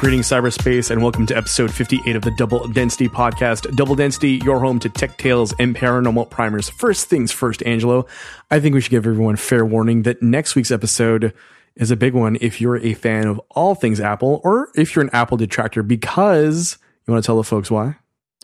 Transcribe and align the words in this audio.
Greetings, 0.00 0.28
cyberspace, 0.30 0.90
and 0.90 1.02
welcome 1.02 1.26
to 1.26 1.36
episode 1.36 1.70
58 1.70 2.16
of 2.16 2.22
the 2.22 2.30
Double 2.30 2.66
Density 2.68 3.06
podcast. 3.06 3.76
Double 3.76 3.94
Density, 3.94 4.40
your 4.42 4.58
home 4.58 4.78
to 4.78 4.88
tech 4.88 5.18
tales 5.18 5.52
and 5.58 5.76
paranormal 5.76 6.30
primers. 6.30 6.70
First 6.70 7.10
things 7.10 7.30
first, 7.30 7.62
Angelo, 7.66 8.06
I 8.50 8.60
think 8.60 8.74
we 8.74 8.80
should 8.80 8.92
give 8.92 9.06
everyone 9.06 9.36
fair 9.36 9.62
warning 9.62 10.04
that 10.04 10.22
next 10.22 10.54
week's 10.54 10.70
episode 10.70 11.34
is 11.76 11.90
a 11.90 11.96
big 11.96 12.14
one 12.14 12.38
if 12.40 12.62
you're 12.62 12.78
a 12.78 12.94
fan 12.94 13.26
of 13.26 13.38
all 13.50 13.74
things 13.74 14.00
Apple 14.00 14.40
or 14.42 14.70
if 14.74 14.96
you're 14.96 15.04
an 15.04 15.10
Apple 15.12 15.36
detractor, 15.36 15.82
because 15.82 16.78
you 17.06 17.12
want 17.12 17.22
to 17.22 17.26
tell 17.26 17.36
the 17.36 17.44
folks 17.44 17.70
why? 17.70 17.96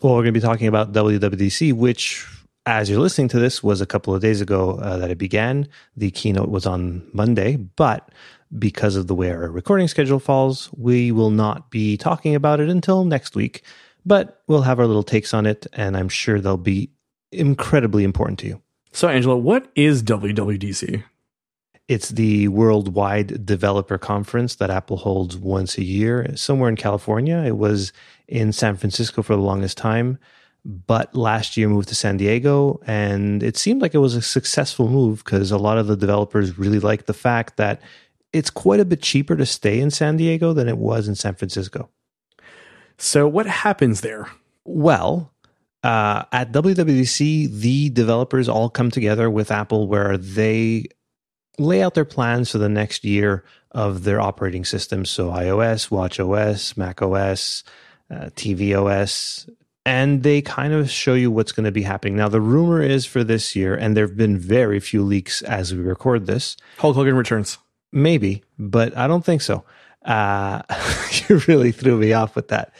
Well, 0.03 0.13
we're 0.13 0.21
going 0.21 0.35
to 0.35 0.39
be 0.39 0.41
talking 0.41 0.67
about 0.67 0.93
WWDC, 0.93 1.73
which, 1.73 2.27
as 2.67 2.89
you're 2.89 2.99
listening 2.99 3.29
to 3.29 3.39
this, 3.39 3.63
was 3.63 3.79
a 3.79 3.85
couple 3.85 4.13
of 4.13 4.21
days 4.21 4.41
ago 4.41 4.71
uh, 4.71 4.97
that 4.97 5.09
it 5.09 5.17
began. 5.17 5.69
The 5.95 6.11
keynote 6.11 6.49
was 6.49 6.65
on 6.65 7.07
Monday, 7.13 7.55
but 7.55 8.11
because 8.59 8.97
of 8.97 9.07
the 9.07 9.15
way 9.15 9.31
our 9.31 9.49
recording 9.49 9.87
schedule 9.87 10.19
falls, 10.19 10.69
we 10.73 11.13
will 11.13 11.29
not 11.29 11.71
be 11.71 11.95
talking 11.95 12.35
about 12.35 12.59
it 12.59 12.69
until 12.69 13.05
next 13.05 13.35
week. 13.35 13.63
But 14.05 14.41
we'll 14.47 14.63
have 14.63 14.79
our 14.79 14.85
little 14.85 15.03
takes 15.03 15.33
on 15.33 15.45
it, 15.45 15.65
and 15.73 15.95
I'm 15.95 16.09
sure 16.09 16.41
they'll 16.41 16.57
be 16.57 16.91
incredibly 17.31 18.03
important 18.03 18.39
to 18.39 18.47
you. 18.47 18.61
So, 18.91 19.07
Angelo, 19.07 19.37
what 19.37 19.71
is 19.75 20.03
WWDC? 20.03 21.03
It's 21.87 22.09
the 22.09 22.49
worldwide 22.49 23.45
developer 23.45 23.97
conference 23.97 24.55
that 24.55 24.69
Apple 24.69 24.97
holds 24.97 25.37
once 25.37 25.77
a 25.77 25.83
year, 25.85 26.35
somewhere 26.35 26.69
in 26.69 26.75
California. 26.75 27.37
It 27.45 27.57
was 27.57 27.93
in 28.27 28.51
San 28.51 28.75
Francisco 28.75 29.21
for 29.21 29.37
the 29.37 29.41
longest 29.41 29.77
time, 29.77 30.19
but 30.67 31.15
last 31.15 31.55
year 31.55 31.69
moved 31.69 31.87
to 31.87 31.95
San 31.95 32.17
Diego. 32.17 32.81
And 32.85 33.41
it 33.41 33.55
seemed 33.55 33.81
like 33.81 33.95
it 33.95 33.99
was 33.99 34.15
a 34.15 34.21
successful 34.21 34.89
move 34.89 35.23
because 35.23 35.49
a 35.49 35.57
lot 35.57 35.77
of 35.77 35.87
the 35.87 35.95
developers 35.95 36.59
really 36.59 36.79
liked 36.79 37.07
the 37.07 37.13
fact 37.13 37.55
that 37.55 37.81
it's 38.33 38.49
quite 38.49 38.81
a 38.81 38.85
bit 38.85 39.01
cheaper 39.01 39.37
to 39.37 39.45
stay 39.45 39.79
in 39.79 39.89
San 39.89 40.17
Diego 40.17 40.51
than 40.51 40.67
it 40.67 40.77
was 40.77 41.07
in 41.07 41.15
San 41.15 41.35
Francisco. 41.35 41.89
So, 42.97 43.27
what 43.27 43.45
happens 43.45 44.01
there? 44.01 44.29
Well, 44.65 45.31
uh, 45.83 46.23
at 46.33 46.51
WWDC, 46.51 47.49
the 47.49 47.89
developers 47.89 48.49
all 48.49 48.69
come 48.69 48.91
together 48.91 49.29
with 49.29 49.51
Apple 49.51 49.87
where 49.87 50.17
they 50.17 50.85
lay 51.57 51.81
out 51.81 51.93
their 51.93 52.05
plans 52.05 52.51
for 52.51 52.57
the 52.57 52.67
next 52.67 53.05
year 53.05 53.45
of 53.71 54.03
their 54.03 54.19
operating 54.19 54.65
systems. 54.65 55.09
So, 55.09 55.29
iOS, 55.29 55.89
WatchOS, 55.89 56.75
macOS, 56.75 57.63
uh, 58.11 58.29
tvOS, 58.35 59.47
and 59.87 60.21
they 60.21 60.41
kind 60.41 60.73
of 60.73 60.91
show 60.91 61.13
you 61.13 61.31
what's 61.31 61.53
going 61.53 61.63
to 61.63 61.71
be 61.71 61.81
happening. 61.81 62.17
Now, 62.17 62.27
the 62.27 62.41
rumor 62.41 62.81
is 62.81 63.05
for 63.05 63.23
this 63.23 63.55
year, 63.55 63.73
and 63.73 63.95
there 63.95 64.05
have 64.05 64.17
been 64.17 64.37
very 64.37 64.81
few 64.81 65.01
leaks 65.01 65.41
as 65.43 65.73
we 65.73 65.79
record 65.79 66.25
this. 66.25 66.57
Hulk 66.77 66.97
Hogan 66.97 67.15
returns. 67.15 67.57
Maybe, 67.93 68.43
but 68.59 68.95
I 68.97 69.07
don't 69.07 69.23
think 69.23 69.41
so. 69.41 69.63
Uh, 70.03 70.61
you 71.29 71.37
really 71.47 71.71
threw 71.71 71.97
me 71.97 72.11
off 72.11 72.35
with 72.35 72.49
that. 72.49 72.73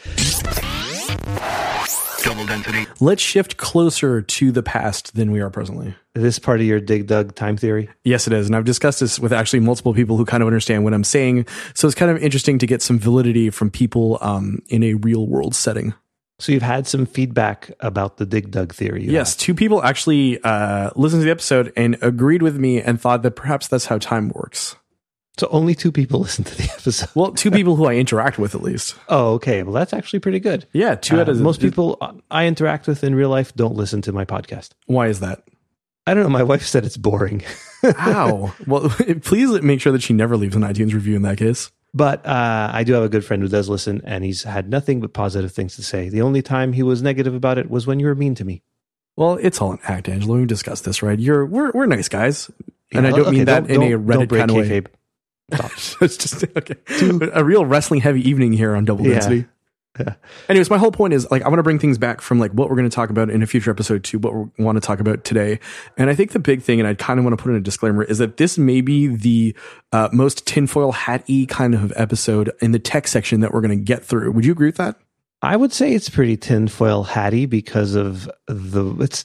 Double 2.22 2.44
density. 2.44 2.86
Let's 3.00 3.22
shift 3.22 3.56
closer 3.56 4.20
to 4.20 4.52
the 4.52 4.62
past 4.62 5.14
than 5.14 5.32
we 5.32 5.40
are 5.40 5.48
presently. 5.48 5.94
Is 6.14 6.22
this 6.22 6.38
part 6.38 6.60
of 6.60 6.66
your 6.66 6.78
Dig 6.78 7.06
Dug 7.06 7.34
time 7.34 7.56
theory? 7.56 7.88
Yes, 8.04 8.26
it 8.26 8.34
is. 8.34 8.46
And 8.48 8.54
I've 8.54 8.66
discussed 8.66 9.00
this 9.00 9.18
with 9.18 9.32
actually 9.32 9.60
multiple 9.60 9.94
people 9.94 10.18
who 10.18 10.26
kind 10.26 10.42
of 10.42 10.46
understand 10.46 10.84
what 10.84 10.92
I'm 10.92 11.04
saying. 11.04 11.46
So 11.72 11.88
it's 11.88 11.94
kind 11.94 12.10
of 12.10 12.22
interesting 12.22 12.58
to 12.58 12.66
get 12.66 12.82
some 12.82 12.98
validity 12.98 13.48
from 13.48 13.70
people 13.70 14.18
um, 14.20 14.60
in 14.68 14.82
a 14.82 14.92
real 14.92 15.26
world 15.26 15.54
setting. 15.54 15.94
So 16.40 16.52
you've 16.52 16.62
had 16.62 16.86
some 16.86 17.04
feedback 17.04 17.72
about 17.80 18.18
the 18.18 18.26
Dig 18.26 18.50
Dug 18.50 18.72
theory. 18.72 19.04
Yes, 19.04 19.34
have. 19.34 19.40
two 19.40 19.54
people 19.54 19.82
actually 19.82 20.40
uh, 20.42 20.90
listened 20.94 21.22
to 21.22 21.24
the 21.24 21.32
episode 21.32 21.72
and 21.76 21.98
agreed 22.00 22.42
with 22.42 22.56
me 22.56 22.80
and 22.80 23.00
thought 23.00 23.22
that 23.22 23.32
perhaps 23.32 23.66
that's 23.66 23.86
how 23.86 23.98
time 23.98 24.28
works. 24.28 24.76
So 25.38 25.48
only 25.50 25.74
two 25.74 25.90
people 25.90 26.20
listen 26.28 26.44
to 26.44 26.56
the 26.56 26.64
episode. 26.64 27.08
Well, 27.14 27.32
two 27.32 27.50
people 27.50 27.76
who 27.76 27.86
I 27.86 27.94
interact 27.94 28.38
with 28.38 28.54
at 28.54 28.62
least. 28.62 28.94
Oh, 29.08 29.34
okay. 29.34 29.62
Well, 29.62 29.72
that's 29.72 29.92
actually 29.92 30.20
pretty 30.20 30.40
good. 30.40 30.66
Yeah, 30.72 30.94
two 30.94 31.16
uh, 31.16 31.22
out 31.22 31.28
of 31.28 31.40
most 31.40 31.60
people 31.60 31.98
I 32.30 32.46
interact 32.46 32.86
with 32.86 33.02
in 33.02 33.14
real 33.14 33.30
life 33.30 33.54
don't 33.54 33.74
listen 33.74 34.02
to 34.02 34.12
my 34.12 34.24
podcast. 34.24 34.70
Why 34.86 35.08
is 35.08 35.20
that? 35.20 35.42
I 36.06 36.14
don't 36.14 36.22
know. 36.22 36.30
My 36.30 36.42
wife 36.42 36.64
said 36.64 36.84
it's 36.86 36.96
boring. 36.96 37.42
Ow. 37.84 38.54
Well, 38.66 38.88
please 39.22 39.60
make 39.60 39.80
sure 39.80 39.92
that 39.92 40.02
she 40.02 40.14
never 40.14 40.36
leaves 40.36 40.56
an 40.56 40.62
iTunes 40.62 40.94
review 40.94 41.16
in 41.16 41.22
that 41.22 41.36
case. 41.36 41.70
But 41.94 42.24
uh, 42.26 42.70
I 42.72 42.84
do 42.84 42.92
have 42.92 43.02
a 43.02 43.08
good 43.08 43.24
friend 43.24 43.42
who 43.42 43.48
does 43.48 43.68
listen, 43.68 44.02
and 44.04 44.24
he's 44.24 44.42
had 44.42 44.68
nothing 44.68 45.00
but 45.00 45.12
positive 45.12 45.52
things 45.52 45.74
to 45.76 45.82
say. 45.82 46.08
The 46.08 46.20
only 46.20 46.42
time 46.42 46.74
he 46.74 46.82
was 46.82 47.02
negative 47.02 47.34
about 47.34 47.58
it 47.58 47.70
was 47.70 47.86
when 47.86 47.98
you 47.98 48.06
were 48.06 48.14
mean 48.14 48.34
to 48.36 48.44
me. 48.44 48.62
Well, 49.16 49.38
it's 49.40 49.60
all 49.60 49.72
an 49.72 49.78
act, 49.84 50.08
Angelo. 50.08 50.36
We 50.36 50.44
discussed 50.44 50.84
this, 50.84 51.02
right? 51.02 51.18
You're 51.18 51.44
we're 51.44 51.72
we're 51.72 51.86
nice 51.86 52.08
guys, 52.08 52.50
and 52.92 53.04
yeah, 53.04 53.08
I 53.08 53.10
don't 53.10 53.20
okay, 53.20 53.30
mean 53.30 53.44
that 53.46 53.66
don't, 53.66 53.82
in 53.82 53.92
a 53.92 53.98
Reddit 53.98 54.30
kind 54.30 54.50
of 54.50 54.56
way. 54.56 54.82
it's 56.02 56.16
just 56.18 56.44
okay. 56.56 56.76
a 57.32 57.42
real 57.42 57.64
wrestling 57.64 58.00
heavy 58.00 58.28
evening 58.28 58.52
here 58.52 58.76
on 58.76 58.84
Double 58.84 59.04
Density. 59.04 59.46
Yeah. 59.98 60.14
Anyways, 60.48 60.70
my 60.70 60.78
whole 60.78 60.92
point 60.92 61.12
is 61.12 61.28
like 61.30 61.42
I 61.42 61.48
want 61.48 61.58
to 61.58 61.62
bring 61.62 61.78
things 61.78 61.98
back 61.98 62.20
from 62.20 62.38
like 62.38 62.52
what 62.52 62.70
we're 62.70 62.76
going 62.76 62.88
to 62.88 62.94
talk 62.94 63.10
about 63.10 63.30
in 63.30 63.42
a 63.42 63.46
future 63.46 63.70
episode 63.70 64.04
to 64.04 64.18
what 64.18 64.34
we 64.34 64.64
want 64.64 64.76
to 64.76 64.80
talk 64.80 65.00
about 65.00 65.24
today. 65.24 65.58
And 65.96 66.08
I 66.08 66.14
think 66.14 66.32
the 66.32 66.38
big 66.38 66.62
thing, 66.62 66.78
and 66.78 66.88
I 66.88 66.94
kind 66.94 67.18
of 67.18 67.24
want 67.24 67.36
to 67.36 67.42
put 67.42 67.50
in 67.50 67.56
a 67.56 67.60
disclaimer, 67.60 68.04
is 68.04 68.18
that 68.18 68.36
this 68.36 68.58
may 68.58 68.80
be 68.80 69.08
the 69.08 69.56
uh, 69.92 70.08
most 70.12 70.46
tinfoil 70.46 70.92
hatty 70.92 71.46
kind 71.46 71.74
of 71.74 71.92
episode 71.96 72.50
in 72.60 72.72
the 72.72 72.78
tech 72.78 73.08
section 73.08 73.40
that 73.40 73.52
we're 73.52 73.60
going 73.60 73.76
to 73.76 73.84
get 73.84 74.04
through. 74.04 74.30
Would 74.32 74.44
you 74.44 74.52
agree 74.52 74.68
with 74.68 74.76
that? 74.76 74.96
I 75.42 75.56
would 75.56 75.72
say 75.72 75.94
it's 75.94 76.08
pretty 76.08 76.36
tinfoil 76.36 77.04
hatty 77.04 77.46
because 77.46 77.94
of 77.94 78.30
the 78.46 78.96
it's 79.00 79.24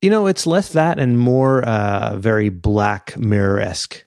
you 0.00 0.10
know 0.10 0.26
it's 0.26 0.46
less 0.46 0.70
that 0.70 0.98
and 0.98 1.18
more 1.18 1.62
uh, 1.62 2.16
very 2.16 2.48
Black 2.48 3.16
Mirror 3.18 3.60
esque 3.60 4.04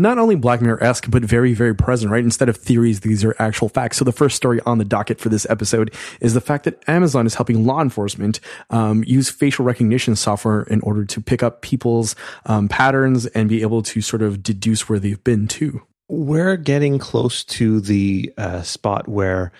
not 0.00 0.16
only 0.16 0.34
Black 0.34 0.62
Mirror 0.62 0.82
esque, 0.82 1.10
but 1.10 1.22
very, 1.22 1.52
very 1.52 1.74
present, 1.74 2.10
right? 2.10 2.24
Instead 2.24 2.48
of 2.48 2.56
theories, 2.56 3.00
these 3.00 3.22
are 3.22 3.36
actual 3.38 3.68
facts. 3.68 3.98
So 3.98 4.04
the 4.04 4.12
first 4.12 4.34
story 4.34 4.58
on 4.64 4.78
the 4.78 4.84
docket 4.84 5.20
for 5.20 5.28
this 5.28 5.46
episode 5.50 5.94
is 6.20 6.32
the 6.32 6.40
fact 6.40 6.64
that 6.64 6.82
Amazon 6.88 7.26
is 7.26 7.34
helping 7.34 7.66
law 7.66 7.82
enforcement 7.82 8.40
um, 8.70 9.04
use 9.06 9.28
facial 9.28 9.64
recognition 9.64 10.16
software 10.16 10.62
in 10.62 10.80
order 10.80 11.04
to 11.04 11.20
pick 11.20 11.42
up 11.42 11.60
people's 11.60 12.16
um, 12.46 12.66
patterns 12.66 13.26
and 13.26 13.50
be 13.50 13.60
able 13.60 13.82
to 13.82 14.00
sort 14.00 14.22
of 14.22 14.42
deduce 14.42 14.88
where 14.88 14.98
they've 14.98 15.22
been 15.22 15.46
to. 15.48 15.82
We're 16.08 16.56
getting 16.56 16.98
close 16.98 17.44
to 17.44 17.80
the 17.80 18.32
uh, 18.36 18.62
spot 18.62 19.06
where. 19.06 19.52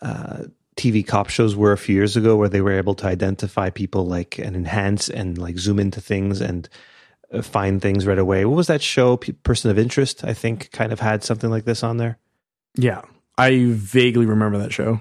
Uh, 0.00 0.44
TV 0.76 1.06
cop 1.06 1.28
shows 1.28 1.54
were 1.54 1.72
a 1.72 1.76
few 1.76 1.94
years 1.94 2.16
ago 2.16 2.36
where 2.36 2.48
they 2.48 2.62
were 2.62 2.72
able 2.72 2.94
to 2.94 3.06
identify 3.06 3.68
people 3.68 4.06
like 4.06 4.38
and 4.38 4.56
enhance 4.56 5.10
and 5.10 5.36
like 5.36 5.58
zoom 5.58 5.78
into 5.78 6.00
things 6.00 6.40
and 6.40 6.70
find 7.42 7.80
things 7.80 8.06
right 8.06 8.18
away. 8.18 8.44
What 8.44 8.56
was 8.56 8.66
that 8.66 8.82
show? 8.82 9.16
P- 9.16 9.32
Person 9.32 9.70
of 9.70 9.78
Interest, 9.78 10.24
I 10.24 10.34
think, 10.34 10.70
kind 10.72 10.92
of 10.92 11.00
had 11.00 11.22
something 11.22 11.50
like 11.50 11.64
this 11.64 11.82
on 11.82 11.96
there. 11.96 12.18
Yeah, 12.76 13.02
I 13.38 13.66
vaguely 13.68 14.26
remember 14.26 14.58
that 14.58 14.72
show. 14.72 15.00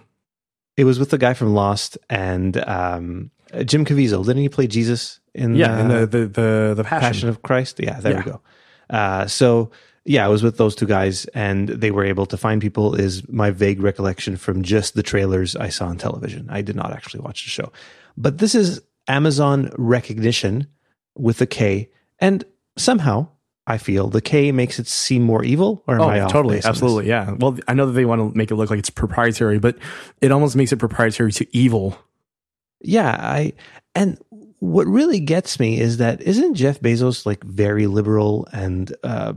It 0.77 0.85
was 0.85 0.99
with 0.99 1.09
the 1.09 1.17
guy 1.17 1.33
from 1.33 1.53
Lost 1.53 1.97
and 2.09 2.55
um, 2.67 3.31
Jim 3.65 3.85
Caviezel. 3.85 4.25
Didn't 4.25 4.41
he 4.41 4.49
play 4.49 4.67
Jesus 4.67 5.19
in? 5.33 5.55
Yeah, 5.55 5.75
uh, 5.75 5.79
in 5.79 5.87
the 5.87 6.07
the 6.07 6.27
the, 6.27 6.73
the 6.77 6.83
Passion. 6.83 7.07
Passion. 7.07 7.29
of 7.29 7.41
Christ. 7.41 7.79
Yeah, 7.79 7.99
there 7.99 8.13
yeah. 8.13 8.17
we 8.19 8.31
go. 8.31 8.41
Uh, 8.89 9.27
so 9.27 9.71
yeah, 10.05 10.25
I 10.25 10.29
was 10.29 10.41
with 10.41 10.57
those 10.57 10.75
two 10.75 10.87
guys, 10.87 11.25
and 11.33 11.67
they 11.69 11.91
were 11.91 12.05
able 12.05 12.25
to 12.27 12.37
find 12.37 12.61
people. 12.61 12.95
Is 12.95 13.27
my 13.27 13.51
vague 13.51 13.81
recollection 13.81 14.37
from 14.37 14.63
just 14.63 14.93
the 14.93 15.03
trailers 15.03 15.55
I 15.55 15.69
saw 15.69 15.87
on 15.87 15.97
television. 15.97 16.47
I 16.49 16.61
did 16.61 16.75
not 16.75 16.91
actually 16.91 17.21
watch 17.21 17.43
the 17.43 17.49
show, 17.49 17.71
but 18.15 18.37
this 18.37 18.55
is 18.55 18.81
Amazon 19.07 19.69
Rekognition 19.77 20.67
with 21.15 21.41
a 21.41 21.45
K 21.45 21.89
and 22.19 22.43
somehow 22.77 23.27
I 23.69 23.77
feel 23.77 24.09
the 24.09 24.21
K 24.21 24.51
makes 24.51 24.79
it 24.79 24.87
seem 24.87 25.21
more 25.21 25.43
evil. 25.43 25.83
Or 25.85 25.95
am 25.95 26.01
oh, 26.01 26.09
I 26.09 26.19
totally, 26.27 26.59
absolutely, 26.63 27.07
yeah. 27.07 27.35
Well, 27.37 27.59
I 27.67 27.75
know 27.75 27.85
that 27.85 27.91
they 27.91 28.03
want 28.03 28.19
to 28.19 28.37
make 28.37 28.49
it 28.49 28.55
look 28.55 28.71
like 28.71 28.79
it's 28.79 28.89
proprietary, 28.89 29.59
but 29.59 29.77
it 30.21 30.31
almost 30.31 30.55
makes 30.55 30.71
it 30.71 30.77
proprietary 30.77 31.31
to 31.33 31.47
evil. 31.55 31.95
Yeah, 32.81 33.11
I 33.11 33.53
and 33.93 34.17
what 34.57 34.87
really 34.87 35.19
gets 35.19 35.59
me 35.59 35.79
is 35.79 35.97
that 35.97 36.21
isn't 36.21 36.55
Jeff 36.55 36.79
Bezos 36.79 37.27
like 37.27 37.43
very 37.43 37.85
liberal 37.85 38.47
and 38.51 38.93
uh, 39.03 39.33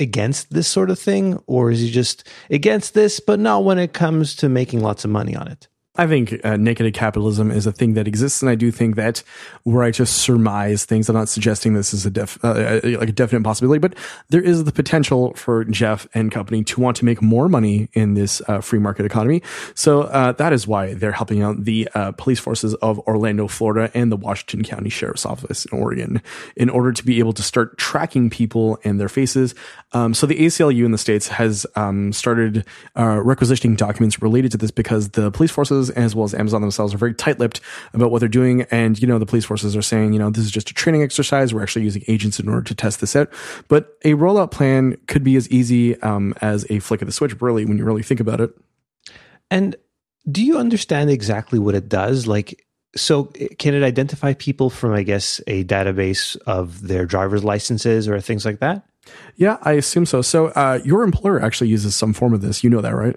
against 0.00 0.52
this 0.52 0.66
sort 0.66 0.90
of 0.90 0.98
thing, 0.98 1.40
or 1.46 1.70
is 1.70 1.80
he 1.80 1.90
just 1.90 2.28
against 2.50 2.94
this, 2.94 3.20
but 3.20 3.38
not 3.38 3.64
when 3.64 3.78
it 3.78 3.92
comes 3.92 4.34
to 4.36 4.48
making 4.48 4.80
lots 4.80 5.04
of 5.04 5.10
money 5.10 5.36
on 5.36 5.46
it? 5.46 5.68
I 5.94 6.06
think 6.06 6.42
uh, 6.42 6.56
naked 6.56 6.94
capitalism 6.94 7.50
is 7.50 7.66
a 7.66 7.72
thing 7.72 7.92
that 7.94 8.08
exists, 8.08 8.40
and 8.40 8.48
I 8.48 8.54
do 8.54 8.70
think 8.70 8.96
that 8.96 9.22
where 9.64 9.82
I 9.82 9.90
just 9.90 10.16
surmise 10.16 10.86
things, 10.86 11.10
I'm 11.10 11.14
not 11.14 11.28
suggesting 11.28 11.74
this 11.74 11.92
is 11.92 12.06
a 12.06 12.10
def, 12.10 12.42
uh, 12.42 12.48
uh, 12.48 12.80
like 12.98 13.10
a 13.10 13.12
definite 13.12 13.44
possibility, 13.44 13.78
but 13.78 13.94
there 14.30 14.40
is 14.40 14.64
the 14.64 14.72
potential 14.72 15.34
for 15.34 15.64
Jeff 15.64 16.06
and 16.14 16.32
company 16.32 16.64
to 16.64 16.80
want 16.80 16.96
to 16.96 17.04
make 17.04 17.20
more 17.20 17.46
money 17.46 17.90
in 17.92 18.14
this 18.14 18.40
uh, 18.48 18.62
free 18.62 18.78
market 18.78 19.04
economy. 19.04 19.42
So 19.74 20.04
uh, 20.04 20.32
that 20.32 20.54
is 20.54 20.66
why 20.66 20.94
they're 20.94 21.12
helping 21.12 21.42
out 21.42 21.62
the 21.62 21.86
uh, 21.94 22.12
police 22.12 22.40
forces 22.40 22.74
of 22.76 22.98
Orlando, 23.00 23.46
Florida, 23.46 23.90
and 23.92 24.10
the 24.10 24.16
Washington 24.16 24.64
County 24.64 24.88
Sheriff's 24.88 25.26
Office 25.26 25.66
in 25.66 25.78
Oregon 25.78 26.22
in 26.56 26.70
order 26.70 26.92
to 26.92 27.04
be 27.04 27.18
able 27.18 27.34
to 27.34 27.42
start 27.42 27.76
tracking 27.76 28.30
people 28.30 28.78
and 28.82 28.98
their 28.98 29.10
faces. 29.10 29.54
Um, 29.92 30.14
so 30.14 30.26
the 30.26 30.38
ACLU 30.38 30.86
in 30.86 30.92
the 30.92 30.96
states 30.96 31.28
has 31.28 31.66
um, 31.76 32.14
started 32.14 32.64
requisitioning 32.96 33.76
documents 33.76 34.22
related 34.22 34.52
to 34.52 34.56
this 34.56 34.70
because 34.70 35.10
the 35.10 35.30
police 35.30 35.50
forces 35.50 35.81
forces 35.90 36.04
as 36.04 36.14
well 36.14 36.24
as 36.24 36.34
Amazon 36.34 36.60
themselves 36.60 36.94
are 36.94 36.98
very 36.98 37.14
tight-lipped 37.14 37.60
about 37.92 38.10
what 38.10 38.20
they're 38.20 38.28
doing. 38.28 38.62
And, 38.70 39.00
you 39.00 39.06
know, 39.06 39.18
the 39.18 39.26
police 39.26 39.44
forces 39.44 39.76
are 39.76 39.82
saying, 39.82 40.12
you 40.12 40.18
know, 40.18 40.30
this 40.30 40.44
is 40.44 40.50
just 40.50 40.70
a 40.70 40.74
training 40.74 41.02
exercise. 41.02 41.52
We're 41.52 41.62
actually 41.62 41.84
using 41.84 42.02
agents 42.08 42.38
in 42.40 42.48
order 42.48 42.62
to 42.62 42.74
test 42.74 43.00
this 43.00 43.16
out. 43.16 43.32
But 43.68 43.96
a 44.04 44.14
rollout 44.14 44.50
plan 44.50 44.96
could 45.06 45.24
be 45.24 45.36
as 45.36 45.48
easy 45.48 46.00
um, 46.02 46.34
as 46.40 46.66
a 46.70 46.78
flick 46.80 47.02
of 47.02 47.06
the 47.06 47.12
switch, 47.12 47.40
really, 47.40 47.64
when 47.64 47.78
you 47.78 47.84
really 47.84 48.02
think 48.02 48.20
about 48.20 48.40
it. 48.40 48.50
And 49.50 49.76
do 50.30 50.44
you 50.44 50.58
understand 50.58 51.10
exactly 51.10 51.58
what 51.58 51.74
it 51.74 51.88
does? 51.88 52.26
Like, 52.26 52.64
so 52.94 53.24
can 53.58 53.74
it 53.74 53.82
identify 53.82 54.34
people 54.34 54.70
from, 54.70 54.92
I 54.92 55.02
guess, 55.02 55.40
a 55.46 55.64
database 55.64 56.36
of 56.46 56.86
their 56.86 57.06
driver's 57.06 57.42
licenses 57.42 58.08
or 58.08 58.20
things 58.20 58.44
like 58.44 58.60
that? 58.60 58.84
Yeah, 59.36 59.56
I 59.62 59.72
assume 59.72 60.06
so. 60.06 60.22
So 60.22 60.48
uh, 60.48 60.78
your 60.84 61.02
employer 61.02 61.42
actually 61.42 61.70
uses 61.70 61.96
some 61.96 62.12
form 62.12 62.34
of 62.34 62.40
this. 62.40 62.62
You 62.62 62.70
know 62.70 62.80
that, 62.82 62.94
right? 62.94 63.16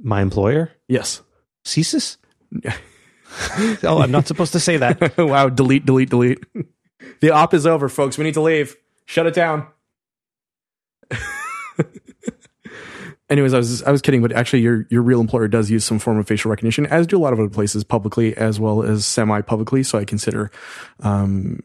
My 0.00 0.20
employer? 0.20 0.72
Yes. 0.88 1.22
CSIS? 1.66 2.16
oh, 3.84 4.00
I'm 4.00 4.10
not 4.10 4.26
supposed 4.26 4.52
to 4.52 4.60
say 4.60 4.76
that. 4.78 5.18
wow, 5.18 5.48
delete, 5.48 5.84
delete, 5.84 6.10
delete. 6.10 6.44
The 7.20 7.30
op 7.30 7.54
is 7.54 7.66
over, 7.66 7.88
folks. 7.88 8.18
We 8.18 8.24
need 8.24 8.34
to 8.34 8.40
leave. 8.42 8.74
Shut 9.04 9.26
it 9.26 9.34
down. 9.34 9.68
Anyways, 13.28 13.54
I 13.54 13.58
was 13.58 13.82
I 13.82 13.90
was 13.90 14.02
kidding, 14.02 14.22
but 14.22 14.32
actually, 14.32 14.62
your 14.62 14.86
your 14.90 15.02
real 15.02 15.20
employer 15.20 15.48
does 15.48 15.70
use 15.70 15.84
some 15.84 15.98
form 15.98 16.18
of 16.18 16.26
facial 16.26 16.50
recognition, 16.50 16.86
as 16.86 17.06
do 17.06 17.16
a 17.16 17.20
lot 17.20 17.32
of 17.32 17.40
other 17.40 17.48
places 17.48 17.84
publicly 17.84 18.36
as 18.36 18.60
well 18.60 18.82
as 18.82 19.06
semi 19.06 19.40
publicly. 19.40 19.82
So 19.82 19.98
I 19.98 20.04
consider 20.04 20.50
um, 21.00 21.60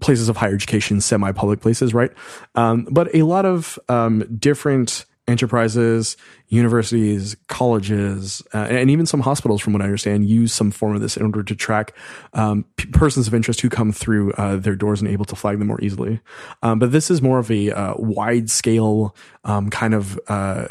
places 0.00 0.28
of 0.28 0.36
higher 0.36 0.54
education 0.54 1.00
semi 1.00 1.32
public 1.32 1.60
places, 1.60 1.92
right? 1.92 2.10
Um, 2.54 2.86
but 2.90 3.14
a 3.14 3.22
lot 3.22 3.46
of 3.46 3.78
um, 3.88 4.24
different 4.38 5.06
enterprises, 5.26 6.16
universities, 6.48 7.36
colleges, 7.48 8.42
uh, 8.52 8.58
and 8.58 8.90
even 8.90 9.06
some 9.06 9.20
hospitals, 9.20 9.62
from 9.62 9.72
what 9.72 9.82
I 9.82 9.86
understand, 9.86 10.28
use 10.28 10.52
some 10.52 10.70
form 10.70 10.94
of 10.94 11.00
this 11.00 11.16
in 11.16 11.24
order 11.24 11.42
to 11.42 11.54
track 11.54 11.96
um, 12.34 12.64
p- 12.76 12.86
persons 12.88 13.26
of 13.26 13.34
interest 13.34 13.60
who 13.62 13.70
come 13.70 13.90
through 13.90 14.32
uh, 14.32 14.56
their 14.56 14.76
doors 14.76 15.00
and 15.00 15.10
able 15.10 15.24
to 15.26 15.36
flag 15.36 15.58
them 15.58 15.68
more 15.68 15.80
easily. 15.80 16.20
Um, 16.62 16.78
but 16.78 16.92
this 16.92 17.10
is 17.10 17.22
more 17.22 17.38
of 17.38 17.50
a 17.50 17.70
uh, 17.70 17.94
wide 17.96 18.50
scale 18.50 19.16
um, 19.44 19.70
kind 19.70 19.94
of 19.94 20.20
uh, 20.28 20.66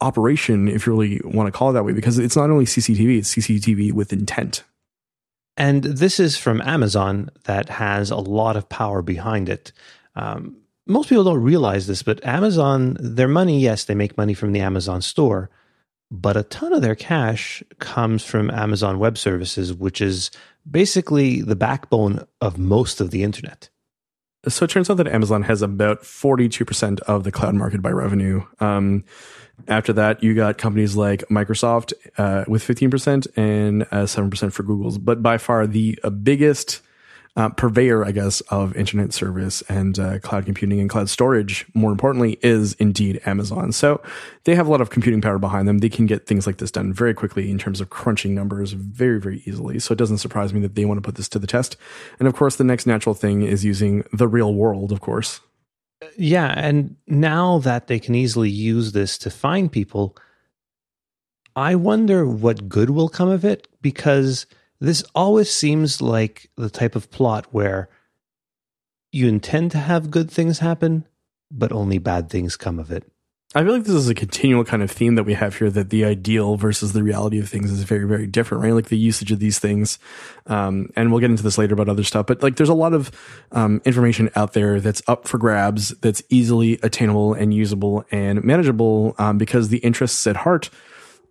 operation, 0.00 0.68
if 0.68 0.86
you 0.86 0.92
really 0.92 1.20
want 1.24 1.46
to 1.46 1.52
call 1.52 1.70
it 1.70 1.72
that 1.72 1.84
way, 1.84 1.92
because 1.92 2.18
it's 2.18 2.36
not 2.36 2.50
only 2.50 2.66
CCTV, 2.66 3.18
it's 3.18 3.34
CCTV 3.34 3.92
with 3.92 4.12
intent. 4.12 4.64
And 5.56 5.82
this 5.82 6.20
is 6.20 6.36
from 6.36 6.60
Amazon 6.60 7.30
that 7.44 7.68
has 7.68 8.10
a 8.10 8.16
lot 8.16 8.56
of 8.56 8.68
power 8.68 9.02
behind 9.02 9.48
it. 9.48 9.72
Um, 10.14 10.58
most 10.88 11.08
people 11.10 11.24
don't 11.24 11.42
realize 11.42 11.86
this, 11.86 12.02
but 12.02 12.24
Amazon, 12.24 12.96
their 12.98 13.28
money, 13.28 13.60
yes, 13.60 13.84
they 13.84 13.94
make 13.94 14.16
money 14.16 14.34
from 14.34 14.52
the 14.52 14.60
Amazon 14.60 15.02
store, 15.02 15.50
but 16.10 16.36
a 16.36 16.42
ton 16.42 16.72
of 16.72 16.80
their 16.80 16.94
cash 16.94 17.62
comes 17.78 18.24
from 18.24 18.50
Amazon 18.50 18.98
Web 18.98 19.18
Services, 19.18 19.74
which 19.74 20.00
is 20.00 20.30
basically 20.68 21.42
the 21.42 21.56
backbone 21.56 22.26
of 22.40 22.58
most 22.58 23.00
of 23.00 23.10
the 23.10 23.22
internet. 23.22 23.68
So 24.46 24.64
it 24.64 24.70
turns 24.70 24.88
out 24.88 24.96
that 24.96 25.08
Amazon 25.08 25.42
has 25.42 25.62
about 25.62 26.02
42% 26.02 27.00
of 27.00 27.24
the 27.24 27.32
cloud 27.32 27.54
market 27.54 27.82
by 27.82 27.90
revenue. 27.90 28.42
Um, 28.60 29.04
after 29.66 29.92
that, 29.94 30.22
you 30.22 30.34
got 30.34 30.56
companies 30.56 30.96
like 30.96 31.24
Microsoft 31.28 31.92
uh, 32.16 32.44
with 32.46 32.62
15% 32.62 33.26
and 33.36 33.82
uh, 33.82 34.04
7% 34.04 34.52
for 34.52 34.62
Google's. 34.62 34.96
But 34.96 35.22
by 35.22 35.36
far 35.38 35.66
the 35.66 35.98
uh, 36.04 36.10
biggest 36.10 36.80
uh, 37.36 37.48
purveyor, 37.50 38.04
I 38.04 38.10
guess, 38.10 38.40
of 38.50 38.74
internet 38.76 39.12
service 39.12 39.62
and 39.68 39.98
uh, 39.98 40.18
cloud 40.18 40.44
computing 40.44 40.80
and 40.80 40.90
cloud 40.90 41.08
storage, 41.08 41.66
more 41.74 41.92
importantly, 41.92 42.38
is 42.42 42.74
indeed 42.74 43.20
Amazon. 43.26 43.72
So 43.72 44.02
they 44.44 44.54
have 44.54 44.66
a 44.66 44.70
lot 44.70 44.80
of 44.80 44.90
computing 44.90 45.20
power 45.20 45.38
behind 45.38 45.68
them. 45.68 45.78
They 45.78 45.88
can 45.88 46.06
get 46.06 46.26
things 46.26 46.46
like 46.46 46.58
this 46.58 46.70
done 46.70 46.92
very 46.92 47.14
quickly 47.14 47.50
in 47.50 47.58
terms 47.58 47.80
of 47.80 47.90
crunching 47.90 48.34
numbers 48.34 48.72
very, 48.72 49.20
very 49.20 49.42
easily. 49.46 49.78
So 49.78 49.92
it 49.92 49.98
doesn't 49.98 50.18
surprise 50.18 50.52
me 50.52 50.60
that 50.60 50.74
they 50.74 50.84
want 50.84 50.98
to 50.98 51.06
put 51.06 51.14
this 51.14 51.28
to 51.30 51.38
the 51.38 51.46
test. 51.46 51.76
And 52.18 52.26
of 52.26 52.34
course, 52.34 52.56
the 52.56 52.64
next 52.64 52.86
natural 52.86 53.14
thing 53.14 53.42
is 53.42 53.64
using 53.64 54.04
the 54.12 54.28
real 54.28 54.54
world, 54.54 54.90
of 54.90 55.00
course. 55.00 55.40
Yeah, 56.16 56.52
and 56.56 56.96
now 57.06 57.58
that 57.58 57.88
they 57.88 57.98
can 57.98 58.14
easily 58.14 58.50
use 58.50 58.92
this 58.92 59.18
to 59.18 59.30
find 59.30 59.70
people, 59.70 60.16
I 61.56 61.74
wonder 61.74 62.24
what 62.24 62.68
good 62.68 62.90
will 62.90 63.08
come 63.08 63.28
of 63.28 63.44
it 63.44 63.66
because 63.82 64.46
this 64.80 65.02
always 65.14 65.50
seems 65.50 66.00
like 66.00 66.50
the 66.56 66.70
type 66.70 66.96
of 66.96 67.10
plot 67.10 67.46
where 67.50 67.88
you 69.12 69.26
intend 69.28 69.70
to 69.72 69.78
have 69.78 70.10
good 70.10 70.30
things 70.30 70.58
happen, 70.58 71.06
but 71.50 71.72
only 71.72 71.98
bad 71.98 72.30
things 72.30 72.56
come 72.56 72.78
of 72.78 72.92
it. 72.92 73.04
I 73.54 73.64
feel 73.64 73.72
like 73.72 73.84
this 73.84 73.94
is 73.94 74.10
a 74.10 74.14
continual 74.14 74.62
kind 74.62 74.82
of 74.82 74.90
theme 74.90 75.14
that 75.14 75.24
we 75.24 75.32
have 75.32 75.56
here 75.56 75.70
that 75.70 75.88
the 75.88 76.04
ideal 76.04 76.56
versus 76.56 76.92
the 76.92 77.02
reality 77.02 77.38
of 77.38 77.48
things 77.48 77.70
is 77.70 77.82
very, 77.82 78.06
very 78.06 78.26
different, 78.26 78.62
right? 78.62 78.74
Like 78.74 78.88
the 78.88 78.98
usage 78.98 79.32
of 79.32 79.38
these 79.38 79.58
things. 79.58 79.98
Um, 80.46 80.90
and 80.94 81.10
we'll 81.10 81.20
get 81.20 81.30
into 81.30 81.42
this 81.42 81.56
later 81.56 81.72
about 81.72 81.88
other 81.88 82.04
stuff, 82.04 82.26
but 82.26 82.42
like 82.42 82.56
there's 82.56 82.68
a 82.68 82.74
lot 82.74 82.92
of, 82.92 83.10
um, 83.52 83.80
information 83.86 84.28
out 84.36 84.52
there 84.52 84.80
that's 84.80 85.00
up 85.08 85.26
for 85.26 85.38
grabs, 85.38 85.88
that's 86.00 86.22
easily 86.28 86.78
attainable 86.82 87.32
and 87.32 87.54
usable 87.54 88.04
and 88.10 88.44
manageable, 88.44 89.14
um, 89.16 89.38
because 89.38 89.70
the 89.70 89.78
interests 89.78 90.26
at 90.26 90.36
heart 90.36 90.68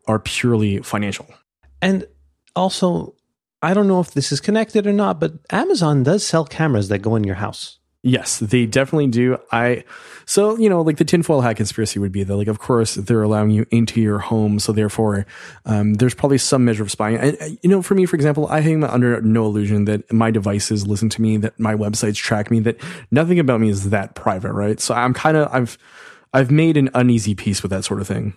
are 0.07 0.17
purely 0.17 0.79
financial. 0.79 1.27
And 1.83 2.07
also, 2.55 3.13
I 3.67 3.73
don't 3.73 3.89
know 3.89 3.99
if 3.99 4.11
this 4.11 4.31
is 4.31 4.39
connected 4.39 4.87
or 4.87 4.93
not, 4.93 5.19
but 5.19 5.33
Amazon 5.49 6.01
does 6.01 6.25
sell 6.25 6.45
cameras 6.45 6.87
that 6.87 6.99
go 6.99 7.17
in 7.17 7.25
your 7.25 7.35
house. 7.35 7.79
Yes, 8.01 8.39
they 8.39 8.65
definitely 8.65 9.07
do. 9.07 9.37
I 9.51 9.83
so 10.25 10.57
you 10.57 10.69
know, 10.69 10.81
like 10.81 10.95
the 10.95 11.03
tinfoil 11.03 11.41
hat 11.41 11.57
conspiracy 11.57 11.99
would 11.99 12.13
be 12.13 12.23
that, 12.23 12.33
like, 12.33 12.47
of 12.47 12.59
course, 12.59 12.95
they're 12.95 13.23
allowing 13.23 13.49
you 13.49 13.65
into 13.69 13.99
your 13.99 14.19
home, 14.19 14.59
so 14.59 14.71
therefore, 14.71 15.25
um, 15.65 15.95
there's 15.95 16.13
probably 16.13 16.37
some 16.37 16.63
measure 16.63 16.81
of 16.81 16.89
spying. 16.89 17.17
And 17.17 17.59
you 17.61 17.69
know, 17.69 17.81
for 17.81 17.93
me, 17.93 18.05
for 18.05 18.15
example, 18.15 18.47
I 18.47 18.61
hang 18.61 18.85
under 18.85 19.19
no 19.19 19.43
illusion 19.43 19.83
that 19.83 20.13
my 20.13 20.31
devices 20.31 20.87
listen 20.87 21.09
to 21.09 21.21
me, 21.21 21.35
that 21.35 21.59
my 21.59 21.75
websites 21.75 22.15
track 22.15 22.49
me, 22.49 22.61
that 22.61 22.77
nothing 23.11 23.37
about 23.37 23.59
me 23.59 23.67
is 23.67 23.89
that 23.89 24.15
private, 24.15 24.53
right? 24.53 24.79
So 24.79 24.95
I'm 24.95 25.13
kind 25.13 25.35
of 25.35 25.53
I've 25.53 25.77
I've 26.33 26.51
made 26.51 26.77
an 26.77 26.89
uneasy 26.93 27.35
peace 27.35 27.61
with 27.61 27.71
that 27.71 27.83
sort 27.83 27.99
of 27.99 28.07
thing. 28.07 28.33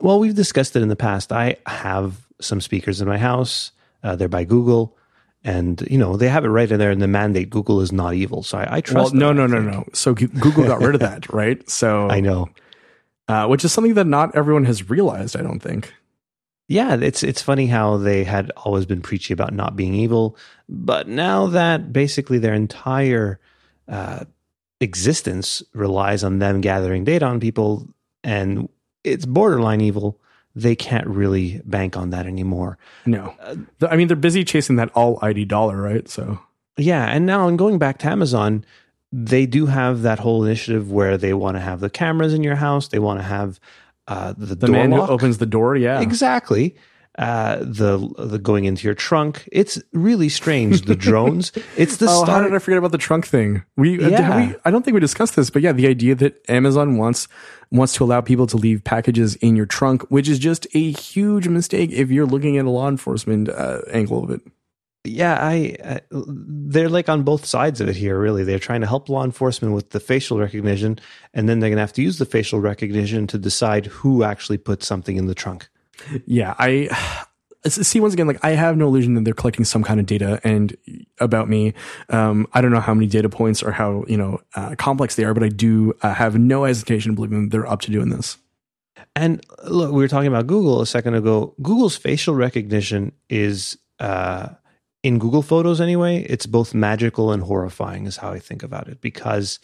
Well, 0.00 0.20
we've 0.20 0.36
discussed 0.36 0.76
it 0.76 0.82
in 0.82 0.88
the 0.90 0.94
past. 0.94 1.32
I 1.32 1.56
have 1.66 2.24
some 2.40 2.60
speakers 2.60 3.00
in 3.00 3.08
my 3.08 3.18
house. 3.18 3.72
Uh, 4.02 4.16
they're 4.16 4.28
by 4.28 4.44
Google. 4.44 4.96
And 5.44 5.80
you 5.88 5.98
know 5.98 6.16
they 6.16 6.28
have 6.28 6.44
it 6.44 6.48
right 6.48 6.70
in 6.70 6.78
there 6.78 6.90
in 6.90 6.98
the 6.98 7.06
mandate 7.06 7.48
google 7.48 7.80
is 7.80 7.92
not 7.92 8.14
evil. 8.14 8.42
So 8.42 8.58
i, 8.58 8.76
I 8.76 8.80
trust 8.80 9.12
well, 9.12 9.32
no 9.32 9.32
no 9.32 9.46
no 9.46 9.60
no. 9.60 9.84
So 9.92 10.12
google 10.12 10.64
got 10.64 10.80
rid 10.80 10.94
of 10.94 11.00
that 11.00 11.32
right? 11.32 11.68
So 11.70 12.08
i 12.10 12.20
know. 12.20 12.48
Uh, 13.28 13.46
which 13.46 13.64
is 13.64 13.72
something 13.72 13.94
that 13.94 14.06
not 14.06 14.34
everyone 14.34 14.64
has 14.64 14.90
realized 14.90 15.36
i 15.36 15.42
don't 15.42 15.60
think. 15.60 15.94
Yeah 16.66 16.96
it's 16.96 17.22
it's 17.22 17.40
funny 17.40 17.66
how 17.66 17.96
they 17.98 18.24
had 18.24 18.50
always 18.56 18.84
been 18.84 19.00
preachy 19.00 19.32
about 19.32 19.54
not 19.54 19.76
being 19.76 19.94
evil 19.94 20.36
but 20.68 21.06
now 21.06 21.46
that 21.46 21.92
basically 21.92 22.38
their 22.38 22.54
entire 22.54 23.38
uh, 23.86 24.24
existence 24.80 25.62
relies 25.72 26.24
on 26.24 26.40
them 26.40 26.60
gathering 26.60 27.04
data 27.04 27.24
on 27.24 27.38
people 27.38 27.86
and 28.24 28.68
it's 29.04 29.24
borderline 29.24 29.80
evil 29.80 30.20
they 30.58 30.74
can't 30.74 31.06
really 31.06 31.60
bank 31.64 31.96
on 31.96 32.10
that 32.10 32.26
anymore. 32.26 32.78
No. 33.06 33.34
I 33.82 33.96
mean, 33.96 34.08
they're 34.08 34.16
busy 34.16 34.44
chasing 34.44 34.76
that 34.76 34.90
all 34.94 35.18
ID 35.22 35.44
dollar, 35.44 35.80
right? 35.80 36.08
So, 36.08 36.38
yeah. 36.76 37.06
And 37.06 37.26
now, 37.26 37.48
and 37.48 37.58
going 37.58 37.78
back 37.78 37.98
to 37.98 38.08
Amazon, 38.08 38.64
they 39.12 39.46
do 39.46 39.66
have 39.66 40.02
that 40.02 40.18
whole 40.18 40.44
initiative 40.44 40.90
where 40.90 41.16
they 41.16 41.32
want 41.32 41.56
to 41.56 41.60
have 41.60 41.80
the 41.80 41.90
cameras 41.90 42.34
in 42.34 42.42
your 42.42 42.56
house. 42.56 42.88
They 42.88 42.98
want 42.98 43.20
to 43.20 43.24
have 43.24 43.60
uh, 44.08 44.34
the, 44.36 44.54
the 44.54 44.68
man 44.68 44.90
lock. 44.90 45.08
who 45.08 45.14
opens 45.14 45.38
the 45.38 45.46
door. 45.46 45.76
Yeah, 45.76 46.00
exactly. 46.00 46.74
Uh, 47.18 47.56
the 47.62 47.98
the 48.16 48.38
going 48.38 48.64
into 48.64 48.84
your 48.84 48.94
trunk. 48.94 49.48
It's 49.50 49.82
really 49.92 50.28
strange. 50.28 50.82
The 50.82 50.94
drones. 50.94 51.50
It's 51.76 51.96
the 51.96 52.06
oh, 52.08 52.22
start. 52.22 52.28
how 52.28 52.42
did 52.42 52.54
I 52.54 52.60
forget 52.60 52.78
about 52.78 52.92
the 52.92 52.98
trunk 52.98 53.26
thing? 53.26 53.64
We, 53.76 54.02
uh, 54.02 54.08
yeah. 54.08 54.36
we 54.36 54.54
I 54.64 54.70
don't 54.70 54.84
think 54.84 54.94
we 54.94 55.00
discussed 55.00 55.34
this, 55.34 55.50
but 55.50 55.60
yeah, 55.60 55.72
the 55.72 55.88
idea 55.88 56.14
that 56.14 56.48
Amazon 56.48 56.96
wants 56.96 57.26
wants 57.72 57.94
to 57.94 58.04
allow 58.04 58.20
people 58.20 58.46
to 58.46 58.56
leave 58.56 58.84
packages 58.84 59.34
in 59.36 59.56
your 59.56 59.66
trunk, 59.66 60.02
which 60.10 60.28
is 60.28 60.38
just 60.38 60.68
a 60.74 60.92
huge 60.92 61.48
mistake 61.48 61.90
if 61.90 62.08
you're 62.08 62.24
looking 62.26 62.56
at 62.56 62.66
a 62.66 62.70
law 62.70 62.88
enforcement 62.88 63.48
uh, 63.48 63.80
angle 63.90 64.22
of 64.22 64.30
it. 64.30 64.40
Yeah, 65.04 65.38
I, 65.40 65.76
I, 65.84 66.00
they're 66.10 66.88
like 66.88 67.08
on 67.08 67.24
both 67.24 67.44
sides 67.44 67.80
of 67.80 67.88
it 67.88 67.96
here. 67.96 68.18
Really, 68.18 68.44
they're 68.44 68.60
trying 68.60 68.82
to 68.82 68.86
help 68.86 69.08
law 69.08 69.24
enforcement 69.24 69.74
with 69.74 69.90
the 69.90 70.00
facial 70.00 70.38
recognition, 70.38 71.00
and 71.34 71.48
then 71.48 71.58
they're 71.58 71.70
going 71.70 71.78
to 71.78 71.82
have 71.82 71.92
to 71.94 72.02
use 72.02 72.18
the 72.18 72.26
facial 72.26 72.60
recognition 72.60 73.26
to 73.26 73.38
decide 73.38 73.86
who 73.86 74.22
actually 74.22 74.58
put 74.58 74.84
something 74.84 75.16
in 75.16 75.26
the 75.26 75.34
trunk. 75.34 75.68
Yeah, 76.26 76.54
I 76.58 76.88
see 77.66 78.00
once 78.00 78.14
again 78.14 78.26
like 78.26 78.42
i 78.44 78.50
have 78.50 78.76
no 78.76 78.86
illusion 78.86 79.14
that 79.14 79.24
they're 79.24 79.34
collecting 79.34 79.64
some 79.64 79.82
kind 79.82 79.98
of 79.98 80.06
data 80.06 80.40
and 80.44 80.76
about 81.18 81.48
me. 81.48 81.74
Um, 82.08 82.46
i 82.52 82.60
don't 82.60 82.70
know 82.70 82.80
how 82.80 82.94
many 82.94 83.06
data 83.06 83.28
points 83.28 83.62
or 83.62 83.72
how 83.72 84.04
you 84.08 84.16
know 84.16 84.40
uh, 84.54 84.74
complex 84.76 85.16
they 85.16 85.24
are 85.24 85.34
but 85.34 85.42
i 85.42 85.48
do 85.48 85.92
uh, 86.02 86.14
have 86.14 86.38
no 86.38 86.64
hesitation 86.64 87.14
believing 87.14 87.48
they're 87.48 87.66
up 87.66 87.80
to 87.82 87.90
doing 87.90 88.10
this. 88.10 88.38
And 89.14 89.44
look 89.64 89.92
we 89.92 90.02
were 90.02 90.08
talking 90.08 90.28
about 90.28 90.46
google 90.46 90.80
a 90.80 90.86
second 90.86 91.14
ago. 91.14 91.54
Google's 91.60 91.96
facial 91.96 92.34
recognition 92.34 93.12
is 93.28 93.76
uh, 93.98 94.50
in 95.02 95.18
google 95.18 95.42
photos 95.42 95.80
anyway 95.80 96.22
it's 96.22 96.46
both 96.46 96.74
magical 96.74 97.32
and 97.32 97.42
horrifying 97.42 98.06
is 98.06 98.16
how 98.16 98.30
i 98.30 98.38
think 98.38 98.62
about 98.62 98.88
it 98.88 99.00
because 99.00 99.58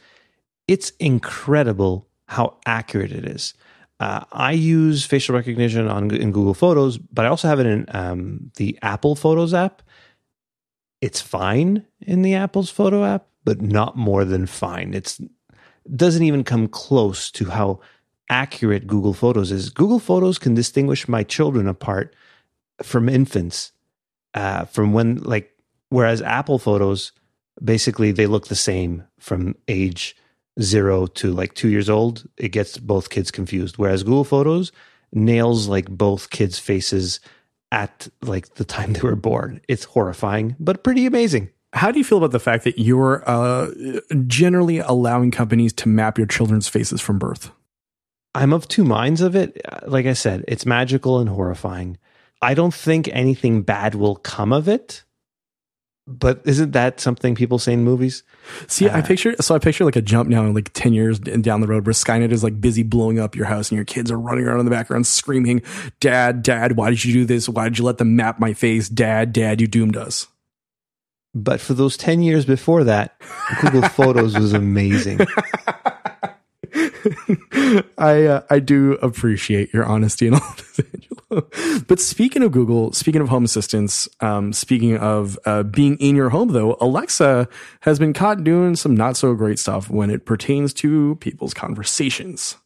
it's 0.66 0.90
incredible 0.98 2.08
how 2.26 2.56
accurate 2.66 3.12
it 3.12 3.24
is 3.24 3.54
uh, 4.00 4.24
I 4.32 4.52
use 4.52 5.04
facial 5.04 5.34
recognition 5.34 5.88
on 5.88 6.10
in 6.14 6.32
Google 6.32 6.54
Photos, 6.54 6.98
but 6.98 7.24
I 7.24 7.28
also 7.28 7.48
have 7.48 7.60
it 7.60 7.66
in 7.66 7.86
um, 7.90 8.50
the 8.56 8.78
Apple 8.82 9.14
Photos 9.14 9.54
app. 9.54 9.82
It's 11.00 11.20
fine 11.20 11.86
in 12.00 12.22
the 12.22 12.34
Apple's 12.34 12.70
photo 12.70 13.04
app, 13.04 13.26
but 13.44 13.60
not 13.60 13.96
more 13.96 14.24
than 14.24 14.46
fine. 14.46 14.94
It's 14.94 15.20
doesn't 15.94 16.22
even 16.22 16.44
come 16.44 16.66
close 16.66 17.30
to 17.32 17.46
how 17.46 17.80
accurate 18.30 18.86
Google 18.86 19.12
Photos 19.12 19.52
is. 19.52 19.68
Google 19.70 19.98
Photos 19.98 20.38
can 20.38 20.54
distinguish 20.54 21.06
my 21.06 21.22
children 21.22 21.68
apart 21.68 22.16
from 22.82 23.08
infants, 23.08 23.72
uh, 24.32 24.64
from 24.64 24.92
when 24.92 25.16
like 25.16 25.50
whereas 25.90 26.22
Apple 26.22 26.58
Photos 26.58 27.12
basically 27.62 28.10
they 28.10 28.26
look 28.26 28.48
the 28.48 28.56
same 28.56 29.04
from 29.20 29.54
age 29.68 30.16
zero 30.60 31.06
to 31.06 31.32
like 31.32 31.54
two 31.54 31.68
years 31.68 31.88
old. 31.88 32.28
It 32.36 32.50
gets 32.50 32.78
both 32.78 33.10
kids 33.10 33.30
confused. 33.30 33.78
Whereas 33.78 34.02
Google 34.02 34.24
Photos 34.24 34.72
nails 35.12 35.68
like 35.68 35.88
both 35.88 36.30
kids' 36.30 36.58
faces 36.58 37.20
at 37.72 38.08
like 38.22 38.54
the 38.54 38.64
time 38.64 38.92
they 38.92 39.00
were 39.00 39.16
born. 39.16 39.60
It's 39.68 39.84
horrifying, 39.84 40.56
but 40.58 40.84
pretty 40.84 41.06
amazing. 41.06 41.50
How 41.72 41.90
do 41.90 41.98
you 41.98 42.04
feel 42.04 42.18
about 42.18 42.30
the 42.30 42.38
fact 42.38 42.62
that 42.64 42.78
you're 42.78 43.28
uh, 43.28 43.68
generally 44.28 44.78
allowing 44.78 45.32
companies 45.32 45.72
to 45.74 45.88
map 45.88 46.18
your 46.18 46.26
children's 46.26 46.68
faces 46.68 47.00
from 47.00 47.18
birth? 47.18 47.50
I'm 48.32 48.52
of 48.52 48.68
two 48.68 48.84
minds 48.84 49.20
of 49.20 49.34
it. 49.34 49.60
Like 49.86 50.06
I 50.06 50.12
said, 50.12 50.44
it's 50.46 50.66
magical 50.66 51.18
and 51.18 51.28
horrifying. 51.28 51.98
I 52.40 52.54
don't 52.54 52.74
think 52.74 53.08
anything 53.08 53.62
bad 53.62 53.96
will 53.96 54.16
come 54.16 54.52
of 54.52 54.68
it. 54.68 55.02
But 56.06 56.42
isn't 56.44 56.72
that 56.72 57.00
something 57.00 57.34
people 57.34 57.58
say 57.58 57.72
in 57.72 57.82
movies? 57.82 58.24
See, 58.66 58.88
uh, 58.88 58.98
I 58.98 59.00
picture 59.00 59.34
so 59.40 59.54
I 59.54 59.58
picture 59.58 59.86
like 59.86 59.96
a 59.96 60.02
jump 60.02 60.28
now, 60.28 60.44
like 60.50 60.70
ten 60.74 60.92
years 60.92 61.18
down 61.18 61.62
the 61.62 61.66
road, 61.66 61.86
where 61.86 61.94
Skynet 61.94 62.30
is 62.30 62.44
like 62.44 62.60
busy 62.60 62.82
blowing 62.82 63.18
up 63.18 63.34
your 63.34 63.46
house, 63.46 63.70
and 63.70 63.76
your 63.76 63.86
kids 63.86 64.10
are 64.10 64.18
running 64.18 64.44
around 64.44 64.60
in 64.60 64.66
the 64.66 64.70
background 64.70 65.06
screaming, 65.06 65.62
"Dad, 66.00 66.42
Dad, 66.42 66.76
why 66.76 66.90
did 66.90 67.04
you 67.04 67.14
do 67.14 67.24
this? 67.24 67.48
Why 67.48 67.64
did 67.64 67.78
you 67.78 67.84
let 67.84 67.96
them 67.96 68.16
map 68.16 68.38
my 68.38 68.52
face? 68.52 68.90
Dad, 68.90 69.32
Dad, 69.32 69.62
you 69.62 69.66
doomed 69.66 69.96
us." 69.96 70.26
But 71.34 71.60
for 71.60 71.72
those 71.72 71.96
ten 71.96 72.20
years 72.20 72.44
before 72.44 72.84
that, 72.84 73.16
Google 73.62 73.88
Photos 73.88 74.38
was 74.38 74.52
amazing. 74.52 75.20
I 77.98 78.26
uh, 78.26 78.42
I 78.50 78.58
do 78.58 78.92
appreciate 78.94 79.72
your 79.72 79.84
honesty 79.84 80.26
and 80.26 80.36
all 80.36 80.54
this, 80.56 80.80
Angelo. 80.80 81.84
But 81.86 82.00
speaking 82.00 82.42
of 82.42 82.52
Google, 82.52 82.92
speaking 82.92 83.20
of 83.20 83.28
home 83.28 83.44
assistants, 83.44 84.08
um, 84.20 84.52
speaking 84.52 84.96
of 84.96 85.38
uh, 85.46 85.62
being 85.62 85.96
in 85.98 86.16
your 86.16 86.30
home, 86.30 86.48
though, 86.48 86.76
Alexa 86.80 87.48
has 87.80 87.98
been 87.98 88.12
caught 88.12 88.42
doing 88.42 88.74
some 88.76 88.96
not 88.96 89.16
so 89.16 89.34
great 89.34 89.58
stuff 89.58 89.88
when 89.88 90.10
it 90.10 90.26
pertains 90.26 90.74
to 90.74 91.16
people's 91.16 91.54
conversations. 91.54 92.56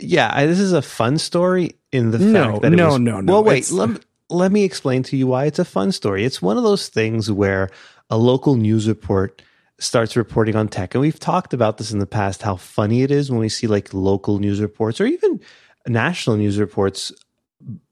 Yeah, 0.00 0.30
I, 0.32 0.46
this 0.46 0.58
is 0.58 0.72
a 0.72 0.82
fun 0.82 1.18
story 1.18 1.76
in 1.92 2.10
the 2.10 2.18
no, 2.18 2.52
fact 2.52 2.62
that 2.62 2.70
no, 2.70 2.88
was, 2.88 2.98
no, 3.00 3.20
no. 3.20 3.32
Well, 3.34 3.44
wait, 3.44 3.70
let, 3.70 4.04
let 4.30 4.50
me 4.50 4.64
explain 4.64 5.02
to 5.04 5.16
you 5.16 5.26
why 5.26 5.44
it's 5.44 5.58
a 5.58 5.64
fun 5.64 5.92
story. 5.92 6.24
It's 6.24 6.42
one 6.42 6.56
of 6.56 6.64
those 6.64 6.88
things 6.88 7.30
where 7.30 7.70
a 8.10 8.16
local 8.16 8.56
news 8.56 8.88
report 8.88 9.42
starts 9.78 10.16
reporting 10.16 10.56
on 10.56 10.68
tech. 10.68 10.94
And 10.94 11.02
we've 11.02 11.20
talked 11.20 11.52
about 11.52 11.78
this 11.78 11.92
in 11.92 11.98
the 11.98 12.06
past 12.06 12.42
how 12.42 12.56
funny 12.56 13.02
it 13.02 13.10
is 13.10 13.30
when 13.30 13.40
we 13.40 13.48
see 13.48 13.66
like 13.66 13.92
local 13.92 14.38
news 14.38 14.60
reports 14.60 15.00
or 15.00 15.06
even 15.06 15.40
national 15.86 16.36
news 16.36 16.58
reports 16.58 17.12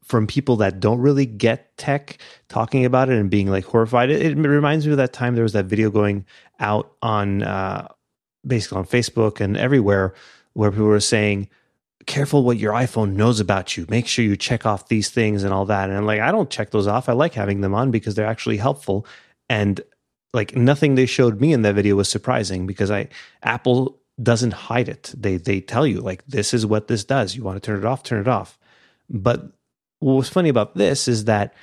from 0.03 0.27
people 0.27 0.57
that 0.57 0.81
don't 0.81 1.01
really 1.01 1.27
get 1.27 1.77
tech 1.77 2.19
talking 2.49 2.85
about 2.85 3.09
it 3.09 3.19
and 3.19 3.31
being 3.31 3.49
like 3.51 3.65
horrified. 3.65 4.11
It, 4.11 4.23
it 4.23 4.37
reminds 4.37 4.87
me 4.87 4.93
of 4.93 4.99
that 4.99 5.13
time 5.13 5.35
there 5.35 5.43
was 5.43 5.55
that 5.55 5.67
video 5.67 5.91
going 5.91 6.27
out 6.61 6.93
on 7.03 7.43
uh, 7.43 7.89
basically 8.47 8.79
on 8.79 8.87
Facebook 8.87 9.41
and 9.41 9.57
everywhere 9.57 10.15
where 10.53 10.71
people 10.71 10.87
were 10.87 11.01
saying, 11.01 11.49
careful 12.07 12.45
what 12.45 12.59
your 12.59 12.73
iPhone 12.73 13.15
knows 13.15 13.41
about 13.41 13.77
you. 13.77 13.87
Make 13.89 14.07
sure 14.07 14.25
you 14.25 14.37
check 14.37 14.67
off 14.67 14.89
these 14.89 15.11
things 15.11 15.43
and 15.43 15.55
all 15.55 15.65
that. 15.67 15.89
And 15.89 15.97
I'm 15.97 16.07
like, 16.07 16.21
I 16.21 16.31
don't 16.31 16.51
check 16.51 16.71
those 16.71 16.87
off. 16.87 17.09
I 17.09 17.13
like 17.13 17.35
having 17.35 17.63
them 17.63 17.75
on 17.75 17.91
because 17.91 18.15
they're 18.15 18.27
actually 18.27 18.59
helpful. 18.59 19.07
And 19.49 19.81
like 20.35 20.57
nothing 20.57 20.95
they 20.95 21.07
showed 21.07 21.41
me 21.41 21.53
in 21.53 21.63
that 21.63 21.75
video 21.75 21.97
was 21.97 22.09
surprising 22.09 22.67
because 22.67 22.91
I 22.91 23.09
Apple 23.43 23.99
doesn't 24.23 24.53
hide 24.53 24.89
it. 24.89 25.15
They 25.17 25.37
they 25.37 25.61
tell 25.61 25.87
you 25.87 26.01
like 26.01 26.27
this 26.27 26.53
is 26.53 26.67
what 26.67 26.89
this 26.89 27.05
does. 27.05 27.35
You 27.35 27.43
want 27.43 27.63
to 27.63 27.67
turn 27.67 27.79
it 27.79 27.85
off, 27.85 28.03
turn 28.03 28.21
it 28.21 28.29
off. 28.29 28.59
But 29.09 29.53
what 30.01 30.15
was 30.15 30.29
funny 30.29 30.49
about 30.49 30.75
this 30.75 31.09
is 31.09 31.25
that 31.25 31.55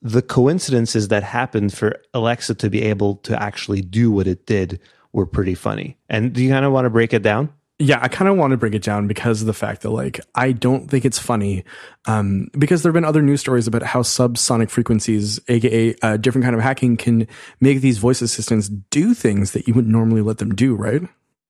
the 0.00 0.22
coincidences 0.22 1.08
that 1.08 1.22
happened 1.22 1.72
for 1.72 2.00
Alexa 2.12 2.54
to 2.56 2.70
be 2.70 2.82
able 2.82 3.16
to 3.16 3.40
actually 3.42 3.80
do 3.80 4.10
what 4.10 4.26
it 4.26 4.46
did 4.46 4.80
were 5.12 5.26
pretty 5.26 5.54
funny. 5.54 5.96
And 6.08 6.32
do 6.32 6.42
you 6.42 6.50
kind 6.50 6.64
of 6.64 6.72
want 6.72 6.84
to 6.84 6.90
break 6.90 7.14
it 7.14 7.22
down? 7.22 7.52
Yeah, 7.80 7.98
I 8.00 8.06
kind 8.06 8.28
of 8.28 8.36
want 8.36 8.52
to 8.52 8.56
break 8.56 8.74
it 8.74 8.84
down 8.84 9.08
because 9.08 9.40
of 9.40 9.48
the 9.48 9.52
fact 9.52 9.82
that 9.82 9.90
like 9.90 10.20
I 10.34 10.52
don't 10.52 10.88
think 10.88 11.04
it's 11.04 11.18
funny, 11.18 11.64
um, 12.06 12.48
because 12.56 12.82
there 12.82 12.90
have 12.90 12.94
been 12.94 13.04
other 13.04 13.22
news 13.22 13.40
stories 13.40 13.66
about 13.66 13.82
how 13.82 14.02
subsonic 14.02 14.70
frequencies, 14.70 15.40
aka 15.48 15.94
uh, 16.00 16.16
different 16.16 16.44
kind 16.44 16.54
of 16.54 16.62
hacking, 16.62 16.96
can 16.96 17.26
make 17.60 17.80
these 17.80 17.98
voice 17.98 18.22
assistants 18.22 18.68
do 18.68 19.12
things 19.12 19.52
that 19.52 19.66
you 19.66 19.74
wouldn't 19.74 19.92
normally 19.92 20.22
let 20.22 20.38
them 20.38 20.54
do, 20.54 20.76
right? 20.76 21.02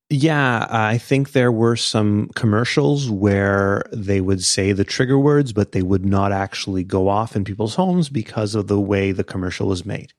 Yeah, 0.09 0.67
I 0.69 0.97
think 0.97 1.31
there 1.31 1.51
were 1.51 1.75
some 1.75 2.29
commercials 2.35 3.09
where 3.09 3.83
they 3.91 4.21
would 4.21 4.43
say 4.43 4.71
the 4.71 4.83
trigger 4.83 5.17
words, 5.17 5.53
but 5.53 5.71
they 5.71 5.81
would 5.81 6.05
not 6.05 6.31
actually 6.31 6.83
go 6.83 7.07
off 7.07 7.35
in 7.35 7.43
people's 7.43 7.75
homes 7.75 8.09
because 8.09 8.55
of 8.55 8.67
the 8.67 8.79
way 8.79 9.11
the 9.11 9.23
commercial 9.23 9.67
was 9.67 9.85
made. 9.85 10.13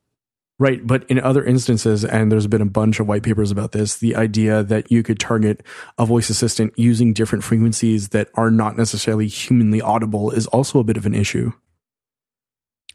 Right. 0.59 0.87
But 0.87 1.05
in 1.11 1.21
other 1.21 1.45
instances, 1.45 2.03
and 2.03 2.33
there's 2.33 2.47
been 2.47 2.63
a 2.63 2.67
bunch 2.67 2.99
of 2.99 3.07
white 3.07 3.23
papers 3.23 3.51
about 3.51 3.73
this, 3.73 3.99
the 3.99 4.17
idea 4.17 4.63
that 4.63 4.91
you 4.91 5.03
could 5.03 5.21
target 5.21 5.63
a 5.99 6.07
voice 6.07 6.31
assistant 6.31 6.73
using 6.79 7.13
different 7.13 7.45
frequencies 7.45 8.09
that 8.09 8.31
are 8.35 8.51
not 8.51 8.77
necessarily 8.79 9.27
humanly 9.27 9.83
audible 9.83 10.31
is 10.31 10.47
also 10.47 10.79
a 10.79 10.85
bit 10.85 10.97
of 10.97 11.05
an 11.05 11.15
issue. 11.15 11.53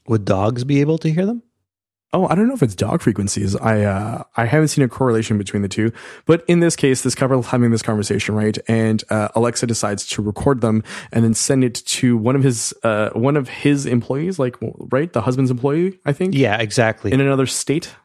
Would 0.08 0.26
dogs 0.26 0.64
be 0.64 0.82
able 0.82 0.98
to 1.00 1.12
hear 1.12 1.28
them? 1.28 1.44
Oh, 2.14 2.28
I 2.28 2.36
don't 2.36 2.48
know 2.48 2.54
if 2.54 2.62
it's 2.62 2.76
dog 2.76 3.02
frequencies. 3.02 3.56
I 3.56 3.84
uh, 3.84 4.24
I 4.36 4.46
haven't 4.46 4.68
seen 4.68 4.84
a 4.84 4.90
correlation 4.90 5.38
between 5.38 5.62
the 5.62 5.70
two. 5.70 5.94
But 6.26 6.44
in 6.48 6.60
this 6.60 6.76
case, 6.76 7.04
this 7.04 7.16
couple 7.16 7.42
having 7.42 7.72
this 7.72 7.82
conversation, 7.82 8.36
right? 8.36 8.58
And 8.68 9.02
uh, 9.10 9.30
Alexa 9.34 9.66
decides 9.68 10.06
to 10.08 10.22
record 10.22 10.60
them 10.60 10.84
and 11.14 11.24
then 11.24 11.34
send 11.34 11.64
it 11.64 11.76
to 11.76 12.18
one 12.18 12.36
of 12.36 12.44
his 12.44 12.74
uh, 12.84 13.12
one 13.12 13.38
of 13.38 13.48
his 13.48 13.86
employees, 13.86 14.40
like 14.40 14.58
right, 14.62 15.12
the 15.14 15.22
husband's 15.22 15.52
employee, 15.52 16.00
I 16.06 16.12
think. 16.12 16.36
Yeah, 16.36 16.58
exactly. 16.58 17.14
In 17.14 17.22
another 17.22 17.46
state 17.46 17.96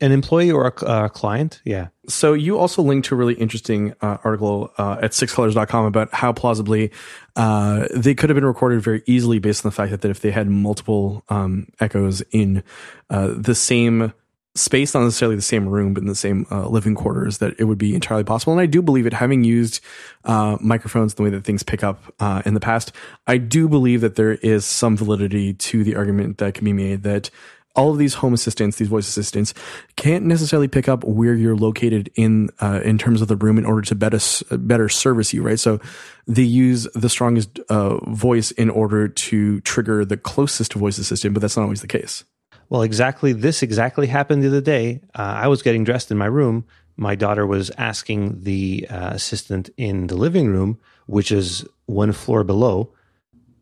an 0.00 0.12
employee 0.12 0.50
or 0.50 0.66
a 0.66 1.08
client? 1.08 1.62
Yeah. 1.64 1.88
So 2.06 2.34
you 2.34 2.58
also 2.58 2.82
linked 2.82 3.08
to 3.08 3.14
a 3.14 3.18
really 3.18 3.34
interesting 3.34 3.94
uh, 4.00 4.18
article 4.24 4.72
uh, 4.76 4.98
at 5.00 5.12
sixcolors.com 5.12 5.86
about 5.86 6.12
how 6.12 6.32
plausibly 6.32 6.90
uh, 7.36 7.86
they 7.94 8.14
could 8.14 8.28
have 8.30 8.34
been 8.34 8.44
recorded 8.44 8.82
very 8.82 9.02
easily 9.06 9.38
based 9.38 9.64
on 9.64 9.70
the 9.70 9.74
fact 9.74 9.90
that, 9.90 10.02
that 10.02 10.10
if 10.10 10.20
they 10.20 10.30
had 10.30 10.48
multiple 10.48 11.24
um, 11.28 11.68
echoes 11.80 12.22
in 12.30 12.62
uh, 13.08 13.32
the 13.34 13.54
same 13.54 14.12
space 14.56 14.94
not 14.94 15.04
necessarily 15.04 15.36
the 15.36 15.42
same 15.42 15.68
room 15.68 15.94
but 15.94 16.02
in 16.02 16.08
the 16.08 16.14
same 16.14 16.44
uh, 16.50 16.66
living 16.66 16.96
quarters 16.96 17.38
that 17.38 17.54
it 17.58 17.64
would 17.64 17.78
be 17.78 17.94
entirely 17.94 18.24
possible. 18.24 18.52
And 18.52 18.60
i 18.60 18.66
do 18.66 18.82
believe 18.82 19.06
it 19.06 19.12
having 19.12 19.44
used 19.44 19.80
microphones 20.26 21.14
the 21.14 21.22
way 21.22 21.30
that 21.30 21.44
things 21.44 21.62
pick 21.62 21.84
up 21.84 22.02
in 22.44 22.54
the 22.54 22.60
past 22.60 22.92
i 23.28 23.38
do 23.38 23.68
believe 23.68 24.00
that 24.00 24.16
there 24.16 24.32
is 24.32 24.66
some 24.66 24.96
validity 24.96 25.54
to 25.54 25.84
the 25.84 25.94
argument 25.94 26.38
that 26.38 26.54
can 26.54 26.64
be 26.64 26.72
made 26.72 27.04
that 27.04 27.30
all 27.76 27.90
of 27.90 27.98
these 27.98 28.14
home 28.14 28.34
assistants, 28.34 28.76
these 28.76 28.88
voice 28.88 29.08
assistants, 29.08 29.54
can't 29.96 30.24
necessarily 30.24 30.68
pick 30.68 30.88
up 30.88 31.04
where 31.04 31.34
you're 31.34 31.56
located 31.56 32.10
in 32.14 32.50
uh, 32.60 32.80
in 32.84 32.98
terms 32.98 33.22
of 33.22 33.28
the 33.28 33.36
room 33.36 33.58
in 33.58 33.64
order 33.64 33.82
to 33.82 33.94
better 33.94 34.18
better 34.58 34.88
service 34.88 35.32
you, 35.32 35.42
right? 35.42 35.58
So 35.58 35.80
they 36.26 36.42
use 36.42 36.88
the 36.94 37.08
strongest 37.08 37.58
uh, 37.68 37.98
voice 38.10 38.50
in 38.52 38.70
order 38.70 39.08
to 39.08 39.60
trigger 39.60 40.04
the 40.04 40.16
closest 40.16 40.74
voice 40.74 40.98
assistant, 40.98 41.34
but 41.34 41.40
that's 41.40 41.56
not 41.56 41.64
always 41.64 41.80
the 41.80 41.86
case. 41.86 42.24
Well, 42.68 42.82
exactly. 42.82 43.32
This 43.32 43.62
exactly 43.62 44.06
happened 44.06 44.42
the 44.42 44.48
other 44.48 44.60
day. 44.60 45.00
Uh, 45.14 45.22
I 45.22 45.48
was 45.48 45.62
getting 45.62 45.84
dressed 45.84 46.10
in 46.10 46.18
my 46.18 46.26
room. 46.26 46.64
My 46.96 47.14
daughter 47.14 47.46
was 47.46 47.70
asking 47.78 48.42
the 48.42 48.86
uh, 48.88 49.10
assistant 49.12 49.70
in 49.76 50.06
the 50.06 50.16
living 50.16 50.48
room, 50.48 50.78
which 51.06 51.32
is 51.32 51.64
one 51.86 52.12
floor 52.12 52.44
below, 52.44 52.92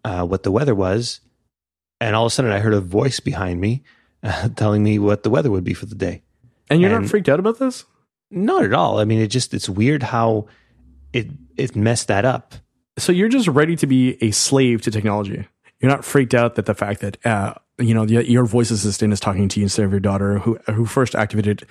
uh, 0.05 0.27
what 0.27 0.43
the 0.43 0.51
weather 0.51 0.75
was. 0.75 1.21
And 2.01 2.15
all 2.15 2.27
of 2.27 2.33
a 2.33 2.35
sudden, 2.35 2.53
I 2.53 2.59
heard 2.59 2.75
a 2.75 2.81
voice 2.81 3.21
behind 3.21 3.61
me 3.61 3.83
uh, 4.23 4.49
telling 4.57 4.83
me 4.83 4.99
what 4.99 5.23
the 5.23 5.31
weather 5.31 5.51
would 5.51 5.65
be 5.65 5.75
for 5.75 5.87
the 5.87 5.95
day. 5.95 6.23
And 6.71 6.81
you're 6.81 6.93
and 6.93 7.05
not 7.05 7.11
freaked 7.11 7.29
out 7.29 7.41
about 7.41 7.59
this? 7.59 7.85
Not 8.31 8.65
at 8.65 8.75
all. 8.75 8.99
I 8.99 9.05
mean, 9.05 9.21
it 9.21 9.29
just 9.29 9.55
it's 9.55 9.69
weird 9.69 10.03
how 10.03 10.47
it 11.13 11.29
it 11.57 11.75
messed 11.75 12.09
that 12.09 12.25
up. 12.25 12.55
So 12.99 13.13
you're 13.13 13.29
just 13.29 13.49
ready 13.49 13.77
to 13.77 13.87
be 13.87 14.23
a 14.23 14.33
slave 14.33 14.83
to 14.83 14.91
technology. 14.91 15.47
You're 15.81 15.91
not 15.91 16.05
freaked 16.05 16.35
out 16.35 16.57
that 16.57 16.67
the 16.67 16.75
fact 16.75 17.01
that 17.01 17.25
uh, 17.25 17.55
you 17.79 17.95
know 17.95 18.05
your 18.05 18.45
voice 18.45 18.71
assistant 18.71 19.13
is 19.13 19.21
talking 19.21 19.49
to 19.49 19.61
you 19.61 19.65
instead 19.65 19.85
of 19.85 19.93
your 19.93 20.01
daughter, 20.01 20.39
who 20.41 20.59
who 20.67 20.85
first 20.85 21.15
activated 21.15 21.67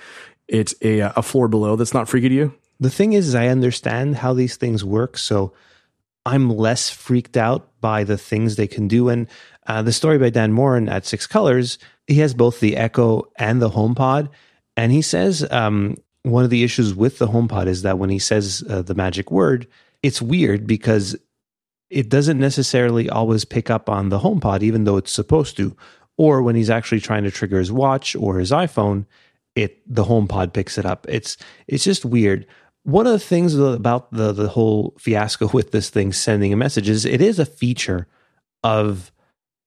it 0.48 0.74
a 0.82 1.00
a 1.00 1.22
floor 1.22 1.46
below. 1.46 1.76
That's 1.76 1.94
not 1.94 2.08
freaky 2.08 2.28
to 2.30 2.34
you. 2.34 2.54
The 2.80 2.90
thing 2.90 3.12
is, 3.12 3.28
is 3.28 3.34
I 3.34 3.48
understand 3.48 4.16
how 4.16 4.32
these 4.32 4.56
things 4.56 4.84
work, 4.84 5.18
so 5.18 5.52
I'm 6.24 6.50
less 6.50 6.90
freaked 6.90 7.36
out 7.36 7.80
by 7.80 8.04
the 8.04 8.18
things 8.18 8.56
they 8.56 8.66
can 8.66 8.88
do. 8.88 9.08
And 9.08 9.28
uh, 9.66 9.82
the 9.82 9.92
story 9.92 10.18
by 10.18 10.30
Dan 10.30 10.52
Moren 10.52 10.88
at 10.88 11.06
Six 11.06 11.26
Colors 11.26 11.78
he 12.08 12.16
has 12.20 12.34
both 12.34 12.58
the 12.58 12.76
Echo 12.76 13.30
and 13.36 13.62
the 13.62 13.70
HomePod, 13.70 14.28
and 14.76 14.90
he 14.90 15.02
says 15.02 15.46
um, 15.50 15.96
one 16.22 16.42
of 16.42 16.50
the 16.50 16.64
issues 16.64 16.94
with 16.94 17.18
the 17.18 17.28
HomePod 17.28 17.66
is 17.66 17.82
that 17.82 17.98
when 17.98 18.10
he 18.10 18.18
says 18.18 18.64
uh, 18.68 18.82
the 18.82 18.94
magic 18.94 19.30
word, 19.30 19.68
it's 20.02 20.20
weird 20.22 20.66
because 20.66 21.16
it 21.90 22.08
doesn't 22.08 22.38
necessarily 22.38 23.08
always 23.08 23.44
pick 23.44 23.70
up 23.70 23.88
on 23.88 24.08
the 24.08 24.18
HomePod, 24.18 24.62
even 24.62 24.84
though 24.84 24.96
it's 24.96 25.12
supposed 25.12 25.56
to. 25.58 25.76
Or 26.16 26.42
when 26.42 26.56
he's 26.56 26.70
actually 26.70 27.00
trying 27.00 27.24
to 27.24 27.30
trigger 27.30 27.58
his 27.58 27.70
watch 27.70 28.16
or 28.16 28.38
his 28.38 28.50
iPhone, 28.50 29.06
it 29.54 29.80
the 29.86 30.04
HomePod 30.04 30.52
picks 30.52 30.78
it 30.78 30.86
up. 30.86 31.06
It's 31.08 31.36
it's 31.66 31.84
just 31.84 32.04
weird. 32.04 32.46
one 32.84 33.06
of 33.06 33.12
the 33.12 33.18
things 33.18 33.54
about 33.54 34.12
the 34.12 34.32
the 34.32 34.48
whole 34.48 34.94
fiasco 34.98 35.48
with 35.52 35.72
this 35.72 35.90
thing 35.90 36.12
sending 36.12 36.52
a 36.52 36.56
message 36.56 36.88
is 36.88 37.04
it 37.04 37.20
is 37.20 37.38
a 37.38 37.46
feature 37.46 38.06
of 38.64 39.12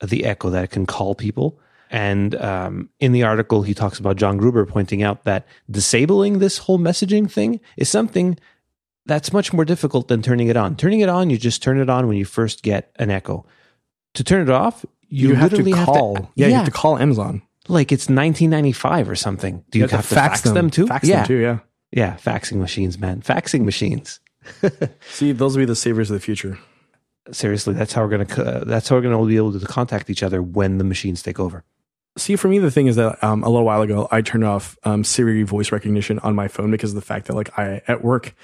the 0.02 0.26
Echo 0.26 0.50
that 0.50 0.66
it 0.66 0.72
can 0.72 0.86
call 0.86 1.16
people. 1.16 1.60
And 1.92 2.36
um, 2.36 2.90
in 3.02 3.12
the 3.12 3.24
article, 3.24 3.64
he 3.64 3.74
talks 3.74 4.00
about 4.00 4.16
John 4.16 4.38
Gruber 4.38 4.66
pointing 4.66 5.04
out 5.04 5.26
that 5.26 5.46
disabling 5.70 6.40
this 6.40 6.58
whole 6.58 6.80
messaging 6.80 7.30
thing 7.30 7.60
is 7.76 7.90
something 7.90 8.40
that's 9.06 9.34
much 9.34 9.52
more 9.52 9.66
difficult 9.66 10.08
than 10.08 10.22
turning 10.22 10.48
it 10.48 10.56
on. 10.56 10.78
Turning 10.78 11.02
it 11.02 11.10
on, 11.10 11.30
you 11.30 11.38
just 11.38 11.62
turn 11.62 11.78
it 11.80 11.90
on 11.90 12.08
when 12.08 12.16
you 12.16 12.24
first 12.24 12.64
get 12.64 12.92
an 12.96 13.12
Echo. 13.12 13.46
To 14.14 14.24
turn 14.24 14.42
it 14.42 14.50
off, 14.50 14.86
you, 15.10 15.30
You, 15.30 15.36
have 15.36 15.50
to 15.50 15.58
literally 15.58 15.86
call. 15.86 16.16
Have 16.16 16.26
to, 16.26 16.32
yeah, 16.36 16.48
you 16.48 16.54
have 16.54 16.66
to 16.66 16.72
call 16.72 16.98
Amazon. 16.98 17.42
like 17.68 17.92
it's 17.92 18.04
1995 18.04 19.10
or 19.10 19.16
something. 19.16 19.66
Do 19.70 19.80
you, 19.80 19.88
have, 19.88 20.08
to 20.08 20.16
fax, 20.16 20.42
them, 20.42 20.70
too? 20.70 20.88
Fax 20.88 21.06
yeah, 21.06 21.18
them 21.18 21.28
too. 21.28 21.38
Yeah. 21.38 21.60
yeah, 21.92 22.16
faxing 22.16 22.58
machines, 22.58 22.98
man, 22.98 23.22
faxing 23.22 23.66
machines. 23.66 24.22
See, 25.10 25.34
those 25.34 25.58
will 25.58 25.64
be 25.64 25.66
the 25.66 25.76
savers 25.76 26.10
of 26.10 26.14
the 26.14 26.22
future. 26.22 26.58
Seriously, 27.32 27.74
that's 27.74 27.94
how 27.94 28.02
we're 28.04 28.10
gonna. 28.10 28.26
co- 28.26 28.64
That's 28.66 28.90
how 28.90 28.96
we're 28.96 29.04
gonna 29.04 29.24
be 29.26 29.36
able 29.38 29.58
to 29.60 29.66
contact 29.66 30.10
each 30.10 30.24
other 30.24 30.42
when 30.42 30.78
the 30.78 30.84
machines 30.84 31.22
take 31.22 31.40
over. 31.40 31.64
See, 32.18 32.36
for 32.36 32.50
me, 32.50 32.60
the 32.60 32.72
thing 32.72 32.88
is 32.88 32.98
that 32.98 33.24
um, 33.24 33.44
a 33.44 33.50
little 33.50 33.66
while 33.66 33.82
ago, 33.82 34.08
I 34.12 34.22
turned 34.22 34.44
off 34.44 34.78
um, 34.84 35.04
Siri 35.04 35.44
voice 35.44 35.72
recognition 35.72 36.20
on 36.20 36.36
my 36.36 36.50
phone 36.50 36.70
because 36.70 36.92
of 36.92 36.96
the 36.96 37.02
fact 37.02 37.28
that, 37.28 37.36
like, 37.36 37.58
I 37.58 37.82
at 37.88 38.04
work, 38.04 38.36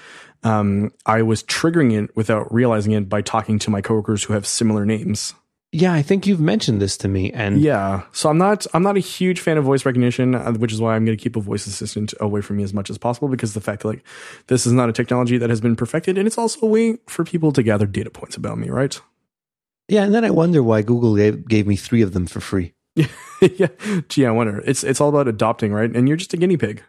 um, 0.42 0.92
I 1.04 1.22
was 1.22 1.42
triggering 1.42 1.92
it 1.92 2.16
without 2.16 2.52
realizing 2.52 2.92
it 2.92 3.08
by 3.08 3.20
talking 3.20 3.58
to 3.60 3.70
my 3.70 3.82
coworkers 3.82 4.24
who 4.24 4.32
have 4.32 4.46
similar 4.46 4.86
names. 4.86 5.34
Yeah, 5.70 5.92
I 5.92 6.00
think 6.00 6.26
you've 6.26 6.40
mentioned 6.40 6.80
this 6.80 6.96
to 6.98 7.08
me, 7.08 7.30
and 7.30 7.60
Yeah, 7.60 8.04
so 8.12 8.30
I'm 8.30 8.38
not 8.38 8.66
I'm 8.72 8.82
not 8.82 8.96
a 8.96 9.00
huge 9.00 9.40
fan 9.40 9.58
of 9.58 9.64
voice 9.64 9.84
recognition, 9.84 10.34
uh, 10.34 10.52
which 10.52 10.72
is 10.72 10.80
why 10.80 10.96
I'm 10.96 11.04
going 11.04 11.16
to 11.16 11.22
keep 11.22 11.36
a 11.36 11.40
voice 11.40 11.66
assistant 11.66 12.14
away 12.20 12.40
from 12.40 12.56
me 12.56 12.62
as 12.62 12.72
much 12.72 12.88
as 12.88 12.96
possible 12.96 13.28
because 13.28 13.52
the 13.52 13.60
fact 13.60 13.82
that 13.82 13.88
like 13.88 14.04
this 14.46 14.64
is 14.64 14.72
not 14.72 14.88
a 14.88 14.94
technology 14.94 15.36
that 15.36 15.50
has 15.50 15.60
been 15.60 15.76
perfected, 15.76 16.16
and 16.16 16.26
it's 16.26 16.38
also 16.38 16.60
a 16.62 16.70
way 16.70 16.96
for 17.06 17.22
people 17.22 17.52
to 17.52 17.62
gather 17.62 17.84
data 17.86 18.08
points 18.08 18.34
about 18.34 18.56
me, 18.56 18.70
right? 18.70 18.98
yeah, 19.88 20.04
and 20.04 20.14
then 20.14 20.24
I 20.24 20.30
wonder 20.30 20.62
why 20.62 20.82
Google 20.82 21.16
gave, 21.16 21.46
gave 21.48 21.66
me 21.66 21.76
three 21.76 22.02
of 22.02 22.12
them 22.12 22.26
for 22.26 22.40
free. 22.40 22.72
yeah, 23.40 23.68
gee, 24.08 24.26
I 24.26 24.30
wonder. 24.30 24.62
It's 24.64 24.84
it's 24.84 25.00
all 25.00 25.08
about 25.08 25.28
adopting, 25.28 25.72
right? 25.72 25.94
And 25.94 26.08
you're 26.08 26.16
just 26.16 26.34
a 26.34 26.36
guinea 26.36 26.56
pig. 26.56 26.82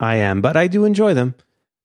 I 0.00 0.16
am, 0.16 0.40
but 0.40 0.56
I 0.56 0.68
do 0.68 0.84
enjoy 0.84 1.14
them. 1.14 1.34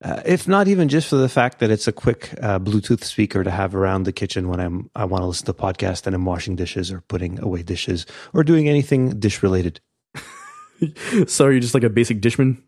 Uh, 0.04 0.22
if 0.26 0.48
not 0.48 0.68
even 0.68 0.90
just 0.90 1.08
for 1.08 1.16
the 1.16 1.30
fact 1.30 1.60
that 1.60 1.72
it's 1.72 1.88
a 1.88 1.92
quick 1.92 2.34
uh, 2.42 2.60
Bluetooth 2.60 3.04
speaker 3.04 3.44
to 3.44 3.50
have 3.50 3.74
around 3.74 4.04
the 4.04 4.12
kitchen 4.12 4.50
when 4.50 4.60
I'm 4.60 4.90
I 4.96 5.06
want 5.06 5.22
to 5.22 5.28
listen 5.28 5.46
to 5.46 5.52
a 5.52 5.56
podcast 5.56 6.06
and 6.06 6.16
I'm 6.16 6.26
washing 6.26 6.56
dishes 6.56 6.92
or 6.92 7.02
putting 7.02 7.40
away 7.40 7.64
dishes 7.64 8.06
or 8.34 8.44
doing 8.44 8.68
anything 8.68 9.20
dish 9.20 9.42
related. 9.42 9.80
so 11.28 11.48
you're 11.48 11.62
just 11.62 11.74
like 11.74 11.84
a 11.84 11.90
basic 11.90 12.20
dishman. 12.20 12.62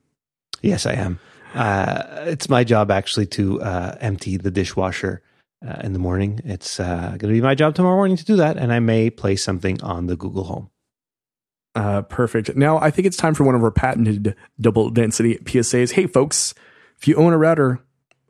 Yes, 0.62 0.86
I 0.86 0.94
am. 0.94 1.20
Uh, 1.54 2.04
it's 2.26 2.50
my 2.50 2.64
job 2.64 2.90
actually 2.90 3.26
to 3.26 3.62
uh, 3.62 3.98
empty 4.00 4.38
the 4.38 4.52
dishwasher 4.52 5.22
uh, 5.66 5.82
in 5.84 5.94
the 5.94 6.00
morning. 6.00 6.42
It's 6.46 6.80
uh, 6.80 7.10
going 7.10 7.20
to 7.20 7.28
be 7.28 7.42
my 7.42 7.56
job 7.56 7.76
tomorrow 7.76 7.96
morning 7.96 8.18
to 8.18 8.26
do 8.26 8.36
that, 8.38 8.58
and 8.58 8.72
I 8.72 8.80
may 8.80 9.10
play 9.10 9.36
something 9.36 9.82
on 9.82 10.08
the 10.08 10.16
Google 10.16 10.46
Home. 10.46 10.70
Uh, 11.76 12.02
perfect. 12.04 12.56
Now 12.56 12.78
I 12.80 12.90
think 12.90 13.06
it's 13.06 13.18
time 13.18 13.34
for 13.34 13.44
one 13.44 13.54
of 13.54 13.64
our 13.64 13.72
patented 13.72 14.36
double 14.60 14.90
density 14.90 15.36
PSAs. 15.40 15.92
Hey, 15.92 16.08
folks, 16.08 16.54
if 16.98 17.08
you 17.08 17.16
own 17.16 17.34
a 17.34 17.38
router, 17.38 17.82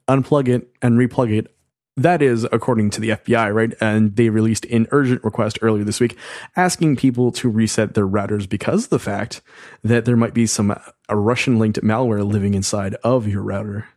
unplug 0.07 0.47
it 0.47 0.67
and 0.81 0.97
replug 0.97 1.31
it. 1.31 1.51
That 1.97 2.21
is 2.21 2.45
according 2.51 2.89
to 2.91 3.01
the 3.01 3.09
FBI, 3.11 3.53
right? 3.53 3.73
And 3.79 4.17
they 4.17 4.29
released 4.29 4.65
an 4.65 4.85
urgent 4.91 5.23
request 5.23 5.59
earlier 5.61 5.85
this 5.85 6.01
week 6.01 6.17
asking 6.57 6.97
people 6.97 7.31
to 7.33 7.49
reset 7.49 7.93
their 7.93 8.07
routers 8.07 8.49
because 8.49 8.85
of 8.85 8.89
the 8.89 8.99
fact 8.99 9.41
that 9.81 10.03
there 10.03 10.17
might 10.17 10.33
be 10.33 10.45
some 10.45 10.71
a 11.07 11.15
Russian 11.15 11.57
linked 11.57 11.81
malware 11.81 12.29
living 12.29 12.53
inside 12.53 12.95
of 12.95 13.27
your 13.27 13.43
router. 13.43 13.87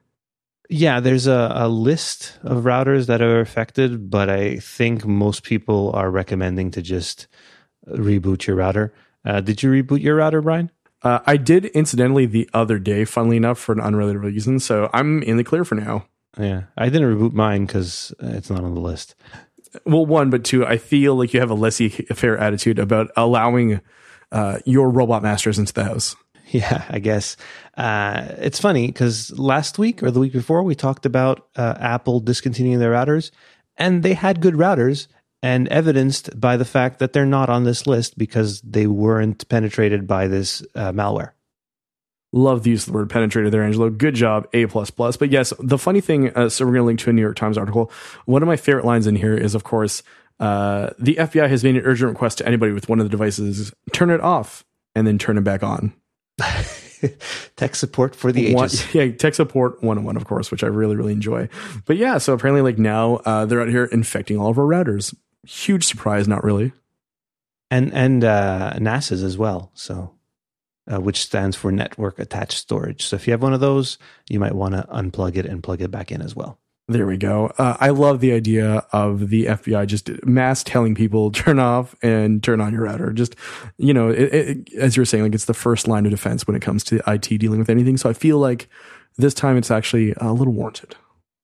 Yeah, 0.70 1.00
there's 1.00 1.26
a, 1.26 1.50
a 1.54 1.68
list 1.68 2.38
of 2.42 2.64
routers 2.64 3.06
that 3.06 3.22
are 3.22 3.40
affected, 3.40 4.10
but 4.10 4.28
I 4.28 4.58
think 4.58 5.06
most 5.06 5.42
people 5.42 5.90
are 5.94 6.10
recommending 6.10 6.70
to 6.72 6.82
just 6.82 7.26
reboot 7.88 8.46
your 8.46 8.56
router. 8.56 8.92
Uh, 9.28 9.40
did 9.42 9.62
you 9.62 9.70
reboot 9.70 10.02
your 10.02 10.16
router, 10.16 10.40
Brian? 10.40 10.70
Uh, 11.02 11.20
I 11.26 11.36
did 11.36 11.66
incidentally 11.66 12.26
the 12.26 12.48
other 12.54 12.78
day, 12.78 13.04
funnily 13.04 13.36
enough, 13.36 13.58
for 13.58 13.72
an 13.72 13.80
unrelated 13.80 14.22
reason. 14.22 14.58
So 14.58 14.88
I'm 14.92 15.22
in 15.22 15.36
the 15.36 15.44
clear 15.44 15.64
for 15.64 15.74
now. 15.74 16.06
Yeah, 16.38 16.62
I 16.76 16.88
didn't 16.88 17.14
reboot 17.14 17.32
mine 17.32 17.66
because 17.66 18.12
it's 18.20 18.50
not 18.50 18.64
on 18.64 18.74
the 18.74 18.80
list. 18.80 19.14
Well, 19.84 20.06
one, 20.06 20.30
but 20.30 20.44
two, 20.44 20.66
I 20.66 20.78
feel 20.78 21.14
like 21.14 21.34
you 21.34 21.40
have 21.40 21.50
a 21.50 21.54
laissez-faire 21.54 22.38
attitude 22.38 22.78
about 22.78 23.10
allowing 23.16 23.80
uh, 24.32 24.58
your 24.64 24.88
robot 24.88 25.22
masters 25.22 25.58
into 25.58 25.72
the 25.72 25.84
house. 25.84 26.16
Yeah, 26.50 26.86
I 26.88 26.98
guess. 26.98 27.36
Uh, 27.76 28.28
it's 28.38 28.58
funny 28.58 28.86
because 28.86 29.38
last 29.38 29.78
week 29.78 30.02
or 30.02 30.10
the 30.10 30.18
week 30.18 30.32
before, 30.32 30.62
we 30.62 30.74
talked 30.74 31.04
about 31.04 31.46
uh, 31.56 31.74
Apple 31.78 32.20
discontinuing 32.20 32.78
their 32.78 32.92
routers, 32.92 33.30
and 33.76 34.02
they 34.02 34.14
had 34.14 34.40
good 34.40 34.54
routers, 34.54 35.08
and 35.42 35.68
evidenced 35.68 36.38
by 36.40 36.56
the 36.56 36.64
fact 36.64 36.98
that 36.98 37.12
they're 37.12 37.26
not 37.26 37.48
on 37.48 37.64
this 37.64 37.86
list 37.86 38.18
because 38.18 38.60
they 38.62 38.86
weren't 38.86 39.48
penetrated 39.48 40.06
by 40.06 40.26
this 40.26 40.62
uh, 40.74 40.92
malware. 40.92 41.30
Love 42.32 42.62
the 42.62 42.70
use 42.70 42.86
of 42.86 42.92
the 42.92 42.98
word 42.98 43.08
penetrated 43.08 43.52
there, 43.52 43.62
Angelo. 43.62 43.88
Good 43.88 44.14
job, 44.14 44.46
A 44.52 44.66
plus 44.66 44.90
plus. 44.90 45.16
But 45.16 45.30
yes, 45.30 45.52
the 45.60 45.78
funny 45.78 46.00
thing, 46.02 46.30
uh, 46.36 46.48
so 46.50 46.64
we're 46.66 46.72
going 46.72 46.82
to 46.82 46.86
link 46.86 47.00
to 47.00 47.10
a 47.10 47.12
New 47.14 47.22
York 47.22 47.36
Times 47.36 47.56
article. 47.56 47.90
One 48.26 48.42
of 48.42 48.46
my 48.48 48.56
favorite 48.56 48.84
lines 48.84 49.06
in 49.06 49.16
here 49.16 49.34
is, 49.34 49.54
of 49.54 49.64
course, 49.64 50.02
uh, 50.38 50.90
the 50.98 51.14
FBI 51.14 51.48
has 51.48 51.64
made 51.64 51.76
an 51.76 51.82
urgent 51.84 52.10
request 52.10 52.38
to 52.38 52.46
anybody 52.46 52.72
with 52.72 52.88
one 52.88 53.00
of 53.00 53.06
the 53.06 53.10
devices: 53.10 53.72
turn 53.92 54.10
it 54.10 54.20
off 54.20 54.62
and 54.94 55.06
then 55.06 55.18
turn 55.18 55.38
it 55.38 55.44
back 55.44 55.62
on. 55.62 55.94
Tech 57.56 57.74
support 57.76 58.14
for 58.14 58.30
the 58.32 58.54
One- 58.54 58.66
ages. 58.66 58.94
yeah, 58.94 59.10
tech 59.12 59.34
support 59.34 59.82
101, 59.82 60.16
of 60.16 60.24
course, 60.26 60.50
which 60.50 60.62
I 60.64 60.66
really, 60.66 60.96
really 60.96 61.12
enjoy. 61.12 61.48
But 61.86 61.96
yeah, 61.96 62.18
so 62.18 62.34
apparently, 62.34 62.60
like 62.62 62.78
now, 62.78 63.16
uh, 63.24 63.46
they're 63.46 63.60
out 63.62 63.68
here 63.68 63.84
infecting 63.86 64.36
all 64.38 64.50
of 64.50 64.58
our 64.58 64.64
routers. 64.64 65.14
Huge 65.46 65.84
surprise, 65.84 66.26
not 66.28 66.44
really. 66.44 66.72
and 67.70 67.92
and 67.92 68.24
uh, 68.24 68.72
NASes 68.76 69.22
as 69.22 69.38
well. 69.38 69.70
So, 69.74 70.14
uh, 70.92 71.00
which 71.00 71.20
stands 71.22 71.56
for 71.56 71.70
Network 71.72 72.18
Attached 72.18 72.58
Storage. 72.58 73.04
So, 73.06 73.16
if 73.16 73.26
you 73.26 73.32
have 73.32 73.42
one 73.42 73.54
of 73.54 73.60
those, 73.60 73.98
you 74.28 74.40
might 74.40 74.54
want 74.54 74.74
to 74.74 74.86
unplug 74.92 75.36
it 75.36 75.46
and 75.46 75.62
plug 75.62 75.80
it 75.82 75.90
back 75.90 76.10
in 76.10 76.20
as 76.22 76.34
well. 76.36 76.58
There 76.90 77.06
we 77.06 77.18
go. 77.18 77.52
Uh, 77.58 77.76
I 77.78 77.90
love 77.90 78.20
the 78.20 78.32
idea 78.32 78.82
of 78.92 79.28
the 79.28 79.44
FBI 79.44 79.86
just 79.86 80.08
mass 80.24 80.62
telling 80.64 80.94
people 80.94 81.30
turn 81.32 81.58
off 81.58 81.94
and 82.02 82.42
turn 82.42 82.60
on 82.62 82.72
your 82.72 82.84
router. 82.84 83.12
Just 83.12 83.36
you 83.76 83.92
know, 83.92 84.08
it, 84.08 84.34
it, 84.34 84.74
as 84.74 84.96
you 84.96 85.02
were 85.02 85.06
saying, 85.06 85.24
like 85.24 85.34
it's 85.34 85.44
the 85.44 85.54
first 85.54 85.86
line 85.86 86.06
of 86.06 86.10
defense 86.10 86.46
when 86.46 86.56
it 86.56 86.62
comes 86.62 86.82
to 86.84 87.00
IT 87.06 87.28
dealing 87.38 87.58
with 87.58 87.70
anything. 87.70 87.96
So 87.98 88.08
I 88.08 88.14
feel 88.14 88.38
like 88.38 88.68
this 89.18 89.34
time 89.34 89.56
it's 89.58 89.70
actually 89.70 90.14
a 90.16 90.32
little 90.32 90.54
warranted. 90.54 90.96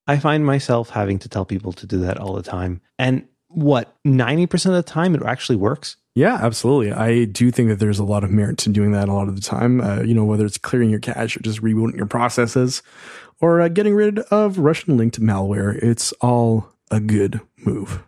I 0.06 0.18
find 0.18 0.44
myself 0.46 0.90
having 0.90 1.18
to 1.20 1.28
tell 1.28 1.44
people 1.44 1.72
to 1.74 1.86
do 1.86 1.98
that 2.00 2.18
all 2.18 2.34
the 2.34 2.42
time, 2.42 2.80
and 2.98 3.26
what 3.54 3.94
ninety 4.04 4.46
percent 4.46 4.74
of 4.74 4.84
the 4.84 4.90
time 4.90 5.14
it 5.14 5.22
actually 5.22 5.56
works. 5.56 5.96
Yeah, 6.14 6.38
absolutely. 6.40 6.92
I 6.92 7.24
do 7.24 7.50
think 7.50 7.70
that 7.70 7.80
there's 7.80 7.98
a 7.98 8.04
lot 8.04 8.22
of 8.22 8.30
merit 8.30 8.58
to 8.58 8.70
doing 8.70 8.92
that 8.92 9.08
a 9.08 9.12
lot 9.12 9.26
of 9.26 9.34
the 9.34 9.40
time. 9.40 9.80
Uh, 9.80 10.02
you 10.02 10.14
know, 10.14 10.24
whether 10.24 10.46
it's 10.46 10.58
clearing 10.58 10.90
your 10.90 11.00
cache 11.00 11.36
or 11.36 11.40
just 11.40 11.60
rebooting 11.60 11.96
your 11.96 12.06
processes 12.06 12.82
or 13.40 13.60
uh, 13.60 13.68
getting 13.68 13.94
rid 13.94 14.20
of 14.20 14.58
Russian 14.58 14.96
linked 14.96 15.20
malware, 15.20 15.76
it's 15.82 16.12
all 16.20 16.68
a 16.90 17.00
good 17.00 17.40
move. 17.64 18.04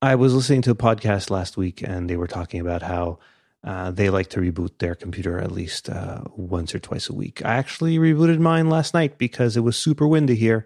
I 0.00 0.14
was 0.14 0.32
listening 0.34 0.62
to 0.62 0.70
a 0.70 0.76
podcast 0.76 1.30
last 1.30 1.56
week, 1.56 1.82
and 1.82 2.08
they 2.08 2.16
were 2.16 2.28
talking 2.28 2.60
about 2.60 2.82
how 2.82 3.18
uh, 3.64 3.90
they 3.90 4.08
like 4.08 4.28
to 4.30 4.40
reboot 4.40 4.78
their 4.78 4.94
computer 4.94 5.40
at 5.40 5.50
least 5.50 5.90
uh, 5.90 6.22
once 6.36 6.72
or 6.72 6.78
twice 6.78 7.08
a 7.08 7.14
week. 7.14 7.44
I 7.44 7.56
actually 7.56 7.98
rebooted 7.98 8.38
mine 8.38 8.70
last 8.70 8.94
night 8.94 9.18
because 9.18 9.56
it 9.56 9.60
was 9.60 9.76
super 9.76 10.06
windy 10.06 10.36
here, 10.36 10.64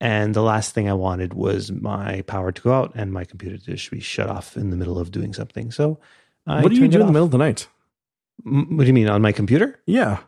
and 0.00 0.34
the 0.34 0.42
last 0.42 0.74
thing 0.74 0.88
I 0.88 0.92
wanted 0.94 1.34
was 1.34 1.72
my 1.72 2.22
power 2.22 2.52
to 2.52 2.62
go 2.62 2.72
out 2.72 2.92
and 2.94 3.12
my 3.12 3.24
computer 3.24 3.58
to 3.58 3.64
just 3.64 3.90
be 3.90 4.00
shut 4.00 4.28
off 4.28 4.56
in 4.56 4.70
the 4.70 4.76
middle 4.76 4.98
of 4.98 5.10
doing 5.10 5.32
something. 5.34 5.70
So, 5.70 5.98
I 6.46 6.62
what 6.62 6.70
do 6.70 6.76
you 6.76 6.88
do 6.88 7.00
in 7.00 7.06
the 7.06 7.12
middle 7.12 7.26
of 7.26 7.30
the 7.32 7.38
night? 7.38 7.66
M- 8.46 8.76
What 8.76 8.84
do 8.84 8.86
you 8.88 8.92
mean 8.94 9.08
on 9.08 9.22
my 9.22 9.32
computer? 9.32 9.80
Yeah. 9.86 10.18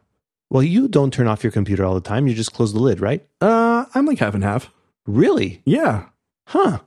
Well, 0.51 0.63
you 0.65 0.89
don't 0.89 1.13
turn 1.13 1.29
off 1.29 1.45
your 1.45 1.53
computer 1.53 1.85
all 1.85 1.95
the 1.95 2.01
time. 2.01 2.27
You 2.27 2.35
just 2.35 2.53
close 2.53 2.73
the 2.73 2.81
lid, 2.81 3.01
right? 3.01 3.25
Uh, 3.41 3.85
I'm 3.95 4.05
like 4.07 4.19
half 4.19 4.35
and 4.35 4.43
half. 4.43 4.71
Really? 5.07 5.63
Yeah. 5.65 6.07
Huh. 6.49 6.81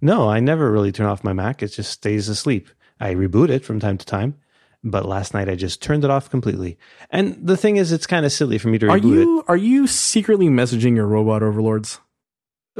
No, 0.00 0.28
I 0.30 0.40
never 0.40 0.72
really 0.72 0.90
turn 0.92 1.06
off 1.06 1.22
my 1.22 1.34
Mac. 1.34 1.62
It 1.62 1.68
just 1.68 1.90
stays 1.92 2.28
asleep. 2.30 2.68
I 2.98 3.14
reboot 3.14 3.50
it 3.50 3.64
from 3.64 3.78
time 3.78 3.98
to 3.98 4.06
time, 4.06 4.36
but 4.82 5.04
last 5.04 5.34
night 5.34 5.48
I 5.50 5.54
just 5.54 5.82
turned 5.82 6.04
it 6.04 6.10
off 6.10 6.30
completely. 6.30 6.78
And 7.10 7.36
the 7.46 7.56
thing 7.58 7.76
is, 7.76 7.92
it's 7.92 8.06
kind 8.06 8.24
of 8.24 8.32
silly 8.32 8.56
for 8.56 8.68
me 8.68 8.78
to 8.78 8.86
reboot 8.86 8.90
Are 8.90 8.98
you 8.98 9.44
are 9.48 9.56
you 9.56 9.86
secretly 9.86 10.48
messaging 10.48 10.96
your 10.96 11.06
robot 11.06 11.42
overlords? 11.42 12.00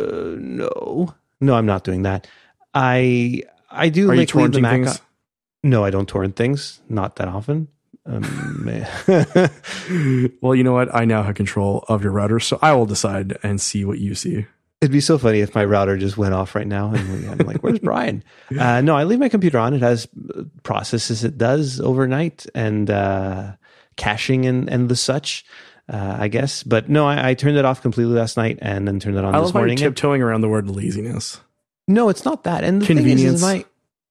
Uh, 0.00 0.36
no, 0.38 1.14
no, 1.40 1.54
I'm 1.54 1.66
not 1.66 1.84
doing 1.84 2.02
that. 2.02 2.26
I 2.74 3.42
I 3.70 3.88
do 3.88 4.10
Are 4.10 4.14
you 4.14 4.20
like 4.20 4.34
leave 4.34 4.52
the 4.52 4.60
Mac. 4.60 4.72
things? 4.72 4.88
on- 4.96 5.70
No, 5.70 5.84
I 5.84 5.90
don't 5.90 6.08
torrent 6.08 6.36
things. 6.36 6.80
Not 6.88 7.16
that 7.16 7.28
often. 7.28 7.68
Um, 8.06 8.22
well, 10.40 10.54
you 10.54 10.64
know 10.64 10.72
what? 10.72 10.94
I 10.94 11.04
now 11.04 11.22
have 11.22 11.34
control 11.34 11.84
of 11.88 12.02
your 12.02 12.12
router, 12.12 12.40
so 12.40 12.58
I 12.62 12.72
will 12.72 12.86
decide 12.86 13.36
and 13.42 13.60
see 13.60 13.84
what 13.84 13.98
you 13.98 14.14
see. 14.14 14.46
It'd 14.80 14.92
be 14.92 15.00
so 15.02 15.18
funny 15.18 15.40
if 15.40 15.54
my 15.54 15.64
router 15.64 15.98
just 15.98 16.16
went 16.16 16.32
off 16.32 16.54
right 16.54 16.66
now 16.66 16.92
and 16.94 17.28
I'm 17.40 17.46
like, 17.46 17.58
"Where's 17.62 17.78
Brian?" 17.90 18.24
Uh, 18.58 18.80
no, 18.80 18.96
I 18.96 19.04
leave 19.04 19.18
my 19.18 19.28
computer 19.28 19.58
on. 19.58 19.74
It 19.74 19.82
has 19.82 20.08
uh, 20.34 20.44
processes 20.62 21.22
it 21.22 21.36
does 21.36 21.80
overnight 21.80 22.46
and 22.54 22.88
uh, 22.90 23.52
caching 23.96 24.46
and 24.46 24.68
and 24.70 24.88
the 24.88 24.96
such. 24.96 25.44
Uh, 25.90 26.16
I 26.20 26.29
guess. 26.29 26.62
But 26.62 26.88
no, 26.88 27.07
I, 27.07 27.31
I, 27.31 27.35
turned 27.35 27.57
it 27.57 27.64
off 27.64 27.83
completely 27.83 28.14
last 28.14 28.37
night 28.37 28.59
and 28.62 28.87
then 28.87 29.00
turned 29.00 29.16
it 29.16 29.24
on 29.24 29.35
I 29.35 29.40
this 29.40 29.46
love 29.46 29.55
morning. 29.55 29.76
you're 29.76 29.90
tiptoeing 29.90 30.22
around 30.22 30.40
the 30.40 30.48
word 30.48 30.70
laziness. 30.70 31.40
No, 31.88 32.09
it's 32.09 32.24
not 32.24 32.44
that. 32.44 32.62
And 32.62 32.81
the 32.81 32.87
Convenience. 32.87 33.20
thing 33.20 33.29
is, 33.29 33.35
is 33.35 33.42
my 33.42 33.64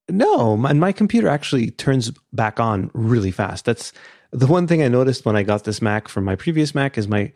no, 0.10 0.58
my, 0.58 0.74
my 0.74 0.92
computer 0.92 1.28
actually 1.28 1.72
turns 1.72 2.12
back 2.34 2.60
on 2.60 2.92
really 2.94 3.32
fast. 3.32 3.65
That's 3.65 3.94
the 4.32 4.48
one 4.48 4.68
thing 4.68 4.84
I 4.84 4.88
noticed 4.88 5.26
when 5.26 5.36
I 5.36 5.44
got 5.44 5.63
this 5.63 5.82
Mac 5.82 6.08
from 6.08 6.26
my 6.26 6.36
previous 6.36 6.76
Mac 6.76 6.98
is 6.98 7.08
my 7.08 7.32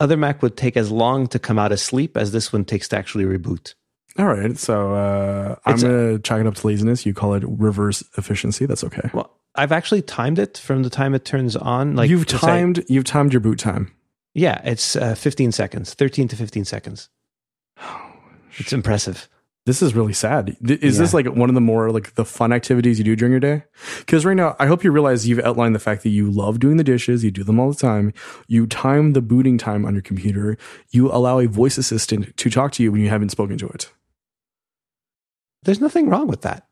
other 0.00 0.16
Mac 0.16 0.42
would 0.42 0.56
take 0.56 0.76
as 0.76 0.90
long 0.90 1.26
to 1.28 1.38
come 1.38 1.58
out 1.58 1.70
of 1.70 1.78
sleep 1.78 2.16
as 2.16 2.32
this 2.32 2.52
one 2.52 2.64
takes 2.64 2.88
to 2.88 2.96
actually 2.96 3.24
reboot. 3.24 3.74
All 4.18 4.26
right, 4.26 4.56
so 4.56 4.94
uh, 4.94 5.56
I'm 5.64 5.76
gonna 5.76 6.18
chalk 6.20 6.40
it 6.40 6.46
up 6.46 6.54
to 6.54 6.66
laziness. 6.66 7.04
You 7.04 7.14
call 7.14 7.34
it 7.34 7.42
reverse 7.46 8.02
efficiency. 8.16 8.64
That's 8.64 8.84
okay. 8.84 9.10
Well, 9.12 9.30
I've 9.54 9.72
actually 9.72 10.02
timed 10.02 10.38
it 10.38 10.58
from 10.58 10.82
the 10.82 10.90
time 10.90 11.14
it 11.14 11.24
turns 11.24 11.56
on. 11.56 11.96
Like 11.96 12.10
you've 12.10 12.28
say- 12.28 12.38
timed. 12.38 12.84
You've 12.88 13.04
timed 13.04 13.32
your 13.32 13.40
boot 13.40 13.58
time. 13.58 13.92
yeah, 14.34 14.60
it's 14.64 14.96
uh, 14.96 15.14
15 15.14 15.52
seconds, 15.52 15.94
13 15.94 16.28
to 16.28 16.36
15 16.36 16.64
seconds. 16.64 17.08
It's 18.56 18.72
impressive. 18.72 19.28
This 19.66 19.82
is 19.82 19.96
really 19.96 20.12
sad. 20.12 20.56
Is 20.62 20.96
this 20.96 21.12
like 21.12 21.26
one 21.26 21.48
of 21.48 21.54
the 21.56 21.60
more 21.60 21.90
like 21.90 22.14
the 22.14 22.24
fun 22.24 22.52
activities 22.52 22.98
you 22.98 23.04
do 23.04 23.16
during 23.16 23.32
your 23.32 23.40
day? 23.40 23.64
Because 23.98 24.24
right 24.24 24.36
now, 24.36 24.54
I 24.60 24.66
hope 24.66 24.84
you 24.84 24.92
realize 24.92 25.26
you've 25.26 25.40
outlined 25.40 25.74
the 25.74 25.80
fact 25.80 26.04
that 26.04 26.10
you 26.10 26.30
love 26.30 26.60
doing 26.60 26.76
the 26.76 26.84
dishes. 26.84 27.24
You 27.24 27.32
do 27.32 27.42
them 27.42 27.58
all 27.58 27.70
the 27.72 27.78
time. 27.78 28.12
You 28.46 28.68
time 28.68 29.14
the 29.14 29.22
booting 29.22 29.58
time 29.58 29.84
on 29.84 29.94
your 29.94 30.02
computer. 30.02 30.56
You 30.90 31.10
allow 31.10 31.40
a 31.40 31.48
voice 31.48 31.78
assistant 31.78 32.36
to 32.36 32.48
talk 32.48 32.70
to 32.72 32.82
you 32.84 32.92
when 32.92 33.00
you 33.00 33.08
haven't 33.08 33.30
spoken 33.30 33.58
to 33.58 33.66
it. 33.68 33.90
There's 35.64 35.80
nothing 35.80 36.08
wrong 36.10 36.28
with 36.28 36.42
that. 36.42 36.68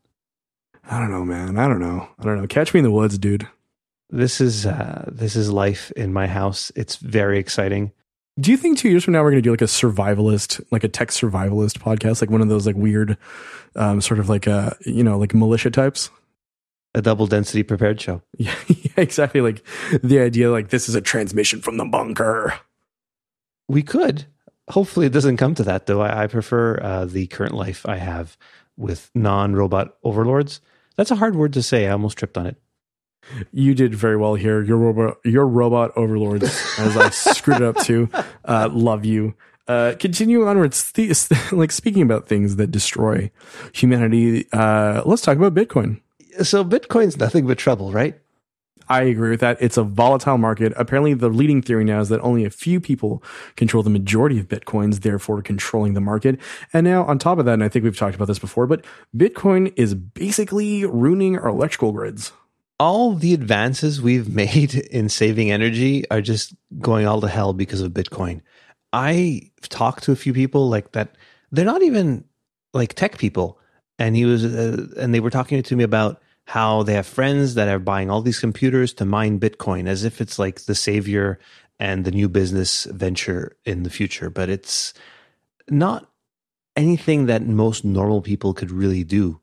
I 0.89 0.99
don't 0.99 1.11
know, 1.11 1.25
man. 1.25 1.57
I 1.57 1.67
don't 1.67 1.79
know. 1.79 2.07
I 2.19 2.23
don't 2.23 2.39
know. 2.41 2.47
Catch 2.47 2.73
me 2.73 2.79
in 2.79 2.83
the 2.83 2.91
woods, 2.91 3.17
dude. 3.17 3.47
This 4.09 4.41
is 4.41 4.65
uh, 4.65 5.09
this 5.11 5.35
is 5.35 5.51
life 5.51 5.91
in 5.91 6.13
my 6.13 6.27
house. 6.27 6.71
It's 6.75 6.97
very 6.97 7.39
exciting. 7.39 7.91
Do 8.39 8.51
you 8.51 8.57
think 8.57 8.77
two 8.77 8.89
years 8.89 9.03
from 9.03 9.13
now 9.13 9.21
we're 9.23 9.31
going 9.31 9.43
to 9.43 9.47
do 9.47 9.51
like 9.51 9.61
a 9.61 9.65
survivalist, 9.65 10.63
like 10.71 10.83
a 10.83 10.87
tech 10.87 11.09
survivalist 11.09 11.79
podcast, 11.79 12.19
like 12.21 12.31
one 12.31 12.41
of 12.41 12.49
those 12.49 12.65
like 12.65 12.75
weird, 12.75 13.17
um, 13.75 14.01
sort 14.01 14.19
of 14.19 14.27
like 14.27 14.47
uh, 14.47 14.71
you 14.85 15.03
know, 15.03 15.17
like 15.17 15.33
militia 15.33 15.71
types? 15.71 16.09
A 16.95 17.01
double 17.01 17.25
density 17.25 17.63
prepared 17.63 17.99
show. 17.99 18.21
Yeah, 18.37 18.55
yeah, 18.67 18.91
exactly. 18.97 19.41
Like 19.41 19.63
the 20.03 20.19
idea, 20.19 20.51
like 20.51 20.69
this 20.69 20.89
is 20.89 20.95
a 20.95 21.01
transmission 21.01 21.61
from 21.61 21.77
the 21.77 21.85
bunker. 21.85 22.53
We 23.67 23.81
could. 23.81 24.25
Hopefully, 24.69 25.05
it 25.07 25.13
doesn't 25.13 25.37
come 25.37 25.55
to 25.55 25.63
that, 25.63 25.87
though. 25.87 26.01
I, 26.01 26.23
I 26.23 26.27
prefer 26.27 26.79
uh, 26.81 27.05
the 27.05 27.27
current 27.27 27.53
life 27.53 27.87
I 27.87 27.97
have 27.97 28.37
with 28.77 29.09
non 29.15 29.55
robot 29.55 29.95
overlords. 30.03 30.61
That's 30.95 31.11
a 31.11 31.15
hard 31.15 31.35
word 31.35 31.53
to 31.53 31.63
say. 31.63 31.87
I 31.87 31.91
almost 31.91 32.17
tripped 32.17 32.37
on 32.37 32.47
it. 32.47 32.57
You 33.51 33.73
did 33.73 33.95
very 33.95 34.17
well 34.17 34.35
here. 34.35 34.61
Your 34.61 34.77
robot, 34.77 35.17
your 35.23 35.47
robot 35.47 35.91
overlords, 35.95 36.43
as 36.77 36.97
I 36.97 37.09
screwed 37.09 37.57
it 37.57 37.63
up 37.63 37.77
too. 37.77 38.09
Uh, 38.43 38.69
love 38.71 39.05
you. 39.05 39.35
Uh, 39.67 39.93
continue 39.97 40.45
onwards. 40.45 40.91
Th- 40.91 41.15
like 41.51 41.71
speaking 41.71 42.01
about 42.01 42.27
things 42.27 42.57
that 42.57 42.71
destroy 42.71 43.31
humanity. 43.73 44.47
Uh, 44.51 45.01
let's 45.05 45.21
talk 45.21 45.37
about 45.37 45.53
Bitcoin. 45.53 46.01
So, 46.41 46.65
Bitcoin's 46.65 47.17
nothing 47.17 47.47
but 47.47 47.57
trouble, 47.57 47.91
right? 47.91 48.19
I 48.89 49.03
agree 49.03 49.29
with 49.29 49.39
that. 49.39 49.57
It's 49.59 49.77
a 49.77 49.83
volatile 49.83 50.37
market. 50.37 50.73
Apparently, 50.75 51.13
the 51.13 51.29
leading 51.29 51.61
theory 51.61 51.83
now 51.83 51.99
is 52.01 52.09
that 52.09 52.21
only 52.21 52.45
a 52.45 52.49
few 52.49 52.79
people 52.79 53.23
control 53.55 53.83
the 53.83 53.89
majority 53.89 54.39
of 54.39 54.47
Bitcoins, 54.47 55.01
therefore 55.01 55.41
controlling 55.41 55.93
the 55.93 56.01
market. 56.01 56.39
And 56.73 56.85
now, 56.85 57.05
on 57.05 57.19
top 57.19 57.39
of 57.39 57.45
that, 57.45 57.53
and 57.53 57.63
I 57.63 57.69
think 57.69 57.83
we've 57.83 57.97
talked 57.97 58.15
about 58.15 58.27
this 58.27 58.39
before, 58.39 58.67
but 58.67 58.85
Bitcoin 59.15 59.73
is 59.75 59.93
basically 59.93 60.85
ruining 60.85 61.37
our 61.37 61.47
electrical 61.47 61.91
grids. 61.91 62.31
All 62.79 63.13
the 63.13 63.33
advances 63.33 64.01
we've 64.01 64.33
made 64.35 64.75
in 64.75 65.09
saving 65.09 65.51
energy 65.51 66.09
are 66.09 66.21
just 66.21 66.53
going 66.79 67.07
all 67.07 67.21
to 67.21 67.27
hell 67.27 67.53
because 67.53 67.81
of 67.81 67.91
Bitcoin. 67.93 68.41
I've 68.91 69.69
talked 69.69 70.03
to 70.03 70.11
a 70.11 70.15
few 70.15 70.33
people 70.33 70.69
like 70.69 70.91
that. 70.91 71.15
They're 71.51 71.65
not 71.65 71.83
even 71.83 72.25
like 72.73 72.93
tech 72.93 73.17
people, 73.17 73.59
and 73.99 74.15
he 74.15 74.25
was, 74.25 74.43
uh, 74.43 74.87
and 74.97 75.13
they 75.13 75.19
were 75.19 75.29
talking 75.29 75.61
to 75.61 75.75
me 75.75 75.83
about 75.83 76.21
how 76.47 76.83
they 76.83 76.93
have 76.93 77.07
friends 77.07 77.55
that 77.55 77.67
are 77.67 77.79
buying 77.79 78.09
all 78.09 78.21
these 78.21 78.39
computers 78.39 78.93
to 78.93 79.05
mine 79.05 79.39
Bitcoin 79.39 79.87
as 79.87 80.03
if 80.03 80.19
it's 80.19 80.37
like 80.37 80.61
the 80.61 80.75
savior 80.75 81.39
and 81.79 82.05
the 82.05 82.11
new 82.11 82.29
business 82.29 82.85
venture 82.85 83.55
in 83.65 83.83
the 83.83 83.89
future. 83.89 84.29
But 84.29 84.49
it's 84.49 84.93
not 85.69 86.09
anything 86.75 87.27
that 87.27 87.45
most 87.45 87.85
normal 87.85 88.21
people 88.21 88.53
could 88.53 88.71
really 88.71 89.03
do. 89.03 89.39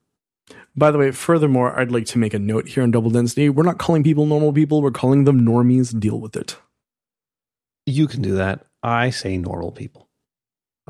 By 0.76 0.90
the 0.90 0.98
way, 0.98 1.10
furthermore, 1.10 1.78
I'd 1.78 1.90
like 1.90 2.06
to 2.06 2.18
make 2.18 2.34
a 2.34 2.38
note 2.38 2.68
here 2.68 2.82
on 2.82 2.90
double 2.90 3.10
density. 3.10 3.48
We're 3.48 3.64
not 3.64 3.78
calling 3.78 4.04
people 4.04 4.26
normal 4.26 4.52
people, 4.52 4.82
we're 4.82 4.90
calling 4.90 5.24
them 5.24 5.40
normies. 5.40 5.98
Deal 5.98 6.20
with 6.20 6.36
it. 6.36 6.56
You 7.86 8.06
can 8.06 8.22
do 8.22 8.34
that. 8.34 8.66
I 8.82 9.10
say 9.10 9.36
normal 9.36 9.72
people. 9.72 10.09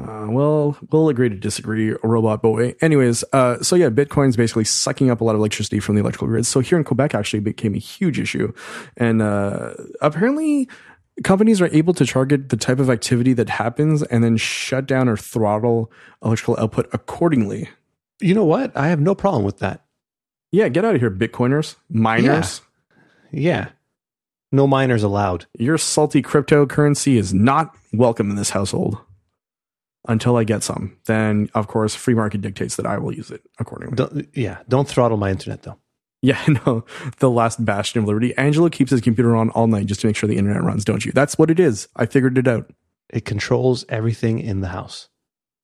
Uh, 0.00 0.26
well, 0.30 0.78
we'll 0.90 1.08
agree 1.08 1.28
to 1.28 1.34
disagree, 1.34 1.94
robot 2.02 2.40
boy. 2.42 2.74
Anyways, 2.80 3.22
uh, 3.32 3.62
so 3.62 3.76
yeah, 3.76 3.90
Bitcoin's 3.90 4.36
basically 4.36 4.64
sucking 4.64 5.10
up 5.10 5.20
a 5.20 5.24
lot 5.24 5.34
of 5.34 5.40
electricity 5.40 5.78
from 5.78 5.94
the 5.94 6.00
electrical 6.00 6.26
grid. 6.28 6.46
So 6.46 6.60
here 6.60 6.78
in 6.78 6.84
Quebec, 6.84 7.14
actually 7.14 7.40
became 7.40 7.74
a 7.74 7.78
huge 7.78 8.18
issue, 8.18 8.52
and 8.96 9.20
uh, 9.20 9.74
apparently, 10.00 10.68
companies 11.22 11.60
are 11.60 11.68
able 11.68 11.92
to 11.94 12.06
target 12.06 12.48
the 12.48 12.56
type 12.56 12.78
of 12.78 12.88
activity 12.88 13.32
that 13.34 13.50
happens 13.50 14.02
and 14.04 14.24
then 14.24 14.36
shut 14.36 14.86
down 14.86 15.08
or 15.08 15.16
throttle 15.16 15.92
electrical 16.24 16.56
output 16.58 16.88
accordingly. 16.92 17.68
You 18.20 18.34
know 18.34 18.44
what? 18.44 18.74
I 18.76 18.88
have 18.88 19.00
no 19.00 19.14
problem 19.14 19.44
with 19.44 19.58
that. 19.58 19.84
Yeah, 20.52 20.68
get 20.68 20.84
out 20.84 20.94
of 20.94 21.00
here, 21.00 21.10
Bitcoiners, 21.10 21.76
miners. 21.88 22.60
Yeah. 23.30 23.68
No 24.52 24.66
miners 24.66 25.02
allowed. 25.02 25.46
Your 25.58 25.78
salty 25.78 26.22
cryptocurrency 26.22 27.16
is 27.16 27.32
not 27.32 27.76
welcome 27.92 28.30
in 28.30 28.36
this 28.36 28.50
household. 28.50 28.98
Until 30.08 30.36
I 30.36 30.44
get 30.44 30.62
some, 30.62 30.96
then 31.04 31.50
of 31.54 31.68
course, 31.68 31.94
free 31.94 32.14
market 32.14 32.40
dictates 32.40 32.76
that 32.76 32.86
I 32.86 32.96
will 32.96 33.12
use 33.12 33.30
it 33.30 33.42
accordingly. 33.58 33.96
Don't, 33.96 34.28
yeah. 34.34 34.58
Don't 34.66 34.88
throttle 34.88 35.18
my 35.18 35.30
internet 35.30 35.62
though. 35.62 35.76
Yeah, 36.22 36.42
no, 36.66 36.84
the 37.18 37.30
last 37.30 37.64
bastion 37.64 38.00
of 38.00 38.06
liberty. 38.06 38.36
Angelo 38.36 38.68
keeps 38.68 38.90
his 38.90 39.00
computer 39.00 39.36
on 39.36 39.50
all 39.50 39.66
night 39.66 39.86
just 39.86 40.00
to 40.02 40.06
make 40.06 40.16
sure 40.16 40.28
the 40.28 40.38
internet 40.38 40.62
runs, 40.62 40.84
don't 40.84 41.04
you? 41.04 41.12
That's 41.12 41.38
what 41.38 41.50
it 41.50 41.60
is. 41.60 41.88
I 41.96 42.06
figured 42.06 42.38
it 42.38 42.48
out. 42.48 42.72
It 43.08 43.24
controls 43.24 43.84
everything 43.88 44.38
in 44.38 44.60
the 44.60 44.68
house. 44.68 45.08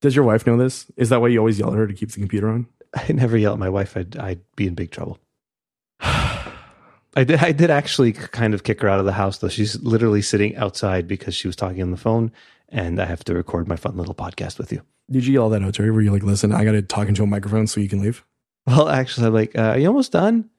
Does 0.01 0.15
your 0.15 0.25
wife 0.25 0.47
know 0.47 0.57
this? 0.57 0.91
Is 0.97 1.09
that 1.09 1.21
why 1.21 1.29
you 1.29 1.39
always 1.39 1.59
yell 1.59 1.73
at 1.73 1.79
her 1.79 1.87
to 1.87 1.95
keep 1.95 2.11
the 2.11 2.21
computer 2.21 2.49
on? 2.49 2.67
I 2.95 3.13
never 3.13 3.37
yell 3.37 3.53
at 3.53 3.59
my 3.59 3.69
wife. 3.69 3.97
I'd, 3.97 4.17
I'd 4.17 4.41
be 4.57 4.67
in 4.67 4.75
big 4.75 4.91
trouble. 4.91 5.19
I 6.01 7.25
did, 7.25 7.43
I 7.43 7.53
did 7.53 7.71
actually 7.71 8.13
kind 8.13 8.53
of 8.53 8.63
kick 8.63 8.83
her 8.83 8.89
out 8.89 9.01
of 9.01 9.07
the 9.07 9.13
house 9.13 9.39
though. 9.39 9.49
She's 9.49 9.81
literally 9.83 10.21
sitting 10.21 10.55
outside 10.57 11.09
because 11.09 11.35
she 11.35 11.49
was 11.49 11.57
talking 11.57 11.81
on 11.81 11.91
the 11.91 11.97
phone 11.97 12.31
and 12.69 13.01
I 13.01 13.05
have 13.05 13.25
to 13.25 13.35
record 13.35 13.69
my 13.69 13.77
fun 13.77 13.97
little 13.97 14.15
podcast 14.15 14.59
with 14.59 14.73
you. 14.73 14.83
Did 15.11 15.27
you 15.27 15.35
yell 15.35 15.49
that 15.51 15.63
out 15.63 15.77
her? 15.77 15.93
Were 15.93 16.01
you 16.01 16.13
like, 16.13 16.23
listen, 16.23 16.53
I 16.53 16.65
got 16.65 16.73
to 16.73 16.83
talk 16.83 17.09
into 17.09 17.23
a 17.23 17.27
microphone 17.27 17.67
so 17.67 17.81
you 17.81 17.89
can 17.89 18.01
leave? 18.01 18.25
Well, 18.67 18.89
actually, 18.89 19.29
I'm 19.29 19.33
like, 19.33 19.57
uh, 19.57 19.63
are 19.63 19.79
you 19.79 19.87
almost 19.87 20.13
done? 20.13 20.51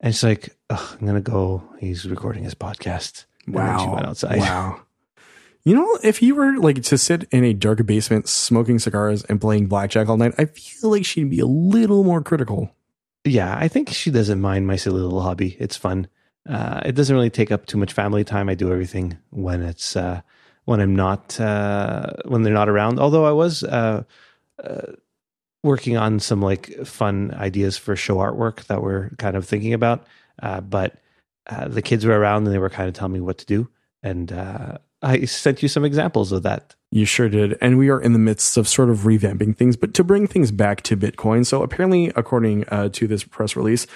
And 0.00 0.14
she's 0.14 0.22
like, 0.24 0.54
Ugh, 0.68 0.96
I'm 1.00 1.06
going 1.06 1.22
to 1.22 1.30
go. 1.30 1.62
He's 1.78 2.06
recording 2.06 2.44
his 2.44 2.54
podcast. 2.54 3.24
And 3.46 3.56
then 3.56 3.78
she 3.78 3.86
went 3.86 4.06
outside. 4.06 4.38
Wow. 4.38 4.82
You 5.64 5.74
know, 5.74 5.98
if 6.02 6.20
you 6.20 6.34
were 6.34 6.58
like 6.58 6.82
to 6.82 6.98
sit 6.98 7.24
in 7.30 7.42
a 7.42 7.54
dark 7.54 7.84
basement 7.86 8.28
smoking 8.28 8.78
cigars 8.78 9.24
and 9.24 9.40
playing 9.40 9.66
blackjack 9.66 10.08
all 10.10 10.18
night, 10.18 10.34
I 10.36 10.44
feel 10.44 10.90
like 10.90 11.06
she'd 11.06 11.30
be 11.30 11.40
a 11.40 11.46
little 11.46 12.04
more 12.04 12.22
critical. 12.22 12.70
Yeah, 13.24 13.56
I 13.58 13.68
think 13.68 13.88
she 13.88 14.10
doesn't 14.10 14.42
mind 14.42 14.66
my 14.66 14.76
silly 14.76 15.00
little 15.00 15.22
hobby. 15.22 15.56
It's 15.58 15.76
fun. 15.76 16.08
Uh, 16.46 16.82
it 16.84 16.94
doesn't 16.94 17.16
really 17.16 17.30
take 17.30 17.50
up 17.50 17.64
too 17.64 17.78
much 17.78 17.94
family 17.94 18.24
time. 18.24 18.50
I 18.50 18.54
do 18.54 18.70
everything 18.70 19.16
when 19.30 19.62
it's 19.62 19.96
uh, 19.96 20.20
when 20.64 20.80
I'm 20.80 20.96
not 20.96 21.38
uh, 21.40 22.12
when 22.26 22.42
they're 22.42 22.52
not 22.52 22.68
around. 22.68 22.98
Although 22.98 23.24
I 23.24 23.32
was 23.32 23.62
uh, 23.62 24.04
uh, 24.62 24.92
working 25.62 25.96
on 25.96 26.20
some 26.20 26.40
like 26.40 26.86
fun 26.86 27.34
ideas 27.34 27.76
for 27.76 27.96
show 27.96 28.16
artwork 28.16 28.64
that 28.66 28.82
we're 28.82 29.10
kind 29.18 29.36
of 29.36 29.46
thinking 29.46 29.74
about, 29.74 30.06
uh, 30.42 30.60
but 30.60 30.96
uh, 31.46 31.68
the 31.68 31.82
kids 31.82 32.04
were 32.04 32.18
around 32.18 32.44
and 32.44 32.54
they 32.54 32.58
were 32.58 32.70
kind 32.70 32.88
of 32.88 32.94
telling 32.94 33.12
me 33.12 33.20
what 33.20 33.38
to 33.38 33.46
do, 33.46 33.68
and 34.02 34.32
uh, 34.32 34.78
I 35.02 35.24
sent 35.26 35.62
you 35.62 35.68
some 35.68 35.84
examples 35.84 36.32
of 36.32 36.42
that. 36.44 36.74
You 36.90 37.04
sure 37.04 37.28
did. 37.28 37.58
And 37.60 37.76
we 37.76 37.90
are 37.90 38.00
in 38.00 38.12
the 38.12 38.18
midst 38.20 38.56
of 38.56 38.68
sort 38.68 38.88
of 38.88 39.00
revamping 39.00 39.56
things, 39.56 39.76
but 39.76 39.94
to 39.94 40.04
bring 40.04 40.28
things 40.28 40.52
back 40.52 40.82
to 40.82 40.96
Bitcoin. 40.96 41.44
So 41.44 41.62
apparently, 41.62 42.12
according 42.14 42.64
to 42.66 43.06
this 43.08 43.24
press 43.24 43.56
release, 43.56 43.88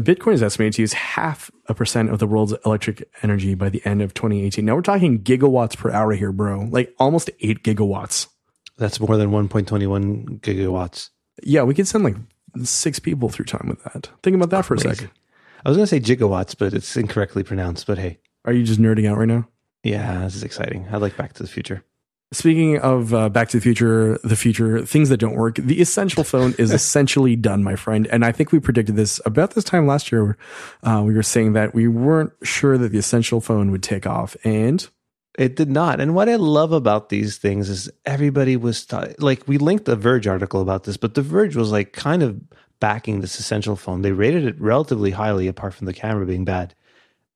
Bitcoin 0.00 0.34
is 0.34 0.42
estimated 0.42 0.74
to 0.74 0.82
use 0.82 0.92
half 0.92 1.50
a 1.66 1.74
percent 1.74 2.10
of 2.10 2.18
the 2.18 2.26
world's 2.26 2.54
electric 2.64 3.08
energy 3.22 3.54
by 3.54 3.68
the 3.68 3.80
end 3.86 4.02
of 4.02 4.14
2018. 4.14 4.64
Now 4.64 4.74
we're 4.74 4.82
talking 4.82 5.20
gigawatts 5.20 5.76
per 5.76 5.90
hour 5.90 6.12
here, 6.12 6.32
bro. 6.32 6.68
Like 6.70 6.94
almost 6.98 7.30
eight 7.40 7.62
gigawatts. 7.62 8.28
That's 8.78 9.00
more 9.00 9.16
than 9.16 9.30
1.21 9.30 10.40
gigawatts. 10.40 11.10
Yeah, 11.42 11.62
we 11.62 11.74
could 11.74 11.88
send 11.88 12.04
like 12.04 12.16
six 12.62 12.98
people 12.98 13.28
through 13.28 13.46
time 13.46 13.66
with 13.68 13.82
that. 13.84 14.10
Think 14.22 14.36
about 14.36 14.50
that 14.50 14.64
for 14.64 14.74
a 14.74 14.78
second. 14.80 15.10
I 15.64 15.68
was 15.70 15.76
going 15.78 15.86
to 15.86 15.88
say 15.88 16.00
gigawatts, 16.00 16.54
but 16.56 16.74
it's 16.74 16.96
incorrectly 16.96 17.42
pronounced. 17.42 17.86
But 17.86 17.98
hey, 17.98 18.18
Are 18.44 18.52
you 18.52 18.64
just 18.64 18.80
nerding 18.80 19.08
out 19.10 19.18
right 19.18 19.28
now? 19.28 19.48
yeah, 19.82 20.24
this 20.24 20.34
is 20.34 20.42
exciting. 20.42 20.86
I 20.90 20.96
like 20.98 21.16
Back 21.16 21.32
to 21.34 21.42
the 21.42 21.48
Future. 21.48 21.84
Speaking 22.32 22.78
of 22.78 23.14
uh, 23.14 23.28
Back 23.28 23.50
to 23.50 23.58
the 23.58 23.60
Future, 23.60 24.18
the 24.24 24.34
future, 24.34 24.84
things 24.84 25.10
that 25.10 25.18
don't 25.18 25.36
work, 25.36 25.56
the 25.56 25.80
essential 25.80 26.24
phone 26.24 26.54
is 26.58 26.72
essentially 26.80 27.36
done, 27.36 27.62
my 27.62 27.76
friend. 27.76 28.08
And 28.08 28.24
I 28.24 28.32
think 28.32 28.50
we 28.50 28.58
predicted 28.58 28.96
this 28.96 29.20
about 29.24 29.52
this 29.52 29.62
time 29.62 29.86
last 29.86 30.10
year. 30.10 30.36
Uh, 30.82 31.04
we 31.06 31.14
were 31.14 31.22
saying 31.22 31.52
that 31.52 31.72
we 31.72 31.86
weren't 31.86 32.32
sure 32.42 32.78
that 32.78 32.90
the 32.90 32.98
essential 32.98 33.40
phone 33.40 33.70
would 33.70 33.82
take 33.82 34.06
off. 34.08 34.36
And 34.42 34.86
It 35.38 35.54
did 35.54 35.70
not. 35.70 36.00
And 36.00 36.16
what 36.16 36.28
I 36.28 36.34
love 36.34 36.72
about 36.72 37.10
these 37.10 37.38
things 37.38 37.68
is 37.68 37.88
everybody 38.04 38.56
was 38.56 38.84
t- 38.84 38.96
like, 39.18 39.46
we 39.46 39.58
linked 39.58 39.84
the 39.84 39.94
Verge 39.94 40.26
article 40.26 40.60
about 40.60 40.82
this, 40.82 40.96
but 40.96 41.14
the 41.14 41.22
Verge 41.22 41.54
was 41.54 41.70
like 41.70 41.92
kind 41.92 42.24
of 42.24 42.40
backing 42.80 43.20
this 43.20 43.38
essential 43.38 43.76
phone. 43.76 44.02
They 44.02 44.12
rated 44.12 44.44
it 44.44 44.60
relatively 44.60 45.12
highly, 45.12 45.46
apart 45.46 45.74
from 45.74 45.86
the 45.86 45.92
camera 45.92 46.26
being 46.26 46.44
bad. 46.44 46.74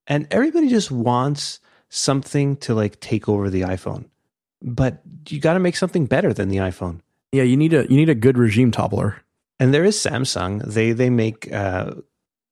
And 0.09 0.27
everybody 0.33 0.69
just 0.69 0.91
wants 0.91 1.61
something 1.91 2.57
to 2.57 2.75
like 2.75 2.99
take 2.99 3.29
over 3.29 3.49
the 3.49 3.63
iPhone. 3.63 4.07
But 4.63 5.01
you 5.29 5.41
got 5.41 5.55
to 5.55 5.61
make 5.61 5.77
something 5.77 6.07
better 6.07 6.33
than 6.33 6.49
the 6.49 6.59
iPhone. 6.59 7.01
Yeah, 7.33 7.45
you 7.45 7.57
need 7.57 7.73
a 7.73 7.83
you 7.91 7.97
need 7.97 8.09
a 8.09 8.15
good 8.15 8.37
regime 8.37 8.71
toppler. 8.71 9.17
And 9.59 9.73
there 9.73 9.85
is 9.85 9.97
Samsung. 9.97 10.65
They 10.65 10.93
they 10.93 11.11
make 11.11 11.53
uh, 11.53 11.95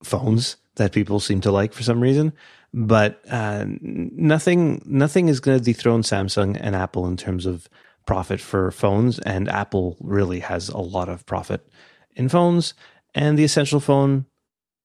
phones 0.02 0.56
that 0.76 0.92
people 0.92 1.20
seem 1.20 1.40
to 1.42 1.50
like 1.50 1.72
for 1.72 1.82
some 1.82 2.00
reason, 2.00 2.32
but 2.72 3.20
uh, 3.30 3.64
nothing 3.66 4.82
nothing 4.86 5.28
is 5.28 5.40
going 5.40 5.58
to 5.58 5.64
dethrone 5.64 6.02
Samsung 6.02 6.56
and 6.60 6.76
Apple 6.76 7.06
in 7.06 7.16
terms 7.16 7.46
of 7.46 7.68
profit 8.06 8.40
for 8.40 8.70
phones. 8.70 9.18
And 9.20 9.48
Apple 9.48 9.96
really 10.00 10.40
has 10.40 10.68
a 10.68 10.78
lot 10.78 11.08
of 11.08 11.26
profit 11.26 11.68
in 12.16 12.28
phones. 12.28 12.74
And 13.14 13.38
the 13.38 13.44
essential 13.44 13.80
phone 13.80 14.26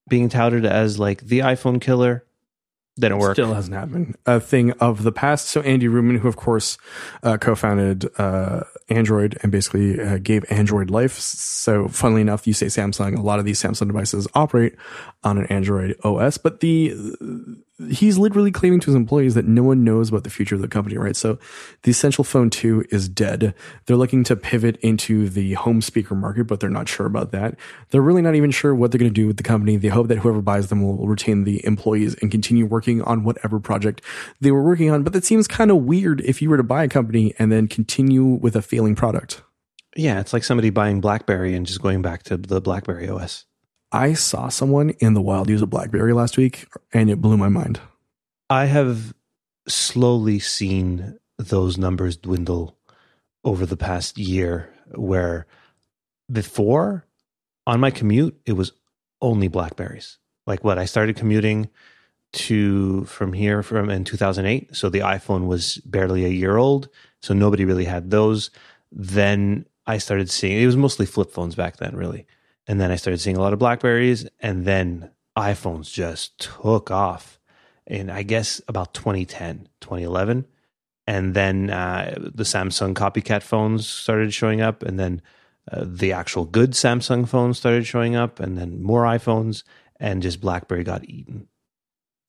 being 0.10 0.30
touted 0.30 0.66
as 0.66 1.00
like 1.00 1.22
the 1.22 1.40
iPhone 1.40 1.80
killer 1.80 2.26
didn't 3.00 3.18
work. 3.18 3.36
Still 3.36 3.54
hasn't 3.54 3.76
happened. 3.76 4.16
A 4.26 4.40
thing 4.40 4.72
of 4.74 5.04
the 5.04 5.12
past. 5.12 5.48
So 5.48 5.62
Andy 5.62 5.88
Rubin, 5.88 6.18
who 6.18 6.28
of 6.28 6.36
course 6.36 6.78
uh, 7.24 7.38
co-founded 7.38 8.08
uh, 8.20 8.62
Android 8.90 9.38
and 9.42 9.52
basically 9.52 10.00
uh, 10.00 10.20
gave 10.20 10.46
Android 10.52 10.92
life. 10.92 11.14
So 11.14 11.88
funnily 11.88 12.22
enough, 12.22 12.46
you 12.46 12.54
say 12.54 12.68
Samsung. 12.68 13.18
A 13.18 13.22
lot 13.22 13.40
of 13.40 13.46
these 13.46 13.62
Samsung 13.62 13.88
devices 13.88 14.28
operate 14.36 14.76
on 15.24 15.38
an 15.38 15.46
Android 15.48 15.96
OS, 16.04 16.38
but 16.38 16.60
the 16.60 16.94
he's 17.90 18.18
literally 18.18 18.52
claiming 18.52 18.80
to 18.80 18.86
his 18.88 18.96
employees 18.96 19.34
that 19.36 19.46
no 19.46 19.64
one 19.64 19.84
knows 19.84 20.10
about 20.10 20.24
the 20.24 20.30
future 20.30 20.56
of 20.56 20.62
the 20.62 20.68
company, 20.68 20.98
right? 20.98 21.16
So 21.16 21.40
the 21.84 21.92
Essential 21.92 22.24
Phone 22.24 22.50
2 22.50 22.86
is 22.92 23.10
dead. 23.10 23.54
They're 23.86 23.98
looking 23.98 24.24
to 24.26 24.36
pivot 24.36 24.78
into 24.78 25.28
the 25.28 25.54
home 25.54 25.82
speaker 25.82 26.16
market, 26.16 26.46
but 26.46 26.60
they're 26.60 26.70
not 26.70 26.88
sure 26.88 27.06
about 27.06 27.32
that. 27.32 27.58
They're 27.90 28.02
really 28.02 28.22
not 28.22 28.36
even 28.36 28.52
sure 28.52 28.76
what 28.76 28.92
they're 28.92 29.00
going 29.00 29.12
to 29.12 29.22
do 29.22 29.28
with 29.28 29.38
the 29.38 29.44
company. 29.44 29.76
They 29.76 29.88
hope 29.88 30.08
that 30.08 30.20
whoever 30.20 30.42
buys 30.42 30.68
them 30.68 30.84
will 30.84 31.08
retain 31.08 31.44
the 31.44 31.66
employees 31.66 32.16
and 32.16 32.32
continue 32.32 32.66
working 32.66 33.02
on 33.02 33.24
whatever 33.24 33.60
project 33.60 34.02
they 34.40 34.52
were 34.52 34.64
working 34.64 34.92
on. 34.92 35.04
But 35.04 35.14
that 35.14 35.26
seems 35.26 35.48
kind 35.48 35.72
of 35.72 35.78
weird 35.78 36.22
if 36.22 36.42
you 36.42 36.50
were 36.50 36.58
to 36.58 36.64
buy 36.64 36.84
a 36.84 36.90
company 36.90 37.34
and 37.40 37.52
then 37.52 37.68
continue 37.68 38.24
with 38.24 38.56
a 38.56 38.62
failing 38.62 38.96
product. 38.96 39.42
Yeah, 39.96 40.20
it's 40.20 40.34
like 40.34 40.44
somebody 40.44 40.70
buying 40.70 41.02
BlackBerry 41.02 41.54
and 41.54 41.66
just 41.66 41.82
going 41.82 42.02
back 42.02 42.24
to 42.24 42.38
the 42.38 42.62
BlackBerry 42.62 43.10
OS. 43.10 43.46
I 43.94 44.14
saw 44.14 44.50
someone 44.50 44.90
in 45.00 45.14
the 45.14 45.22
wild 45.22 45.50
use 45.50 45.62
a 45.62 45.68
BlackBerry 45.68 46.14
last 46.14 46.36
week 46.36 46.68
and 46.94 47.12
it 47.12 47.22
blew 47.22 47.38
my 47.38 47.48
mind. 47.48 47.80
I 48.50 48.66
have 48.66 49.14
slowly 49.68 50.40
seen 50.40 51.20
those 51.38 51.78
numbers 51.78 52.18
dwindle 52.18 52.76
over 53.44 53.68
the 53.68 53.78
past 53.78 54.18
year 54.18 54.74
where 54.96 55.46
before 56.32 57.06
on 57.68 57.80
my 57.80 57.92
commute 57.92 58.36
it 58.48 58.54
was 58.54 58.72
only 59.22 59.48
blackberries. 59.48 60.18
Like 60.48 60.64
what 60.64 60.80
i 60.80 60.86
started 60.86 61.16
commuting 61.16 61.70
to 62.34 63.06
from 63.06 63.32
here 63.32 63.62
from 63.62 63.92
in 63.92 64.04
2008 64.04 64.76
so 64.76 64.90
the 64.90 65.00
iphone 65.00 65.46
was 65.46 65.78
barely 65.86 66.26
a 66.26 66.30
year 66.30 66.58
old 66.58 66.90
so 67.22 67.36
nobody 67.36 67.64
really 67.64 67.86
had 67.86 68.10
those. 68.10 68.50
Then 68.92 69.68
i 69.86 70.00
started 70.00 70.32
seeing 70.32 70.60
it 70.60 70.66
was 70.66 70.78
mostly 70.78 71.06
flip 71.06 71.32
phones 71.32 71.54
back 71.54 71.78
then 71.78 71.96
really 71.96 72.26
and 72.68 72.80
then 72.80 72.92
I 72.92 72.96
started 72.96 73.20
seeing 73.20 73.38
a 73.38 73.42
lot 73.42 73.54
of 73.54 73.60
Blackberries, 73.60 74.28
and 74.40 74.66
then 74.66 75.12
iPhones 75.38 75.92
just 75.92 76.40
took 76.40 76.92
off 76.92 77.40
in, 77.86 78.10
I 78.10 78.24
guess, 78.24 78.62
about 78.68 78.94
2010, 78.94 79.68
2011. 79.82 80.46
And 81.06 81.34
then 81.34 81.70
uh, 81.70 82.16
the 82.18 82.44
Samsung 82.44 82.94
copycat 82.94 83.44
phones 83.44 83.88
started 83.88 84.34
showing 84.34 84.62
up, 84.62 84.84
and 84.84 84.98
then 84.98 85.22
uh, 85.72 85.84
the 85.86 86.14
actual 86.14 86.46
good 86.46 86.72
Samsung 86.72 87.28
phones 87.28 87.58
started 87.58 87.86
showing 87.86 88.16
up, 88.16 88.40
and 88.40 88.58
then 88.58 88.82
more 88.82 89.04
iPhones, 89.04 89.64
and 90.00 90.22
just 90.22 90.40
BlackBerry 90.40 90.84
got 90.84 91.04
eaten, 91.10 91.48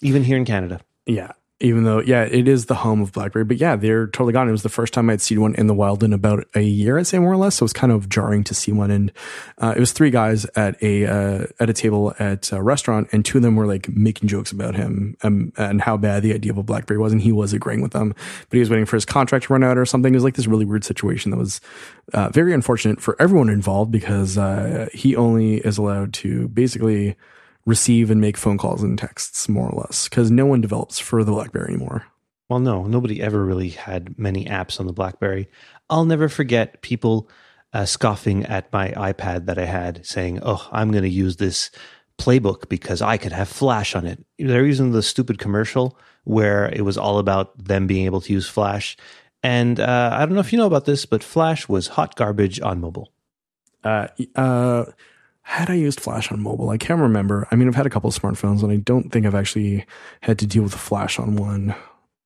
even 0.00 0.24
here 0.24 0.36
in 0.36 0.44
Canada. 0.44 0.80
Yeah 1.06 1.32
even 1.60 1.84
though 1.84 2.00
yeah 2.00 2.24
it 2.24 2.48
is 2.48 2.66
the 2.66 2.74
home 2.74 3.00
of 3.00 3.12
blackberry 3.12 3.44
but 3.44 3.58
yeah 3.58 3.76
they're 3.76 4.06
totally 4.08 4.32
gone. 4.32 4.48
It 4.48 4.52
was 4.52 4.62
the 4.62 4.68
first 4.68 4.92
time 4.92 5.08
i'd 5.08 5.20
seen 5.20 5.40
one 5.40 5.54
in 5.54 5.66
the 5.66 5.74
wild 5.74 6.02
in 6.02 6.12
about 6.12 6.46
a 6.54 6.60
year 6.60 6.98
i'd 6.98 7.06
say 7.06 7.18
more 7.18 7.32
or 7.32 7.36
less. 7.36 7.56
So 7.56 7.62
it 7.62 7.66
was 7.66 7.72
kind 7.72 7.92
of 7.92 8.08
jarring 8.08 8.44
to 8.44 8.54
see 8.54 8.72
one. 8.72 8.90
And 8.90 9.12
uh, 9.58 9.74
it 9.76 9.80
was 9.80 9.92
three 9.92 10.10
guys 10.10 10.44
at 10.56 10.82
a 10.82 11.06
uh, 11.06 11.46
at 11.60 11.70
a 11.70 11.72
table 11.72 12.14
at 12.18 12.50
a 12.52 12.62
restaurant 12.62 13.08
and 13.12 13.24
two 13.24 13.38
of 13.38 13.42
them 13.42 13.56
were 13.56 13.66
like 13.66 13.88
making 13.88 14.28
jokes 14.28 14.52
about 14.52 14.74
him 14.74 15.16
um, 15.22 15.52
and 15.56 15.80
how 15.80 15.96
bad 15.96 16.22
the 16.22 16.34
idea 16.34 16.52
of 16.52 16.58
a 16.58 16.62
blackberry 16.62 16.98
was 16.98 17.12
and 17.12 17.22
he 17.22 17.32
was 17.32 17.52
agreeing 17.52 17.82
with 17.82 17.92
them. 17.92 18.08
But 18.08 18.56
he 18.56 18.60
was 18.60 18.70
waiting 18.70 18.86
for 18.86 18.96
his 18.96 19.04
contract 19.04 19.46
to 19.46 19.52
run 19.52 19.64
out 19.64 19.78
or 19.78 19.86
something. 19.86 20.12
It 20.12 20.16
was 20.16 20.24
like 20.24 20.34
this 20.34 20.46
really 20.46 20.64
weird 20.64 20.84
situation 20.84 21.30
that 21.30 21.38
was 21.38 21.60
uh, 22.12 22.30
very 22.30 22.52
unfortunate 22.52 23.00
for 23.00 23.16
everyone 23.20 23.48
involved 23.48 23.92
because 23.92 24.36
uh, 24.36 24.88
he 24.92 25.14
only 25.14 25.56
is 25.56 25.78
allowed 25.78 26.12
to 26.14 26.48
basically 26.48 27.16
receive 27.66 28.10
and 28.10 28.20
make 28.20 28.36
phone 28.36 28.58
calls 28.58 28.82
and 28.82 28.98
texts 28.98 29.48
more 29.48 29.68
or 29.68 29.80
less 29.80 30.08
because 30.08 30.30
no 30.30 30.46
one 30.46 30.60
develops 30.60 30.98
for 30.98 31.24
the 31.24 31.32
blackberry 31.32 31.72
anymore. 31.72 32.04
Well 32.48 32.60
no 32.60 32.84
nobody 32.84 33.22
ever 33.22 33.44
really 33.44 33.70
had 33.70 34.18
many 34.18 34.44
apps 34.44 34.78
on 34.78 34.86
the 34.86 34.92
blackberry. 34.92 35.48
I'll 35.88 36.04
never 36.04 36.28
forget 36.28 36.82
people 36.82 37.28
uh, 37.72 37.84
scoffing 37.84 38.44
at 38.46 38.72
my 38.72 38.90
ipad 38.90 39.46
that 39.46 39.58
i 39.58 39.64
had 39.64 40.06
saying 40.06 40.38
oh 40.42 40.68
i'm 40.70 40.92
going 40.92 41.02
to 41.02 41.10
use 41.10 41.36
this 41.36 41.72
playbook 42.18 42.68
because 42.68 43.02
i 43.02 43.16
could 43.16 43.32
have 43.32 43.48
flash 43.48 43.96
on 43.96 44.06
it. 44.06 44.24
They're 44.38 44.64
using 44.64 44.92
the 44.92 45.02
stupid 45.02 45.38
commercial 45.38 45.98
where 46.24 46.66
it 46.72 46.82
was 46.82 46.96
all 46.96 47.18
about 47.18 47.62
them 47.62 47.86
being 47.86 48.06
able 48.06 48.20
to 48.22 48.32
use 48.32 48.48
flash. 48.48 48.96
And 49.42 49.80
uh, 49.80 50.10
i 50.12 50.20
don't 50.20 50.34
know 50.34 50.40
if 50.40 50.52
you 50.52 50.58
know 50.58 50.66
about 50.66 50.84
this 50.84 51.06
but 51.06 51.24
flash 51.24 51.68
was 51.68 51.88
hot 51.88 52.14
garbage 52.14 52.60
on 52.60 52.80
mobile. 52.80 53.10
Uh, 53.82 54.08
uh 54.36 54.84
had 55.44 55.70
I 55.70 55.74
used 55.74 56.00
Flash 56.00 56.32
on 56.32 56.42
mobile? 56.42 56.70
I 56.70 56.78
can't 56.78 57.00
remember. 57.00 57.46
I 57.50 57.56
mean, 57.56 57.68
I've 57.68 57.74
had 57.74 57.86
a 57.86 57.90
couple 57.90 58.08
of 58.08 58.18
smartphones, 58.18 58.62
and 58.62 58.72
I 58.72 58.76
don't 58.76 59.12
think 59.12 59.26
I've 59.26 59.34
actually 59.34 59.84
had 60.22 60.38
to 60.38 60.46
deal 60.46 60.62
with 60.62 60.74
a 60.74 60.78
Flash 60.78 61.18
on 61.18 61.36
one. 61.36 61.74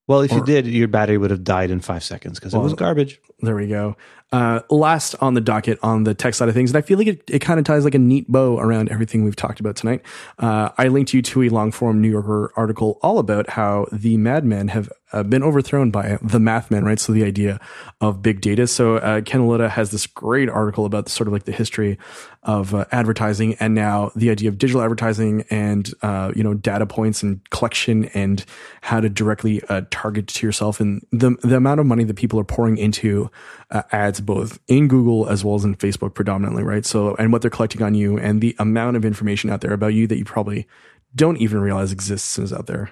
Well, 0.07 0.21
if 0.21 0.31
or, 0.31 0.35
you 0.37 0.43
did, 0.45 0.65
your 0.65 0.87
battery 0.87 1.17
would 1.17 1.29
have 1.29 1.43
died 1.43 1.69
in 1.69 1.81
five 1.81 2.03
seconds 2.03 2.39
because 2.39 2.53
well, 2.53 2.61
it 2.61 2.63
was 2.63 2.73
garbage. 2.73 3.21
There 3.41 3.55
we 3.55 3.67
go. 3.67 3.95
Uh, 4.31 4.59
last 4.69 5.15
on 5.21 5.33
the 5.33 5.41
docket 5.41 5.79
on 5.81 6.03
the 6.03 6.13
tech 6.13 6.35
side 6.35 6.47
of 6.49 6.53
things, 6.53 6.69
and 6.69 6.77
I 6.77 6.81
feel 6.81 6.99
like 6.99 7.07
it, 7.07 7.23
it 7.27 7.39
kind 7.39 7.57
of 7.57 7.65
ties 7.65 7.83
like 7.83 7.95
a 7.95 7.99
neat 7.99 8.31
bow 8.31 8.59
around 8.59 8.89
everything 8.89 9.23
we've 9.23 9.35
talked 9.35 9.59
about 9.59 9.75
tonight. 9.75 10.03
Uh, 10.37 10.69
I 10.77 10.89
linked 10.89 11.15
you 11.15 11.23
to 11.23 11.41
a 11.43 11.49
long 11.49 11.71
form 11.71 11.99
New 11.99 12.11
Yorker 12.11 12.53
article 12.55 12.99
all 13.01 13.17
about 13.17 13.49
how 13.49 13.87
the 13.91 14.17
madmen 14.17 14.67
have 14.67 14.87
uh, 15.11 15.23
been 15.23 15.41
overthrown 15.41 15.89
by 15.89 16.19
the 16.21 16.37
mathmen, 16.37 16.83
right? 16.83 16.99
So 16.99 17.11
the 17.11 17.23
idea 17.23 17.59
of 18.01 18.21
big 18.21 18.41
data. 18.41 18.67
So 18.67 18.97
uh, 18.97 19.21
Ken 19.21 19.41
Auletta 19.41 19.67
has 19.69 19.89
this 19.89 20.05
great 20.05 20.49
article 20.49 20.85
about 20.85 21.05
the, 21.05 21.11
sort 21.11 21.27
of 21.27 21.33
like 21.33 21.45
the 21.45 21.51
history 21.51 21.97
of 22.43 22.73
uh, 22.73 22.85
advertising 22.91 23.55
and 23.55 23.73
now 23.73 24.11
the 24.15 24.29
idea 24.29 24.47
of 24.47 24.57
digital 24.57 24.81
advertising 24.81 25.43
and 25.49 25.91
uh, 26.03 26.31
you 26.35 26.43
know 26.43 26.53
data 26.53 26.85
points 26.85 27.21
and 27.21 27.47
collection 27.49 28.05
and 28.13 28.45
how 28.81 29.01
to 29.01 29.09
directly 29.09 29.61
uh, 29.69 29.81
target 29.91 30.27
to 30.27 30.45
yourself 30.45 30.79
and 30.79 31.05
the 31.11 31.31
the 31.41 31.57
amount 31.57 31.79
of 31.79 31.85
money 31.85 32.03
that 32.03 32.15
people 32.15 32.39
are 32.39 32.45
pouring 32.45 32.77
into 32.77 33.28
uh, 33.71 33.83
ads 33.91 34.21
both 34.21 34.59
in 34.67 34.87
Google 34.87 35.27
as 35.27 35.43
well 35.43 35.55
as 35.55 35.65
in 35.65 35.75
Facebook 35.75 36.13
predominantly, 36.13 36.63
right? 36.63 36.85
So, 36.85 37.15
and 37.15 37.31
what 37.31 37.41
they're 37.41 37.51
collecting 37.51 37.81
on 37.81 37.93
you 37.93 38.17
and 38.17 38.41
the 38.41 38.55
amount 38.59 38.97
of 38.97 39.05
information 39.05 39.49
out 39.49 39.61
there 39.61 39.73
about 39.73 39.93
you 39.93 40.07
that 40.07 40.17
you 40.17 40.25
probably 40.25 40.67
don't 41.15 41.37
even 41.37 41.59
realize 41.59 41.91
exists 41.91 42.37
is 42.37 42.53
out 42.53 42.67
there. 42.67 42.91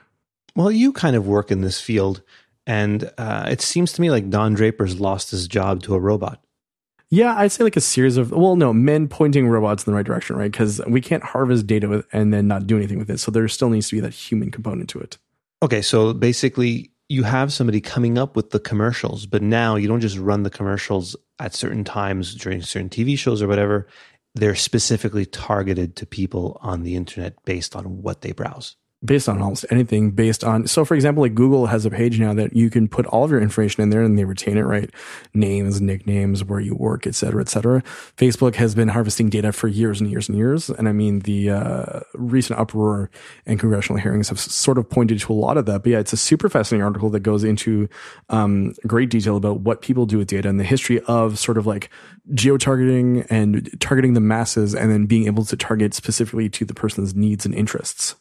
Well, 0.56 0.72
you 0.72 0.92
kind 0.92 1.16
of 1.16 1.28
work 1.28 1.52
in 1.52 1.62
this 1.62 1.80
field, 1.80 2.24
and 2.66 3.12
uh, 3.18 3.48
it 3.50 3.62
seems 3.62 3.94
to 3.94 4.02
me 4.02 4.10
like 4.10 4.30
Don 4.30 4.56
Draper's 4.56 5.00
lost 5.00 5.32
his 5.32 5.48
job 5.48 5.84
to 5.84 5.94
a 5.94 6.00
robot. 6.00 6.42
Yeah, 7.10 7.38
I'd 7.38 7.52
say 7.52 7.64
like 7.64 7.78
a 7.78 7.82
series 7.82 8.18
of 8.18 8.32
well, 8.32 8.56
no, 8.56 8.74
men 8.74 9.08
pointing 9.08 9.48
robots 9.48 9.86
in 9.86 9.92
the 9.92 9.96
right 9.96 10.06
direction, 10.06 10.36
right? 10.36 10.52
Because 10.52 10.82
we 10.88 11.00
can't 11.00 11.24
harvest 11.24 11.66
data 11.66 11.88
with 11.88 12.06
and 12.12 12.34
then 12.34 12.48
not 12.48 12.68
do 12.68 12.76
anything 12.76 13.00
with 13.00 13.10
it. 13.10 13.20
So 13.20 13.32
there 13.32 13.48
still 13.48 13.70
needs 13.70 13.88
to 13.90 13.96
be 13.96 14.02
that 14.02 14.14
human 14.14 14.52
component 14.52 14.90
to 14.90 15.00
it. 15.00 15.18
Okay, 15.64 15.82
so 15.82 16.14
basically, 16.14 16.92
you 17.10 17.24
have 17.24 17.54
somebody 17.54 17.80
coming 17.80 18.18
up 18.18 18.36
with 18.36 18.50
the 18.50 18.60
commercials, 18.60 19.26
but 19.26 19.42
now 19.42 19.76
you 19.76 19.88
don't 19.88 20.02
just 20.02 20.18
run 20.18 20.44
the 20.44 20.50
commercials 20.50 21.16
at 21.40 21.56
certain 21.56 21.84
times 21.84 22.36
during 22.36 22.62
certain 22.62 22.90
TV 22.90 23.18
shows 23.18 23.42
or 23.42 23.48
whatever. 23.48 23.88
They're 24.36 24.56
specifically 24.56 25.26
targeted 25.26 25.96
to 25.96 26.06
people 26.06 26.58
on 26.62 26.84
the 26.84 26.96
internet 26.96 27.44
based 27.46 27.76
on 27.76 28.02
what 28.02 28.22
they 28.22 28.34
browse 28.34 28.76
based 29.06 29.30
on 29.30 29.42
almost 29.42 29.66
anything 29.70 30.12
based 30.12 30.44
on 30.44 30.66
so 30.66 30.84
for 30.84 30.96
example 30.96 31.22
like 31.22 31.36
google 31.36 31.68
has 31.68 31.86
a 31.86 31.90
page 31.90 32.20
now 32.20 32.34
that 32.34 32.56
you 32.56 32.70
can 32.70 32.88
put 32.88 33.06
all 33.06 33.24
of 33.24 33.30
your 33.30 33.42
information 33.42 33.84
in 33.84 33.92
there 33.92 34.02
and 34.02 34.18
they 34.18 34.26
retain 34.26 34.58
it 34.58 34.64
right? 34.68 34.92
Names 35.34 35.82
nicknames 35.82 36.44
where 36.44 36.60
you 36.60 36.76
work 36.76 37.08
et 37.08 37.16
cetera 37.16 37.42
et 37.42 37.50
cetera. 37.50 37.82
Facebook 38.18 38.56
has 38.56 38.76
been 38.76 38.88
harvesting 38.88 39.30
data 39.30 39.52
for 39.52 39.68
years 39.68 40.02
and 40.02 40.10
years 40.10 40.30
and 40.30 40.38
years. 40.38 40.70
And 40.70 40.88
i 40.88 40.92
mean 40.92 41.20
the 41.20 41.50
uh, 41.50 42.00
recent 42.14 42.60
uproar 42.60 43.10
and 43.46 43.60
congressional 43.60 44.02
hearings 44.02 44.30
have 44.30 44.40
sort 44.40 44.78
of 44.78 44.90
pointed 44.90 45.20
to 45.20 45.34
a 45.34 45.36
lot 45.36 45.58
of 45.58 45.66
that. 45.66 45.84
But 45.84 45.92
yeah 45.92 46.00
it's 46.00 46.14
a 46.14 46.18
super 46.18 46.50
fascinating 46.50 46.84
article 46.84 47.10
that 47.12 47.22
goes 47.22 47.44
into 47.44 47.90
um, 48.30 48.74
great 48.86 49.10
detail 49.10 49.38
about 49.38 49.62
what 49.62 49.82
people 49.82 50.06
do 50.06 50.18
with 50.18 50.28
data 50.28 50.50
and 50.50 50.60
the 50.60 50.64
history 50.64 51.00
of 51.02 51.40
sort 51.40 51.58
of 51.58 51.66
like 51.66 51.90
geo-targeting 52.34 53.22
and 53.30 53.70
targeting 53.80 54.14
the 54.14 54.22
masses 54.22 54.76
and 54.76 54.92
then 54.92 55.06
being 55.06 55.26
able 55.26 55.46
to 55.46 55.56
target 55.56 55.94
specifically 55.94 56.50
to 56.50 56.66
the 56.66 56.74
person's 56.74 57.16
needs 57.16 57.46
and 57.46 57.56
interests 57.56 58.16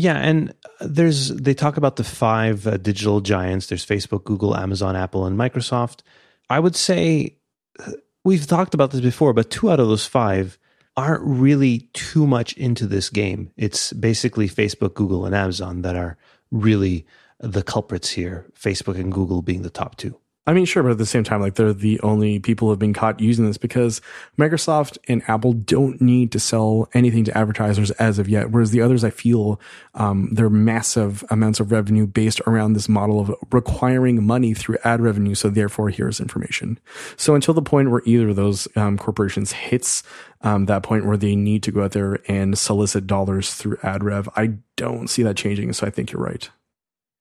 Yeah, 0.00 0.16
and 0.16 0.54
there's 0.80 1.28
they 1.28 1.52
talk 1.52 1.76
about 1.76 1.96
the 1.96 2.04
five 2.04 2.66
uh, 2.66 2.78
digital 2.78 3.20
giants. 3.20 3.66
There's 3.66 3.84
Facebook, 3.84 4.24
Google, 4.24 4.56
Amazon, 4.56 4.96
Apple, 4.96 5.26
and 5.26 5.38
Microsoft. 5.38 6.00
I 6.48 6.58
would 6.58 6.74
say 6.74 7.36
uh, 7.78 7.92
we've 8.24 8.46
talked 8.46 8.72
about 8.72 8.92
this 8.92 9.02
before, 9.02 9.34
but 9.34 9.50
two 9.50 9.70
out 9.70 9.78
of 9.78 9.88
those 9.88 10.06
five 10.06 10.58
aren't 10.96 11.22
really 11.22 11.90
too 11.92 12.26
much 12.26 12.54
into 12.54 12.86
this 12.86 13.10
game. 13.10 13.52
It's 13.58 13.92
basically 13.92 14.48
Facebook, 14.48 14.94
Google, 14.94 15.26
and 15.26 15.34
Amazon 15.34 15.82
that 15.82 15.96
are 15.96 16.16
really 16.50 17.04
the 17.38 17.62
culprits 17.62 18.08
here. 18.08 18.46
Facebook 18.58 18.98
and 18.98 19.12
Google 19.12 19.42
being 19.42 19.60
the 19.60 19.68
top 19.68 19.96
two. 19.96 20.18
I 20.46 20.54
mean, 20.54 20.64
sure, 20.64 20.82
but 20.82 20.92
at 20.92 20.98
the 20.98 21.06
same 21.06 21.22
time, 21.22 21.40
like 21.40 21.54
they're 21.54 21.74
the 21.74 22.00
only 22.00 22.38
people 22.40 22.66
who 22.66 22.72
have 22.72 22.78
been 22.78 22.94
caught 22.94 23.20
using 23.20 23.46
this 23.46 23.58
because 23.58 24.00
Microsoft 24.38 24.96
and 25.06 25.22
Apple 25.28 25.52
don't 25.52 26.00
need 26.00 26.32
to 26.32 26.40
sell 26.40 26.88
anything 26.94 27.24
to 27.24 27.36
advertisers 27.36 27.90
as 27.92 28.18
of 28.18 28.28
yet. 28.28 28.50
Whereas 28.50 28.70
the 28.70 28.80
others, 28.80 29.04
I 29.04 29.10
feel, 29.10 29.60
um, 29.94 30.30
they're 30.32 30.48
massive 30.48 31.22
amounts 31.30 31.60
of 31.60 31.70
revenue 31.70 32.06
based 32.06 32.40
around 32.46 32.72
this 32.72 32.88
model 32.88 33.20
of 33.20 33.34
requiring 33.52 34.24
money 34.24 34.54
through 34.54 34.78
ad 34.82 35.02
revenue. 35.02 35.34
So 35.34 35.50
therefore, 35.50 35.90
here's 35.90 36.20
information. 36.20 36.80
So 37.16 37.34
until 37.34 37.54
the 37.54 37.62
point 37.62 37.90
where 37.90 38.02
either 38.06 38.30
of 38.30 38.36
those 38.36 38.66
um, 38.76 38.96
corporations 38.96 39.52
hits 39.52 40.02
um, 40.40 40.66
that 40.66 40.82
point 40.82 41.04
where 41.04 41.18
they 41.18 41.36
need 41.36 41.62
to 41.64 41.70
go 41.70 41.84
out 41.84 41.92
there 41.92 42.18
and 42.26 42.56
solicit 42.56 43.06
dollars 43.06 43.54
through 43.54 43.76
ad 43.82 44.02
rev, 44.02 44.28
I 44.36 44.54
don't 44.76 45.08
see 45.08 45.22
that 45.22 45.36
changing. 45.36 45.72
So 45.74 45.86
I 45.86 45.90
think 45.90 46.12
you're 46.12 46.22
right. 46.22 46.48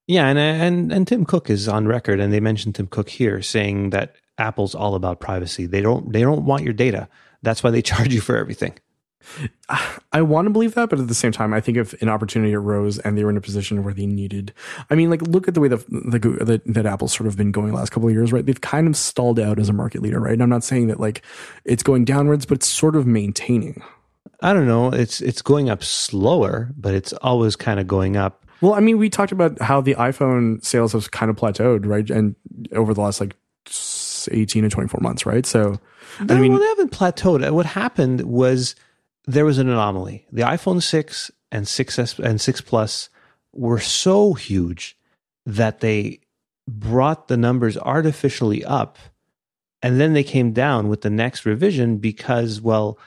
Yeah, 0.09 0.27
and 0.27 0.39
and 0.39 0.91
and 0.91 1.07
Tim 1.07 1.23
Cook 1.23 1.51
is 1.51 1.67
on 1.67 1.87
record, 1.87 2.19
and 2.19 2.33
they 2.33 2.39
mentioned 2.39 2.73
Tim 2.73 2.87
Cook 2.87 3.09
here 3.09 3.43
saying 3.43 3.91
that 3.91 4.15
Apple's 4.39 4.73
all 4.73 4.95
about 4.95 5.19
privacy. 5.19 5.67
They 5.67 5.81
don't 5.81 6.11
they 6.11 6.21
don't 6.21 6.45
want 6.45 6.63
your 6.63 6.73
data. 6.73 7.07
That's 7.43 7.63
why 7.63 7.69
they 7.69 7.81
charge 7.83 8.11
you 8.11 8.19
for 8.19 8.35
everything. 8.35 8.73
I 10.11 10.23
want 10.23 10.47
to 10.47 10.49
believe 10.49 10.73
that, 10.73 10.89
but 10.89 10.97
at 10.97 11.09
the 11.09 11.13
same 11.13 11.31
time, 11.31 11.53
I 11.53 11.61
think 11.61 11.77
if 11.77 11.93
an 12.01 12.09
opportunity 12.09 12.55
arose 12.55 12.97
and 12.97 13.15
they 13.15 13.23
were 13.23 13.29
in 13.29 13.37
a 13.37 13.41
position 13.41 13.83
where 13.83 13.93
they 13.93 14.07
needed, 14.07 14.51
I 14.89 14.95
mean, 14.95 15.11
like 15.11 15.21
look 15.21 15.47
at 15.47 15.53
the 15.53 15.59
way 15.59 15.67
that 15.67 15.87
the, 15.87 16.59
that 16.65 16.87
Apple's 16.87 17.13
sort 17.13 17.27
of 17.27 17.37
been 17.37 17.51
going 17.51 17.67
the 17.67 17.75
last 17.75 17.91
couple 17.91 18.09
of 18.09 18.15
years, 18.15 18.33
right? 18.33 18.43
They've 18.43 18.59
kind 18.59 18.87
of 18.87 18.97
stalled 18.97 19.39
out 19.39 19.59
as 19.59 19.69
a 19.69 19.73
market 19.73 20.01
leader, 20.01 20.19
right? 20.19 20.33
And 20.33 20.41
I'm 20.41 20.49
not 20.49 20.63
saying 20.63 20.87
that 20.87 20.99
like 20.99 21.21
it's 21.65 21.83
going 21.83 22.05
downwards, 22.05 22.47
but 22.47 22.55
it's 22.55 22.67
sort 22.67 22.95
of 22.95 23.05
maintaining. 23.05 23.83
I 24.41 24.53
don't 24.53 24.65
know. 24.65 24.91
It's 24.91 25.21
it's 25.21 25.43
going 25.43 25.69
up 25.69 25.83
slower, 25.83 26.71
but 26.75 26.95
it's 26.95 27.13
always 27.13 27.55
kind 27.55 27.79
of 27.79 27.85
going 27.85 28.17
up. 28.17 28.47
Well, 28.61 28.73
I 28.73 28.79
mean, 28.79 28.97
we 28.97 29.09
talked 29.09 29.31
about 29.31 29.61
how 29.61 29.81
the 29.81 29.95
iPhone 29.95 30.63
sales 30.63 30.93
have 30.93 31.11
kind 31.11 31.29
of 31.29 31.35
plateaued, 31.35 31.85
right? 31.85 32.09
And 32.09 32.35
over 32.73 32.93
the 32.93 33.01
last 33.01 33.19
like 33.21 33.35
18 34.31 34.63
to 34.63 34.69
24 34.69 34.99
months, 35.01 35.25
right? 35.25 35.45
So, 35.45 35.79
no, 36.21 36.35
I 36.35 36.39
mean, 36.39 36.51
well, 36.51 36.61
they 36.61 36.67
haven't 36.67 36.91
plateaued. 36.91 37.49
What 37.51 37.65
happened 37.65 38.21
was 38.21 38.75
there 39.25 39.45
was 39.45 39.57
an 39.57 39.69
anomaly. 39.69 40.25
The 40.31 40.41
iPhone 40.41 40.81
6 40.81 41.31
and 41.51 41.65
6S 41.65 42.19
and 42.19 42.41
6 42.41 42.61
Plus 42.61 43.09
were 43.53 43.79
so 43.79 44.33
huge 44.33 44.97
that 45.45 45.79
they 45.79 46.19
brought 46.67 47.27
the 47.27 47.37
numbers 47.37 47.77
artificially 47.77 48.63
up 48.63 48.97
and 49.81 49.99
then 49.99 50.13
they 50.13 50.23
came 50.23 50.51
down 50.51 50.87
with 50.87 51.01
the 51.01 51.09
next 51.09 51.45
revision 51.45 51.97
because 51.97 52.61
well 52.61 52.97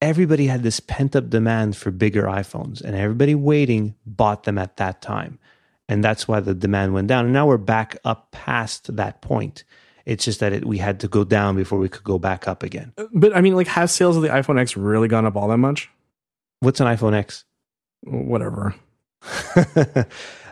everybody 0.00 0.46
had 0.46 0.62
this 0.62 0.80
pent 0.80 1.16
up 1.16 1.30
demand 1.30 1.76
for 1.76 1.90
bigger 1.90 2.24
iPhones, 2.24 2.80
and 2.80 2.94
everybody 2.94 3.34
waiting 3.34 3.94
bought 4.06 4.44
them 4.44 4.58
at 4.58 4.76
that 4.76 5.02
time. 5.02 5.38
And 5.88 6.04
that's 6.04 6.28
why 6.28 6.40
the 6.40 6.54
demand 6.54 6.92
went 6.92 7.08
down. 7.08 7.24
And 7.24 7.32
now 7.32 7.46
we're 7.46 7.56
back 7.56 7.96
up 8.04 8.30
past 8.30 8.94
that 8.96 9.22
point. 9.22 9.64
It's 10.04 10.24
just 10.24 10.40
that 10.40 10.52
it, 10.52 10.64
we 10.64 10.78
had 10.78 11.00
to 11.00 11.08
go 11.08 11.24
down 11.24 11.56
before 11.56 11.78
we 11.78 11.88
could 11.88 12.04
go 12.04 12.18
back 12.18 12.46
up 12.46 12.62
again. 12.62 12.92
Uh, 12.98 13.06
but 13.12 13.36
I 13.36 13.40
mean, 13.40 13.54
like, 13.54 13.66
has 13.68 13.92
sales 13.92 14.16
of 14.16 14.22
the 14.22 14.28
iPhone 14.28 14.58
X 14.58 14.76
really 14.76 15.08
gone 15.08 15.26
up 15.26 15.36
all 15.36 15.48
that 15.48 15.58
much? 15.58 15.90
What's 16.60 16.80
an 16.80 16.86
iPhone 16.86 17.14
X? 17.14 17.44
Whatever. 18.02 18.74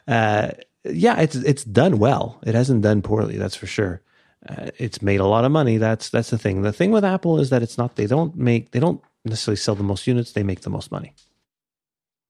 uh, 0.09 0.51
yeah, 0.85 1.21
it's 1.21 1.37
it's 1.37 1.65
done 1.65 1.99
well. 1.99 2.39
It 2.45 2.55
hasn't 2.55 2.83
done 2.83 3.03
poorly, 3.03 3.39
that's 3.39 3.57
for 3.57 3.67
sure. 3.67 4.03
Uh, 4.49 4.71
it's 4.79 5.03
made 5.03 5.21
a 5.21 5.27
lot 5.27 5.45
of 5.45 5.53
money. 5.53 5.79
That's 5.79 6.11
that's 6.11 6.31
the 6.31 6.39
thing. 6.39 6.63
The 6.63 6.73
thing 6.73 6.91
with 6.91 7.05
Apple 7.05 7.41
is 7.41 7.51
that 7.51 7.63
it's 7.63 7.79
not. 7.79 7.97
They 7.97 8.07
don't 8.07 8.37
make. 8.37 8.71
They 8.73 8.81
don't 8.81 9.03
necessarily 9.27 9.57
sell 9.57 9.75
the 9.75 9.83
most 9.83 10.07
units, 10.07 10.33
they 10.33 10.43
make 10.43 10.61
the 10.61 10.71
most 10.71 10.91
money. 10.91 11.15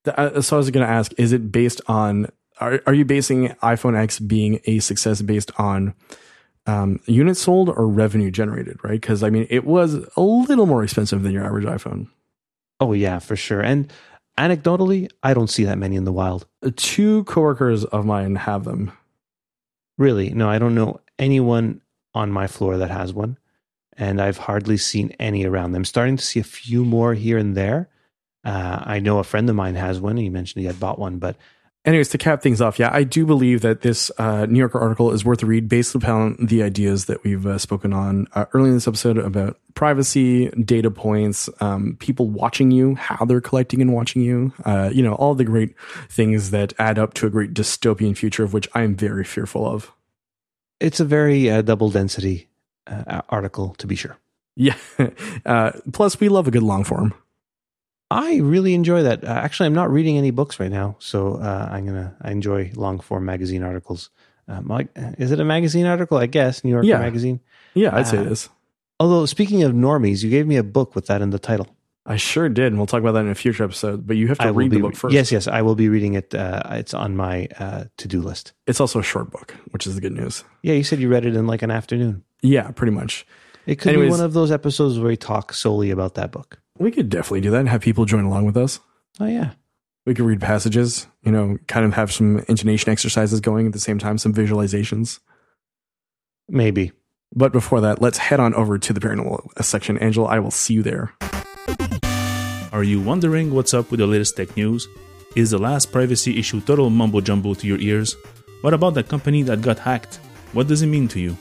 Uh, 0.07 0.41
so 0.41 0.57
I 0.57 0.59
was 0.59 0.71
going 0.71 0.87
to 0.87 0.93
ask: 0.93 1.13
Is 1.19 1.33
it 1.33 1.51
based 1.51 1.81
on? 1.87 2.29
Are 2.61 2.81
are 2.87 2.95
you 2.95 3.05
basing 3.05 3.49
iPhone 3.63 3.97
X 3.97 4.19
being 4.19 4.61
a 4.65 4.79
success 4.79 5.21
based 5.23 5.51
on 5.59 5.95
um, 6.67 7.01
units 7.07 7.41
sold 7.41 7.69
or 7.69 7.87
revenue 7.89 8.31
generated? 8.31 8.79
Right? 8.83 9.01
Because 9.01 9.23
I 9.23 9.31
mean, 9.31 9.47
it 9.51 9.65
was 9.65 9.95
a 10.17 10.21
little 10.21 10.67
more 10.67 10.85
expensive 10.85 11.23
than 11.23 11.33
your 11.33 11.45
average 11.45 11.65
iPhone. 11.65 12.09
Oh 12.81 12.93
yeah, 12.93 13.19
for 13.19 13.37
sure. 13.37 13.61
And 13.61 13.93
anecdotally, 14.39 15.11
I 15.23 15.35
don't 15.35 15.51
see 15.51 15.65
that 15.65 15.79
many 15.79 15.97
in 15.97 16.05
the 16.05 16.13
wild. 16.13 16.47
Uh, 16.63 16.71
two 16.77 17.25
coworkers 17.25 17.85
of 17.85 18.05
mine 18.05 18.37
have 18.37 18.65
them. 18.65 18.93
Really? 19.99 20.31
No, 20.31 20.49
I 20.49 20.59
don't 20.59 20.75
know 20.75 21.01
anyone 21.19 21.81
on 22.15 22.31
my 22.31 22.47
floor 22.47 22.79
that 22.79 22.91
has 22.91 23.13
one 23.13 23.39
and 23.97 24.21
I've 24.21 24.39
hardly 24.39 24.77
seen 24.77 25.15
any 25.19 25.45
around. 25.45 25.75
I'm 25.75 25.85
starting 25.85 26.17
to 26.17 26.25
see 26.25 26.41
a 26.41 26.45
few 26.45 26.85
more 26.85 27.15
here 27.15 27.39
and 27.39 27.57
there. 27.57 27.89
Uh, 28.45 28.83
I 28.85 29.01
know 29.01 29.19
a 29.19 29.25
friend 29.25 29.49
of 29.51 29.57
mine 29.57 29.75
has 29.75 30.01
one. 30.01 30.17
He 30.17 30.29
mentioned 30.29 30.61
he 30.61 30.67
had 30.67 30.79
bought 30.79 30.99
one, 30.99 31.19
but 31.19 31.37
anyways, 31.87 32.09
to 32.11 32.19
cap 32.19 32.43
things 32.43 32.61
off, 32.61 32.79
yeah, 32.79 32.91
I 32.93 33.05
do 33.05 33.25
believe 33.25 33.63
that 33.63 33.81
this 33.81 34.11
uh, 34.19 34.47
New 34.47 34.59
Yorker 34.59 34.79
article 34.79 35.13
is 35.13 35.25
worth 35.25 35.43
a 35.43 35.47
read 35.47 35.69
based 35.69 35.95
upon 35.95 36.37
the 36.45 36.63
ideas 36.63 37.07
that 37.07 37.25
we've 37.25 37.47
uh, 37.47 37.59
spoken 37.59 37.93
on 37.93 38.27
uh, 38.35 38.45
early 38.53 38.69
in 38.69 38.75
this 38.75 38.89
episode 38.89 39.17
about 39.17 39.59
privacy, 39.75 40.49
data 40.51 40.91
points, 40.91 41.49
um, 41.61 41.97
people 41.99 42.29
watching 42.29 42.71
you, 42.71 42.97
how 42.97 43.25
they're 43.25 43.41
collecting 43.41 43.81
and 43.81 43.95
watching 43.95 44.23
you, 44.23 44.53
uh, 44.65 44.91
you 44.93 45.03
know, 45.03 45.15
all 45.15 45.35
the 45.35 45.45
great 45.45 45.75
things 46.09 46.51
that 46.51 46.75
add 46.79 46.99
up 46.99 47.15
to 47.15 47.27
a 47.27 47.31
great 47.31 47.55
dystopian 47.55 48.17
future 48.17 48.45
of 48.45 48.53
which 48.53 48.69
I 48.75 48.83
am 48.83 48.97
very 48.97 49.25
fearful 49.25 49.67
of. 49.67 49.93
It's 50.79 51.01
a 51.01 51.05
very 51.05 51.51
uh, 51.51 51.63
double 51.63 51.91
density 51.91 52.49
uh, 52.87 53.23
article 53.29 53.75
to 53.79 53.87
be 53.87 53.97
sure. 53.97 54.17
Yeah. 54.57 54.77
Uh, 55.45 55.71
plus, 55.93 56.19
we 56.19 56.29
love 56.29 56.49
a 56.49 56.51
good 56.51 56.65
long 56.65 56.83
form. 56.83 57.15
I 58.11 58.39
really 58.39 58.75
enjoy 58.75 59.05
that. 59.05 59.23
Uh, 59.23 59.29
actually, 59.29 59.67
I'm 59.67 59.75
not 59.75 59.93
reading 59.93 60.19
any 60.19 60.33
books 60.33 60.59
right 60.59 60.71
now, 60.71 60.97
so 60.99 61.35
uh, 61.35 61.69
I'm 61.71 61.87
gonna. 61.87 62.17
I 62.21 62.33
enjoy 62.33 62.73
long 62.75 62.99
form 62.99 63.25
magazine 63.25 63.63
articles. 63.63 64.11
Um, 64.49 64.67
like, 64.67 64.89
is 64.97 65.31
it 65.31 65.39
a 65.39 65.45
magazine 65.45 65.87
article? 65.87 66.19
I 66.19 66.27
guess 66.27 66.65
New 66.65 66.71
Yorker 66.71 66.87
yeah. 66.87 66.99
Magazine. 66.99 67.39
Yeah, 67.75 67.95
I'd 67.95 68.09
say 68.09 68.19
it 68.19 68.27
uh. 68.27 68.49
Although 68.99 69.27
speaking 69.27 69.63
of 69.63 69.73
normies, 69.73 70.25
you 70.25 70.31
gave 70.31 70.47
me 70.47 70.57
a 70.57 70.65
book 70.65 70.97
with 70.97 71.07
that 71.07 71.23
in 71.23 71.31
the 71.31 71.39
title. 71.39 71.69
I 72.07 72.17
sure 72.17 72.49
did, 72.49 72.67
and 72.67 72.77
we'll 72.77 72.87
talk 72.87 73.01
about 73.01 73.13
that 73.13 73.25
in 73.25 73.31
a 73.31 73.35
future 73.35 73.65
episode. 73.65 74.07
But 74.07 74.17
you 74.17 74.29
have 74.29 74.39
to 74.39 74.53
read 74.53 74.71
be, 74.71 74.77
the 74.77 74.83
book 74.83 74.95
first. 74.95 75.13
Yes, 75.13 75.33
yes, 75.33 75.49
I 75.49 75.63
will 75.63 75.75
be 75.75 75.89
reading 75.89 76.15
it. 76.15 76.35
Uh, 76.35 76.63
it's 76.71 76.95
on 76.95 77.17
my 77.17 77.49
uh, 77.59 77.85
to 77.97 78.09
do 78.09 78.21
list. 78.21 78.53
It's 78.67 78.81
also 78.81 79.01
a 79.01 79.03
short 79.03 79.31
book, 79.31 79.55
which 79.71 79.87
is 79.87 79.97
the 79.97 80.01
good 80.01 80.13
news. 80.13 80.45
Yeah, 80.63 80.75
you 80.75 80.85
said 80.85 81.01
you 81.01 81.09
read 81.09 81.27
it 81.27 81.35
in 81.35 81.47
like 81.47 81.63
an 81.63 81.71
afternoon. 81.71 82.25
Yeah, 82.43 82.71
pretty 82.71 82.93
much. 82.93 83.27
It 83.67 83.77
could 83.77 83.89
Anyways, 83.89 84.09
be 84.09 84.11
one 84.13 84.21
of 84.21 84.33
those 84.33 84.53
episodes 84.53 84.99
where 84.99 85.09
we 85.09 85.17
talk 85.17 85.53
solely 85.53 85.91
about 85.91 86.15
that 86.15 86.31
book. 86.31 86.61
We 86.79 86.91
could 86.91 87.09
definitely 87.09 87.41
do 87.41 87.51
that 87.51 87.61
and 87.61 87.69
have 87.69 87.81
people 87.81 88.05
join 88.05 88.25
along 88.25 88.45
with 88.45 88.57
us. 88.57 88.81
Oh 89.19 89.27
yeah. 89.27 89.53
We 90.05 90.15
could 90.15 90.25
read 90.25 90.41
passages, 90.41 91.09
you 91.23 91.33
know, 91.33 91.59
kind 91.67 91.85
of 91.85 91.95
have 91.95 92.13
some 92.13 92.45
intonation 92.49 92.93
exercises 92.93 93.41
going 93.41 93.67
at 93.67 93.73
the 93.73 93.81
same 93.81 93.99
time, 93.99 94.19
some 94.19 94.33
visualizations. 94.33 95.19
Maybe. 96.49 96.93
But 97.35 97.51
before 97.51 97.81
that, 97.81 98.01
let's 98.01 98.19
head 98.19 98.39
on 98.39 98.55
over 98.55 98.79
to 98.79 98.93
the 98.93 99.01
paranormal 99.01 99.63
section. 99.65 99.99
Angelo, 99.99 100.29
I 100.29 100.39
will 100.39 100.53
see 100.53 100.75
you 100.75 100.83
there. 100.85 101.13
Are 102.73 102.85
you 102.85 103.01
wondering 103.01 103.53
what's 103.53 103.75
up 103.75 103.91
with 103.91 103.99
the 103.99 104.07
latest 104.07 104.37
tech 104.37 104.57
news? 104.57 104.87
Is 105.35 105.51
the 105.51 105.59
last 105.59 105.91
privacy 105.91 106.39
issue 106.39 106.61
total 106.61 106.89
mumbo 106.89 107.21
jumbo 107.21 107.55
to 107.55 107.67
your 107.67 107.79
ears? 107.81 108.15
What 108.61 108.75
about 108.75 108.95
that 108.95 109.09
company 109.09 109.43
that 109.43 109.61
got 109.61 109.81
hacked? 109.81 110.17
What 110.53 110.69
does 110.69 110.83
it 110.83 110.87
mean 110.87 111.09
to 111.09 111.21
you? 111.21 111.37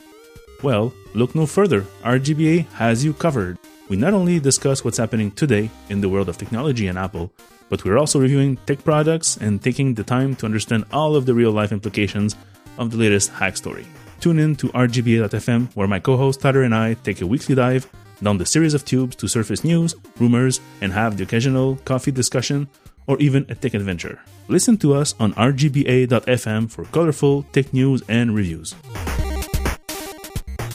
Well, 0.62 0.92
look 1.14 1.34
no 1.34 1.46
further. 1.46 1.82
RGBA 2.02 2.66
has 2.72 3.04
you 3.04 3.12
covered. 3.12 3.58
We 3.88 3.96
not 3.96 4.14
only 4.14 4.40
discuss 4.40 4.84
what's 4.84 4.98
happening 4.98 5.30
today 5.30 5.70
in 5.90 6.00
the 6.00 6.08
world 6.08 6.28
of 6.28 6.38
technology 6.38 6.88
and 6.88 6.98
Apple, 6.98 7.30
but 7.68 7.84
we're 7.84 7.98
also 7.98 8.20
reviewing 8.20 8.56
tech 8.66 8.82
products 8.82 9.36
and 9.36 9.62
taking 9.62 9.94
the 9.94 10.04
time 10.04 10.34
to 10.36 10.46
understand 10.46 10.84
all 10.92 11.14
of 11.14 11.26
the 11.26 11.34
real 11.34 11.52
life 11.52 11.72
implications 11.72 12.36
of 12.78 12.90
the 12.90 12.96
latest 12.96 13.30
hack 13.30 13.56
story. 13.56 13.86
Tune 14.20 14.38
in 14.38 14.56
to 14.56 14.68
RGBA.fm, 14.68 15.74
where 15.74 15.88
my 15.88 16.00
co 16.00 16.16
host 16.16 16.40
Tyler 16.40 16.62
and 16.62 16.74
I 16.74 16.94
take 16.94 17.20
a 17.20 17.26
weekly 17.26 17.54
dive 17.54 17.88
down 18.22 18.38
the 18.38 18.46
series 18.46 18.74
of 18.74 18.84
tubes 18.84 19.14
to 19.16 19.28
surface 19.28 19.62
news, 19.62 19.94
rumors, 20.18 20.60
and 20.80 20.92
have 20.92 21.16
the 21.16 21.24
occasional 21.24 21.76
coffee 21.84 22.12
discussion 22.12 22.68
or 23.06 23.18
even 23.18 23.46
a 23.48 23.54
tech 23.54 23.74
adventure. 23.74 24.20
Listen 24.48 24.76
to 24.78 24.94
us 24.94 25.14
on 25.20 25.34
RGBA.fm 25.34 26.70
for 26.70 26.84
colorful 26.86 27.44
tech 27.52 27.72
news 27.72 28.02
and 28.08 28.34
reviews. 28.34 28.74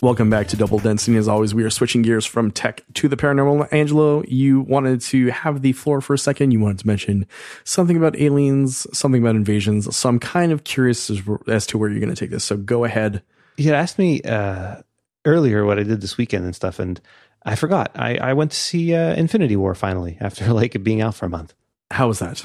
Welcome 0.03 0.31
back 0.31 0.47
to 0.47 0.57
Double 0.57 0.79
Density. 0.79 1.15
As 1.17 1.27
always, 1.27 1.53
we 1.53 1.63
are 1.63 1.69
switching 1.69 2.01
gears 2.01 2.25
from 2.25 2.49
tech 2.49 2.83
to 2.95 3.07
the 3.07 3.15
paranormal. 3.15 3.71
Angelo, 3.71 4.23
you 4.27 4.61
wanted 4.61 4.99
to 5.01 5.27
have 5.27 5.61
the 5.61 5.73
floor 5.73 6.01
for 6.01 6.15
a 6.15 6.17
second. 6.17 6.49
You 6.49 6.59
wanted 6.59 6.79
to 6.79 6.87
mention 6.87 7.27
something 7.65 7.95
about 7.95 8.19
aliens, 8.19 8.87
something 8.97 9.21
about 9.21 9.35
invasions. 9.35 9.95
So 9.95 10.09
I'm 10.09 10.17
kind 10.17 10.51
of 10.51 10.63
curious 10.63 11.11
as, 11.11 11.21
as 11.47 11.67
to 11.67 11.77
where 11.77 11.87
you're 11.87 11.99
going 11.99 12.09
to 12.09 12.19
take 12.19 12.31
this. 12.31 12.43
So 12.43 12.57
go 12.57 12.83
ahead. 12.83 13.21
You 13.57 13.65
had 13.65 13.75
asked 13.75 13.99
me 13.99 14.23
uh, 14.23 14.77
earlier 15.23 15.65
what 15.65 15.77
I 15.77 15.83
did 15.83 16.01
this 16.01 16.17
weekend 16.17 16.45
and 16.45 16.55
stuff, 16.55 16.79
and 16.79 16.99
I 17.45 17.53
forgot. 17.53 17.91
I, 17.93 18.17
I 18.17 18.33
went 18.33 18.49
to 18.53 18.57
see 18.57 18.95
uh, 18.95 19.13
Infinity 19.13 19.55
War 19.55 19.75
finally 19.75 20.17
after 20.19 20.47
like 20.51 20.81
being 20.81 21.01
out 21.01 21.13
for 21.13 21.27
a 21.27 21.29
month. 21.29 21.53
How 21.91 22.07
was 22.07 22.17
that? 22.17 22.43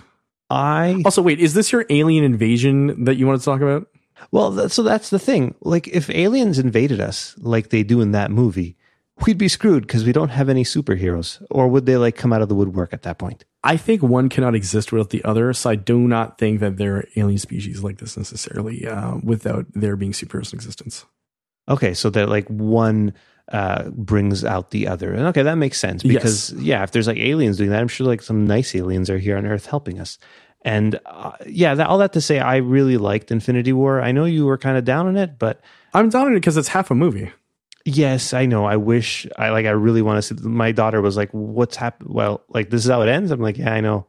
I 0.50 1.00
Also, 1.06 1.22
wait, 1.22 1.40
is 1.40 1.54
this 1.54 1.72
your 1.72 1.86
alien 1.88 2.22
invasion 2.22 3.04
that 3.06 3.16
you 3.16 3.26
want 3.26 3.40
to 3.40 3.44
talk 3.46 3.62
about? 3.62 3.88
Well, 4.30 4.50
that, 4.52 4.70
so 4.70 4.82
that's 4.82 5.10
the 5.10 5.18
thing. 5.18 5.54
Like, 5.60 5.88
if 5.88 6.10
aliens 6.10 6.58
invaded 6.58 7.00
us, 7.00 7.34
like 7.38 7.70
they 7.70 7.82
do 7.82 8.00
in 8.00 8.12
that 8.12 8.30
movie, 8.30 8.76
we'd 9.24 9.38
be 9.38 9.48
screwed 9.48 9.86
because 9.86 10.04
we 10.04 10.12
don't 10.12 10.28
have 10.28 10.48
any 10.48 10.64
superheroes. 10.64 11.44
Or 11.50 11.68
would 11.68 11.86
they 11.86 11.96
like 11.96 12.16
come 12.16 12.32
out 12.32 12.42
of 12.42 12.48
the 12.48 12.54
woodwork 12.54 12.92
at 12.92 13.02
that 13.02 13.18
point? 13.18 13.44
I 13.62 13.76
think 13.76 14.02
one 14.02 14.28
cannot 14.28 14.54
exist 14.54 14.92
without 14.92 15.10
the 15.10 15.24
other, 15.24 15.52
so 15.52 15.70
I 15.70 15.74
do 15.74 15.98
not 15.98 16.38
think 16.38 16.60
that 16.60 16.76
there 16.76 16.96
are 16.96 17.08
alien 17.16 17.38
species 17.38 17.82
like 17.82 17.98
this 17.98 18.16
necessarily 18.16 18.86
uh, 18.86 19.16
without 19.22 19.66
there 19.74 19.96
being 19.96 20.12
superheroes 20.12 20.52
in 20.52 20.58
existence. 20.58 21.04
Okay, 21.68 21.94
so 21.94 22.10
that 22.10 22.28
like 22.28 22.46
one 22.46 23.12
uh, 23.50 23.88
brings 23.90 24.44
out 24.44 24.70
the 24.70 24.86
other, 24.86 25.12
and 25.12 25.26
okay, 25.26 25.42
that 25.42 25.56
makes 25.56 25.80
sense 25.80 26.04
because 26.04 26.52
yeah, 26.52 26.84
if 26.84 26.92
there's 26.92 27.08
like 27.08 27.16
aliens 27.16 27.56
doing 27.56 27.70
that, 27.70 27.80
I'm 27.80 27.88
sure 27.88 28.06
like 28.06 28.22
some 28.22 28.46
nice 28.46 28.74
aliens 28.74 29.10
are 29.10 29.18
here 29.18 29.36
on 29.36 29.46
Earth 29.46 29.66
helping 29.66 29.98
us. 29.98 30.18
And 30.66 30.98
uh, 31.06 31.32
yeah, 31.46 31.76
that, 31.76 31.86
all 31.86 31.98
that 31.98 32.12
to 32.14 32.20
say, 32.20 32.40
I 32.40 32.56
really 32.56 32.96
liked 32.96 33.30
Infinity 33.30 33.72
War. 33.72 34.02
I 34.02 34.10
know 34.10 34.24
you 34.24 34.44
were 34.44 34.58
kind 34.58 34.76
of 34.76 34.84
down 34.84 35.06
on 35.06 35.16
it, 35.16 35.38
but 35.38 35.60
I'm 35.94 36.08
down 36.08 36.26
on 36.26 36.32
it 36.32 36.40
because 36.40 36.56
it's 36.56 36.66
half 36.68 36.90
a 36.90 36.94
movie. 36.94 37.30
yes, 37.84 38.34
I 38.34 38.46
know. 38.46 38.64
I 38.64 38.76
wish 38.76 39.28
I 39.38 39.50
like. 39.50 39.64
I 39.64 39.70
really 39.70 40.02
want 40.02 40.22
to 40.22 40.22
see. 40.22 40.34
My 40.42 40.72
daughter 40.72 41.00
was 41.00 41.16
like, 41.16 41.30
"What's 41.30 41.76
happened?" 41.76 42.12
Well, 42.12 42.42
like 42.48 42.70
this 42.70 42.84
is 42.84 42.90
how 42.90 43.00
it 43.02 43.08
ends. 43.08 43.30
I'm 43.30 43.40
like, 43.40 43.58
yeah, 43.58 43.72
I 43.72 43.80
know. 43.80 44.06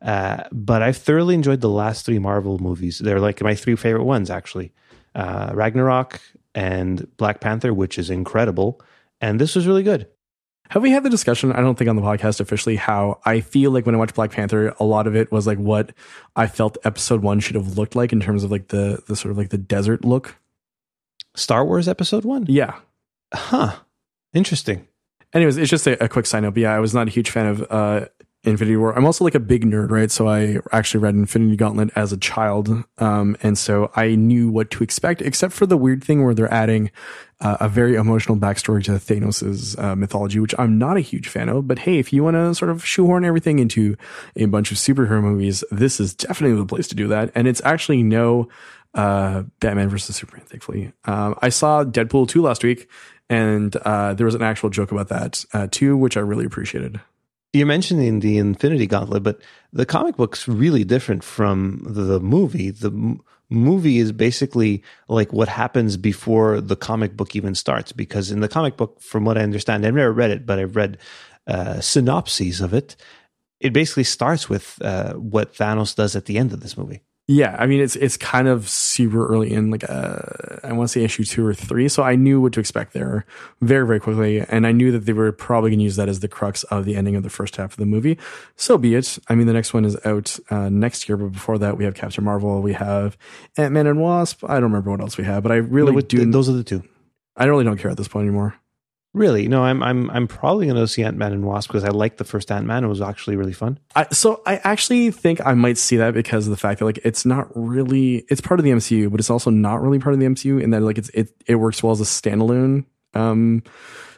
Uh, 0.00 0.44
but 0.50 0.80
I 0.80 0.92
thoroughly 0.92 1.34
enjoyed 1.34 1.60
the 1.60 1.68
last 1.68 2.06
three 2.06 2.18
Marvel 2.18 2.58
movies. 2.58 3.00
They're 3.00 3.20
like 3.20 3.42
my 3.42 3.54
three 3.54 3.76
favorite 3.76 4.04
ones, 4.04 4.30
actually. 4.30 4.72
Uh, 5.14 5.50
Ragnarok 5.52 6.20
and 6.54 7.06
Black 7.18 7.40
Panther, 7.40 7.74
which 7.74 7.98
is 7.98 8.08
incredible, 8.08 8.80
and 9.20 9.38
this 9.38 9.54
was 9.54 9.66
really 9.66 9.82
good. 9.82 10.08
Have 10.70 10.82
we 10.82 10.90
had 10.90 11.02
the 11.02 11.10
discussion? 11.10 11.52
I 11.52 11.60
don't 11.60 11.76
think 11.78 11.88
on 11.88 11.96
the 11.96 12.02
podcast 12.02 12.40
officially 12.40 12.76
how 12.76 13.20
I 13.24 13.40
feel 13.40 13.70
like 13.70 13.86
when 13.86 13.94
I 13.94 13.98
watched 13.98 14.14
Black 14.14 14.30
Panther, 14.32 14.74
a 14.78 14.84
lot 14.84 15.06
of 15.06 15.16
it 15.16 15.32
was 15.32 15.46
like 15.46 15.58
what 15.58 15.92
I 16.36 16.46
felt 16.46 16.76
episode 16.84 17.22
one 17.22 17.40
should 17.40 17.54
have 17.56 17.78
looked 17.78 17.96
like 17.96 18.12
in 18.12 18.20
terms 18.20 18.44
of 18.44 18.50
like 18.50 18.68
the 18.68 19.02
the 19.06 19.16
sort 19.16 19.32
of 19.32 19.38
like 19.38 19.48
the 19.48 19.58
desert 19.58 20.04
look. 20.04 20.36
Star 21.34 21.64
Wars 21.64 21.88
Episode 21.88 22.24
One, 22.24 22.44
Yeah. 22.48 22.74
huh? 23.32 23.76
Interesting. 24.34 24.86
Anyways, 25.32 25.56
it's 25.56 25.70
just 25.70 25.86
a, 25.86 26.02
a 26.04 26.08
quick 26.08 26.26
side 26.26 26.40
note. 26.40 26.54
But 26.54 26.62
yeah, 26.62 26.74
I 26.74 26.80
was 26.80 26.94
not 26.94 27.06
a 27.06 27.10
huge 27.10 27.30
fan 27.30 27.46
of 27.46 27.66
uh, 27.70 28.06
Infinity 28.44 28.76
War. 28.76 28.96
I'm 28.96 29.04
also 29.04 29.24
like 29.24 29.34
a 29.34 29.40
big 29.40 29.64
nerd, 29.64 29.90
right? 29.90 30.10
So 30.10 30.28
I 30.28 30.58
actually 30.70 31.00
read 31.00 31.14
Infinity 31.14 31.56
Gauntlet 31.56 31.90
as 31.96 32.12
a 32.12 32.16
child, 32.16 32.84
um, 32.98 33.36
and 33.42 33.58
so 33.58 33.90
I 33.96 34.14
knew 34.14 34.48
what 34.48 34.70
to 34.72 34.84
expect, 34.84 35.22
except 35.22 35.52
for 35.52 35.66
the 35.66 35.76
weird 35.76 36.04
thing 36.04 36.24
where 36.24 36.34
they're 36.34 36.52
adding 36.52 36.92
uh, 37.40 37.56
a 37.60 37.68
very 37.68 37.96
emotional 37.96 38.38
backstory 38.38 38.82
to 38.84 38.92
Thanos' 38.92 39.78
uh, 39.82 39.96
mythology, 39.96 40.38
which 40.38 40.54
I'm 40.56 40.78
not 40.78 40.96
a 40.96 41.00
huge 41.00 41.28
fan 41.28 41.48
of. 41.48 41.66
But 41.66 41.80
hey, 41.80 41.98
if 41.98 42.12
you 42.12 42.22
want 42.22 42.34
to 42.34 42.54
sort 42.54 42.70
of 42.70 42.84
shoehorn 42.84 43.24
everything 43.24 43.58
into 43.58 43.96
a 44.36 44.46
bunch 44.46 44.70
of 44.70 44.78
superhero 44.78 45.20
movies, 45.20 45.64
this 45.70 45.98
is 45.98 46.14
definitely 46.14 46.56
the 46.56 46.66
place 46.66 46.88
to 46.88 46.94
do 46.94 47.08
that. 47.08 47.32
And 47.34 47.48
it's 47.48 47.62
actually 47.64 48.02
no 48.02 48.48
uh, 48.94 49.42
Batman 49.60 49.88
versus 49.88 50.16
Superman, 50.16 50.46
thankfully. 50.46 50.92
Um, 51.04 51.36
I 51.42 51.48
saw 51.48 51.84
Deadpool 51.84 52.28
2 52.28 52.42
last 52.42 52.64
week, 52.64 52.88
and 53.28 53.74
uh, 53.76 54.14
there 54.14 54.26
was 54.26 54.34
an 54.34 54.42
actual 54.42 54.70
joke 54.70 54.92
about 54.92 55.08
that 55.08 55.44
uh, 55.52 55.66
too, 55.70 55.96
which 55.96 56.16
I 56.16 56.20
really 56.20 56.44
appreciated. 56.44 57.00
You're 57.52 57.66
mentioning 57.66 58.20
the 58.20 58.38
Infinity 58.38 58.86
Gauntlet, 58.86 59.22
but 59.22 59.40
the 59.72 59.86
comic 59.86 60.16
book's 60.16 60.46
really 60.46 60.84
different 60.84 61.24
from 61.24 61.82
the 61.84 62.20
movie. 62.20 62.70
The 62.70 62.90
m- 62.90 63.20
movie 63.48 63.98
is 63.98 64.12
basically 64.12 64.82
like 65.08 65.32
what 65.32 65.48
happens 65.48 65.96
before 65.96 66.60
the 66.60 66.76
comic 66.76 67.16
book 67.16 67.34
even 67.34 67.54
starts. 67.54 67.90
Because 67.92 68.30
in 68.30 68.40
the 68.40 68.48
comic 68.48 68.76
book, 68.76 69.00
from 69.00 69.24
what 69.24 69.38
I 69.38 69.42
understand, 69.42 69.86
I've 69.86 69.94
never 69.94 70.12
read 70.12 70.30
it, 70.30 70.44
but 70.44 70.58
I've 70.58 70.76
read 70.76 70.98
uh, 71.46 71.80
synopses 71.80 72.60
of 72.60 72.74
it. 72.74 72.96
It 73.60 73.72
basically 73.72 74.04
starts 74.04 74.48
with 74.48 74.80
uh, 74.82 75.14
what 75.14 75.54
Thanos 75.54 75.96
does 75.96 76.14
at 76.14 76.26
the 76.26 76.38
end 76.38 76.52
of 76.52 76.60
this 76.60 76.76
movie. 76.76 77.00
Yeah, 77.30 77.54
I 77.58 77.66
mean 77.66 77.80
it's 77.80 77.94
it's 77.94 78.16
kind 78.16 78.48
of 78.48 78.70
super 78.70 79.28
early 79.28 79.52
in 79.52 79.70
like 79.70 79.84
uh, 79.86 80.16
I 80.64 80.72
want 80.72 80.88
to 80.88 80.92
say 80.92 81.04
issue 81.04 81.24
two 81.24 81.44
or 81.44 81.52
three, 81.52 81.86
so 81.90 82.02
I 82.02 82.16
knew 82.16 82.40
what 82.40 82.54
to 82.54 82.60
expect 82.60 82.94
there 82.94 83.26
very 83.60 83.86
very 83.86 84.00
quickly, 84.00 84.40
and 84.40 84.66
I 84.66 84.72
knew 84.72 84.90
that 84.92 85.00
they 85.04 85.12
were 85.12 85.30
probably 85.30 85.68
going 85.68 85.80
to 85.80 85.84
use 85.84 85.96
that 85.96 86.08
as 86.08 86.20
the 86.20 86.28
crux 86.28 86.62
of 86.64 86.86
the 86.86 86.96
ending 86.96 87.16
of 87.16 87.22
the 87.24 87.28
first 87.28 87.56
half 87.56 87.72
of 87.72 87.76
the 87.76 87.84
movie. 87.84 88.16
So 88.56 88.78
be 88.78 88.94
it. 88.94 89.18
I 89.28 89.34
mean 89.34 89.46
the 89.46 89.52
next 89.52 89.74
one 89.74 89.84
is 89.84 89.94
out 90.06 90.38
uh, 90.48 90.70
next 90.70 91.06
year, 91.06 91.18
but 91.18 91.32
before 91.32 91.58
that 91.58 91.76
we 91.76 91.84
have 91.84 91.94
Captain 91.94 92.24
Marvel, 92.24 92.62
we 92.62 92.72
have 92.72 93.18
Ant 93.58 93.74
Man 93.74 93.86
and 93.86 94.00
Wasp. 94.00 94.42
I 94.44 94.54
don't 94.54 94.62
remember 94.64 94.90
what 94.90 95.00
else 95.02 95.18
we 95.18 95.24
have, 95.24 95.42
but 95.42 95.52
I 95.52 95.56
really 95.56 95.92
No, 95.92 96.00
do. 96.00 96.30
those 96.32 96.48
are 96.48 96.52
the 96.52 96.64
two. 96.64 96.82
I 97.36 97.44
really 97.44 97.64
don't 97.64 97.76
care 97.76 97.90
at 97.90 97.98
this 97.98 98.08
point 98.08 98.24
anymore. 98.26 98.54
Really? 99.18 99.48
No, 99.48 99.64
I'm 99.64 99.82
I'm 99.82 100.08
I'm 100.10 100.28
probably 100.28 100.66
going 100.66 100.78
to 100.78 100.86
see 100.86 101.02
Ant 101.02 101.16
Man 101.16 101.32
and 101.32 101.44
Wasp 101.44 101.68
because 101.68 101.82
I 101.82 101.88
liked 101.88 102.18
the 102.18 102.24
first 102.24 102.52
Ant 102.52 102.66
Man. 102.66 102.84
It 102.84 102.86
was 102.86 103.00
actually 103.00 103.34
really 103.34 103.52
fun. 103.52 103.80
I, 103.96 104.06
so 104.12 104.40
I 104.46 104.60
actually 104.62 105.10
think 105.10 105.44
I 105.44 105.54
might 105.54 105.76
see 105.76 105.96
that 105.96 106.14
because 106.14 106.46
of 106.46 106.52
the 106.52 106.56
fact 106.56 106.78
that 106.78 106.84
like 106.84 107.00
it's 107.02 107.26
not 107.26 107.48
really 107.56 108.24
it's 108.30 108.40
part 108.40 108.60
of 108.60 108.64
the 108.64 108.70
MCU, 108.70 109.10
but 109.10 109.18
it's 109.18 109.28
also 109.28 109.50
not 109.50 109.82
really 109.82 109.98
part 109.98 110.14
of 110.14 110.20
the 110.20 110.26
MCU 110.26 110.62
in 110.62 110.70
that 110.70 110.82
like 110.82 110.98
it's 110.98 111.08
it 111.08 111.30
it 111.48 111.56
works 111.56 111.82
well 111.82 111.90
as 111.90 112.00
a 112.00 112.04
standalone 112.04 112.84
um 113.14 113.64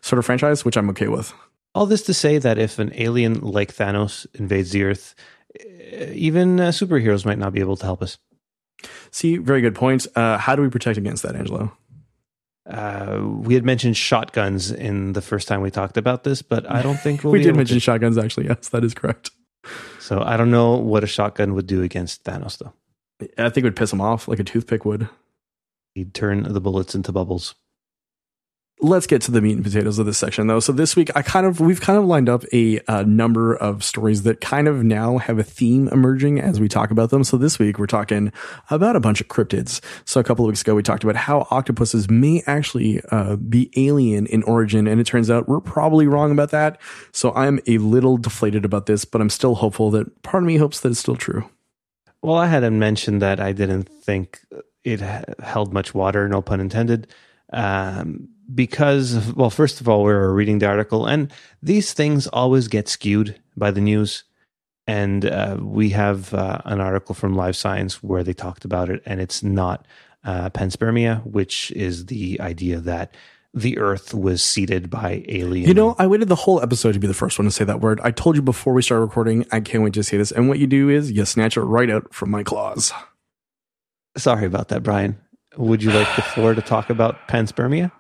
sort 0.03 0.19
of 0.19 0.27
franchise, 0.27 0.67
which 0.67 0.77
I'm 0.77 0.91
okay 0.91 1.09
with. 1.09 1.33
All 1.75 1.87
this 1.87 2.03
to 2.03 2.13
say 2.13 2.37
that 2.37 2.59
if 2.59 2.79
an 2.79 2.93
alien 2.95 3.41
like 3.41 3.75
Thanos 3.75 4.27
invades 4.35 4.73
the 4.73 4.83
Earth, 4.83 5.15
eh, 5.59 6.13
even 6.13 6.61
uh, 6.61 6.69
superheroes 6.69 7.25
might 7.25 7.39
not 7.39 7.55
be 7.55 7.61
able 7.61 7.79
to 7.79 7.87
help 7.87 8.03
us. 8.03 8.19
See, 9.11 9.39
very 9.39 9.63
good 9.63 9.75
point. 9.75 10.07
Uh, 10.15 10.37
how 10.37 10.55
do 10.57 10.61
we 10.63 10.69
protect 10.69 10.99
against 10.99 11.23
that, 11.23 11.37
Angelo? 11.37 11.73
Uh, 12.69 13.21
we 13.23 13.55
had 13.55 13.65
mentioned 13.65 13.97
shotguns 13.97 14.71
in 14.71 15.13
the 15.15 15.23
first 15.23 15.49
time 15.49 15.61
we 15.61 15.71
talked 15.71 15.97
about 15.97 16.25
this, 16.25 16.43
but 16.43 16.71
I 16.71 16.83
don't 16.83 16.99
think 17.01 17.25
we'll 17.25 17.33
we 17.33 17.39
be 17.39 17.45
did 17.45 17.51
able 17.51 17.59
mention 17.59 17.77
to. 17.77 17.81
shotguns, 17.81 18.19
actually. 18.19 18.47
Yes, 18.47 18.69
that 18.69 18.85
is 18.85 18.95
correct. 18.95 19.31
So 19.99 20.23
I 20.23 20.37
don't 20.37 20.51
know 20.51 20.77
what 20.77 21.05
a 21.05 21.07
shotgun 21.07 21.55
would 21.55 21.67
do 21.67 21.83
against 21.83 22.25
Thanos, 22.25 22.59
though. 22.59 22.73
I 23.37 23.49
think 23.51 23.59
it 23.59 23.65
would 23.65 23.77
piss 23.77 23.93
him 23.93 24.01
off 24.01 24.29
like 24.29 24.39
a 24.39 24.45
toothpick 24.45 24.85
would. 24.85 25.09
He'd 25.95 26.15
turn 26.15 26.45
the 26.45 26.61
bullets 26.61 26.95
into 26.95 27.13
bubbles. 27.13 27.55
Let's 28.83 29.07
get 29.07 29.23
to 29.23 29.31
the 29.31 29.41
meat 29.41 29.55
and 29.55 29.65
potatoes 29.65 29.99
of 29.99 30.07
this 30.07 30.19
section 30.19 30.47
though. 30.47 30.61
So 30.61 30.73
this 30.73 30.97
week 30.97 31.11
i 31.15 31.23
kind 31.23 31.47
of 31.47 31.61
we've 31.61 31.81
kind 31.81 31.99
of 31.99 32.05
lined 32.05 32.29
up 32.29 32.45
a, 32.53 32.81
uh 32.89 33.03
number 33.03 33.55
of 33.55 33.85
stories 33.85 34.23
that 34.23 34.41
kind 34.41 34.69
of 34.69 34.83
now 34.83 35.19
have 35.19 35.39
a 35.39 35.43
theme 35.43 35.89
emerging 35.89 36.41
as 36.41 36.61
we 36.61 36.69
talk 36.69 36.91
about 36.91 37.11
them. 37.11 37.25
So 37.25 37.37
this 37.37 37.59
week 37.59 37.79
we're 37.79 37.87
talking 37.87 38.33
about 38.71 38.97
a 38.97 39.01
bunch 39.01 39.21
of 39.21 39.29
cryptids. 39.29 39.81
So 40.05 40.21
a 40.21 40.25
couple 40.25 40.45
of 40.45 40.49
weeks 40.49 40.63
ago 40.63 40.75
we 40.75 40.83
talked 40.83 41.05
about 41.05 41.17
how 41.17 41.47
octopuses 41.51 42.09
may 42.09 42.43
actually 42.47 43.01
uh, 43.11 43.37
be 43.37 43.71
alien 43.77 44.27
in 44.27 44.43
origin 44.45 44.87
and 44.87 45.01
it 45.01 45.07
turns 45.07 45.31
out 45.31 45.49
we're 45.49 45.61
probably 45.61 46.07
wrong 46.07 46.31
about 46.31 46.51
that. 46.51 46.81
So 47.13 47.33
i'm 47.35 47.61
a 47.67 47.79
little 47.79 48.17
deflated 48.17 48.65
about 48.65 48.87
this 48.87 49.05
but 49.05 49.21
i'm 49.21 49.31
still 49.31 49.57
hopeful 49.57 49.91
that 49.91 50.23
part 50.23 50.43
of 50.43 50.47
me 50.47 50.57
hopes 50.57 50.81
that 50.81 50.91
it's 50.91 51.01
still 51.01 51.17
true. 51.17 51.49
Well, 52.23 52.37
I 52.37 52.49
hadn't 52.49 52.79
mentioned 52.79 53.23
that 53.23 53.41
I 53.41 53.53
didn't 53.53 53.85
think 53.85 54.41
it 54.85 55.01
held 55.41 55.73
much 55.73 55.95
water, 55.95 56.29
no 56.29 56.43
pun 56.43 56.61
intended. 56.61 57.09
Um, 57.53 58.29
because, 58.55 59.33
well, 59.35 59.51
first 59.51 59.81
of 59.81 59.89
all, 59.89 60.03
we 60.03 60.13
were 60.13 60.33
reading 60.33 60.59
the 60.59 60.67
article, 60.67 61.07
and 61.07 61.33
these 61.63 61.93
things 61.93 62.27
always 62.29 62.69
get 62.69 62.89
skewed 62.89 63.41
by 63.57 63.71
the 63.71 63.81
news. 63.81 64.25
And 64.87 65.25
uh, 65.25 65.59
we 65.61 65.91
have 65.91 66.35
uh, 66.35 66.59
an 66.65 66.81
article 66.81 67.15
from 67.15 67.37
Live 67.37 67.57
Science 67.57 68.03
where 68.03 68.25
they 68.25 68.33
talked 68.33 68.65
about 68.65 68.91
it, 68.91 69.03
and 69.07 69.21
it's 69.21 69.43
not 69.43 69.87
uh, 70.25 70.51
panspermia, 70.51 71.25
which 71.25 71.71
is 71.73 72.07
the 72.07 72.41
idea 72.41 72.81
that 72.81 73.15
the 73.53 73.79
Earth 73.79 74.15
was 74.15 74.43
seeded 74.43 74.91
by 74.91 75.25
alien. 75.29 75.67
You 75.67 75.75
know, 75.75 75.97
I 75.99 76.07
waited 76.07 76.29
the 76.29 76.37
whole 76.37 76.63
episode 76.63 76.93
to 76.93 77.01
be 77.01 77.07
the 77.07 77.15
first 77.15 77.39
one 77.39 77.47
to 77.47 77.51
say 77.51 77.65
that 77.65 77.81
word. 77.81 78.01
I 78.03 78.11
told 78.11 78.37
you 78.37 78.43
before 78.43 78.73
we 78.73 78.83
started 78.83 79.05
recording, 79.05 79.45
I 79.51 79.61
can't 79.61 79.83
wait 79.83 79.95
to 79.95 80.03
say 80.03 80.17
this. 80.17 80.31
And 80.31 80.49
what 80.49 80.59
you 80.59 80.67
do 80.67 80.89
is 80.89 81.11
you 81.11 81.25
snatch 81.25 81.57
it 81.57 81.63
right 81.63 81.91
out 81.91 82.15
from 82.15 82.31
my 82.31 82.43
claws. 82.43 82.93
sorry 84.17 84.47
about 84.47 84.69
that, 84.69 84.83
Brian. 84.83 85.19
Would 85.57 85.83
you 85.83 85.91
like 85.91 86.15
the 86.15 86.23
floor 86.23 86.55
to 86.55 86.63
talk 86.63 86.91
about 86.91 87.27
panspermia? 87.29 87.91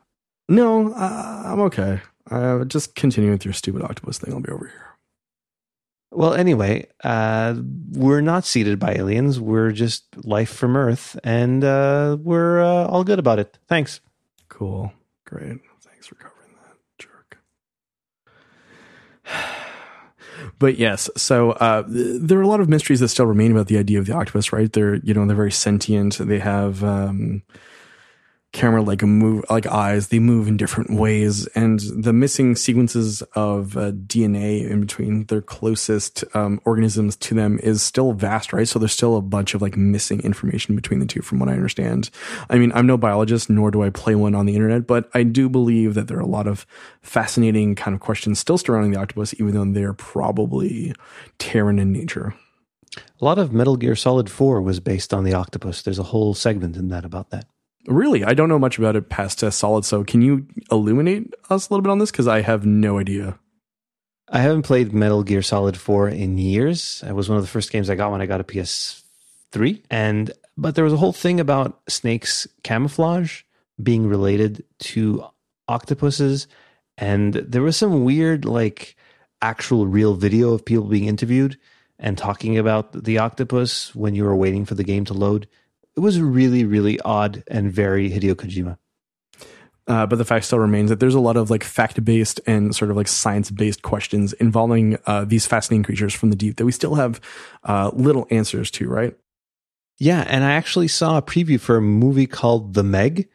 No, 0.51 0.93
uh, 0.95 1.43
I'm 1.47 1.61
okay. 1.61 2.01
Uh, 2.29 2.65
just 2.65 2.97
continue 2.97 3.31
with 3.31 3.45
your 3.45 3.55
stupid 3.55 3.83
octopus 3.83 4.19
thing. 4.19 4.35
I'll 4.35 4.41
be 4.41 4.51
over 4.51 4.67
here. 4.67 4.87
Well, 6.11 6.35
anyway, 6.35 6.89
uh, 7.05 7.55
we're 7.93 8.21
not 8.21 8.45
seeded 8.45 8.81
by 8.81 8.95
aliens. 8.95 9.39
We're 9.39 9.71
just 9.71 10.07
life 10.27 10.51
from 10.51 10.77
Earth, 10.77 11.17
and 11.23 11.63
uh, 11.63 12.17
we're 12.21 12.63
uh, 12.63 12.87
all 12.89 13.05
good 13.05 13.21
about 13.21 13.39
it. 13.39 13.59
Thanks. 13.69 14.01
Cool. 14.49 14.93
Great. 15.25 15.61
Thanks 15.83 16.09
for 16.09 16.17
covering 16.17 16.57
that, 16.65 16.77
jerk. 16.99 17.39
But 20.59 20.79
yes, 20.79 21.09
so 21.17 21.53
uh, 21.53 21.85
there 21.87 22.39
are 22.39 22.43
a 22.43 22.49
lot 22.49 22.61
of 22.61 22.69
mysteries 22.69 23.01
that 23.01 23.09
still 23.09 23.27
remain 23.27 23.53
about 23.53 23.69
the 23.69 23.79
idea 23.79 23.99
of 23.99 24.07
the 24.07 24.15
octopus, 24.15 24.53
right? 24.53 24.73
They're 24.73 24.97
you 24.97 25.15
know 25.15 25.27
they're 25.27 25.37
very 25.37 25.53
sentient. 25.53 26.17
They 26.19 26.39
have 26.39 26.83
um, 26.83 27.43
camera 28.53 28.83
like 28.83 29.03
move 29.03 29.45
like 29.49 29.67
eyes. 29.67 30.09
They 30.09 30.19
move 30.19 30.49
in 30.49 30.57
different 30.57 30.91
ways, 30.91 31.47
and 31.49 31.81
the 31.81 32.13
missing 32.13 32.57
sequences 32.57 33.23
of 33.35 33.77
uh, 33.77 33.93
DNA 33.93 34.69
in 34.69 34.81
between 34.81 35.25
their 35.27 35.41
closest 35.41 36.25
um, 36.35 36.61
organisms 36.65 37.17
to 37.17 37.35
them 37.35 37.59
is 37.63 37.83
still 37.83 38.13
vast, 38.13 38.53
right? 38.53 38.67
So 38.67 38.79
there's 38.79 38.93
still 38.93 39.17
a 39.17 39.23
bunch 39.23 39.55
of 39.55 39.63
like 39.63 39.77
missing 39.77 40.21
information 40.21 40.75
between 40.75 41.01
the 41.01 41.07
two, 41.07 41.23
from 41.23 41.39
what 41.39 41.49
I 41.49 41.53
understand. 41.53 42.11
I 42.49 42.59
mean, 42.59 42.73
I'm 42.75 42.87
no 42.87 42.97
biologist, 42.97 43.51
nor 43.51 43.71
do 43.71 43.83
I 43.83 43.91
play 43.91 44.15
one 44.15 44.35
on 44.35 44.47
the 44.47 44.55
internet, 44.55 44.87
but 44.87 45.09
I 45.15 45.23
do 45.23 45.49
believe 45.49 45.95
that 45.95 46.09
there 46.09 46.17
are 46.17 46.21
a 46.21 46.27
lot 46.27 46.47
of 46.47 46.67
fascinating 47.03 47.75
kind 47.75 47.95
of 47.95 48.01
questions 48.01 48.39
still 48.39 48.59
surrounding 48.59 48.93
the 48.93 48.99
octopus, 48.99 49.35
even 49.35 49.55
though 49.55 49.65
they're 49.65 49.93
probably 49.93 50.95
Terran 51.39 51.79
in 51.79 51.93
nature. 51.93 52.35
A 53.21 53.25
lot 53.25 53.39
of 53.39 53.53
Metal 53.53 53.77
Gear 53.77 53.95
Solid 53.95 54.29
4 54.29 54.61
was 54.61 54.81
based 54.81 55.15
on 55.15 55.23
the 55.23 55.35
octopus. 55.35 55.83
There's 55.83 55.99
a 55.99 56.05
whole 56.05 56.35
segment 56.35 56.77
in 56.77 56.89
that 56.89 57.05
about 57.05 57.31
that. 57.31 57.47
Really, 57.87 58.25
I 58.25 58.35
don't 58.35 58.49
know 58.49 58.59
much 58.59 58.79
about 58.79 58.97
it 58.97 59.09
past 59.09 59.43
uh, 59.43 59.51
Solid. 59.51 59.85
So, 59.85 60.05
can 60.05 60.23
you 60.23 60.47
illuminate 60.71 61.35
us 61.49 61.69
a 61.69 61.73
little 61.73 61.83
bit 61.83 61.91
on 61.91 61.99
this? 61.99 62.11
Because 62.11 62.29
I 62.29 62.43
have 62.43 62.67
no 62.67 62.99
idea. 62.99 63.39
I 64.29 64.41
haven't 64.41 64.63
played 64.63 64.93
Metal 64.93 65.23
Gear 65.23 65.43
Solid 65.43 65.77
4 65.77 66.09
in 66.11 66.39
years. 66.39 67.03
It 67.07 67.15
was 67.15 67.29
one 67.29 67.39
of 67.39 67.43
the 67.43 67.51
first 67.51 67.73
games 67.73 67.91
I 67.91 67.97
got 67.97 68.13
when 68.13 68.21
I 68.21 68.27
got 68.27 68.41
a 68.41 68.45
PS3. 68.45 69.83
And 69.91 70.31
but 70.57 70.75
there 70.75 70.85
was 70.85 70.93
a 70.93 70.99
whole 70.99 71.13
thing 71.13 71.41
about 71.41 71.81
Snake's 71.89 72.47
camouflage 72.63 73.43
being 73.83 74.07
related 74.07 74.63
to 74.79 75.25
octopuses 75.67 76.47
and 77.01 77.33
there 77.35 77.63
was 77.63 77.77
some 77.77 78.05
weird 78.05 78.45
like 78.45 78.95
actual 79.41 79.87
real 79.87 80.15
video 80.15 80.53
of 80.53 80.65
people 80.65 80.85
being 80.85 81.07
interviewed 81.07 81.59
and 81.99 82.17
talking 82.17 82.59
about 82.59 83.05
the 83.05 83.19
octopus 83.19 83.95
when 83.95 84.15
you 84.15 84.25
were 84.25 84.37
waiting 84.37 84.67
for 84.67 84.75
the 84.75 84.85
game 84.85 85.07
to 85.07 85.15
load. 85.15 85.49
It 86.01 86.03
was 86.03 86.19
really 86.19 86.65
really 86.65 86.99
odd 87.01 87.45
and 87.47 87.71
very 87.71 88.11
Hideo 88.11 88.35
Kojima. 88.35 88.79
Uh, 89.87 90.07
but 90.07 90.17
the 90.17 90.25
fact 90.25 90.47
still 90.47 90.59
remains 90.59 90.89
that 90.89 90.99
there's 90.99 91.15
a 91.15 91.21
lot 91.21 91.37
of 91.37 91.51
like 91.51 91.63
fact 91.63 92.03
based 92.03 92.41
and 92.47 92.75
sort 92.75 92.91
of 92.91 92.97
like 92.97 93.07
science 93.07 93.51
based 93.51 93.83
questions 93.83 94.33
involving 94.35 94.97
uh, 95.05 95.27
these 95.27 95.45
fascinating 95.45 95.83
creatures 95.83 96.15
from 96.15 96.31
the 96.31 96.37
deep 96.37 96.57
that 96.57 96.65
we 96.65 96.73
still 96.73 96.95
have 96.95 97.21
uh, 97.65 97.91
little 97.93 98.27
answers 98.31 98.71
to, 98.71 98.89
right? 98.89 99.15
Yeah, 99.99 100.25
and 100.27 100.43
I 100.43 100.53
actually 100.53 100.89
saw 100.89 101.19
a 101.19 101.23
preview 101.23 101.61
for 101.61 101.77
a 101.77 101.83
movie 101.83 102.27
called 102.27 102.73
The 102.73 102.83
Meg. 102.83 103.29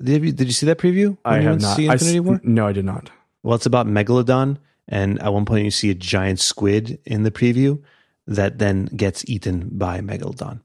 Did 0.00 0.22
you, 0.24 0.30
did 0.30 0.46
you 0.46 0.52
see 0.52 0.66
that 0.66 0.78
preview? 0.78 1.18
I 1.24 1.38
have 1.40 1.60
not. 1.60 1.74
See 1.74 1.86
Infinity 1.86 2.18
s- 2.18 2.24
War? 2.24 2.40
No, 2.44 2.68
I 2.68 2.72
did 2.72 2.84
not. 2.84 3.10
Well, 3.42 3.56
it's 3.56 3.66
about 3.66 3.88
Megalodon, 3.88 4.58
and 4.86 5.20
at 5.20 5.32
one 5.32 5.46
point 5.46 5.64
you 5.64 5.72
see 5.72 5.90
a 5.90 5.94
giant 5.94 6.38
squid 6.38 7.00
in 7.04 7.24
the 7.24 7.32
preview 7.32 7.82
that 8.28 8.60
then 8.60 8.84
gets 8.94 9.24
eaten 9.28 9.68
by 9.72 9.98
Megalodon. 10.00 10.60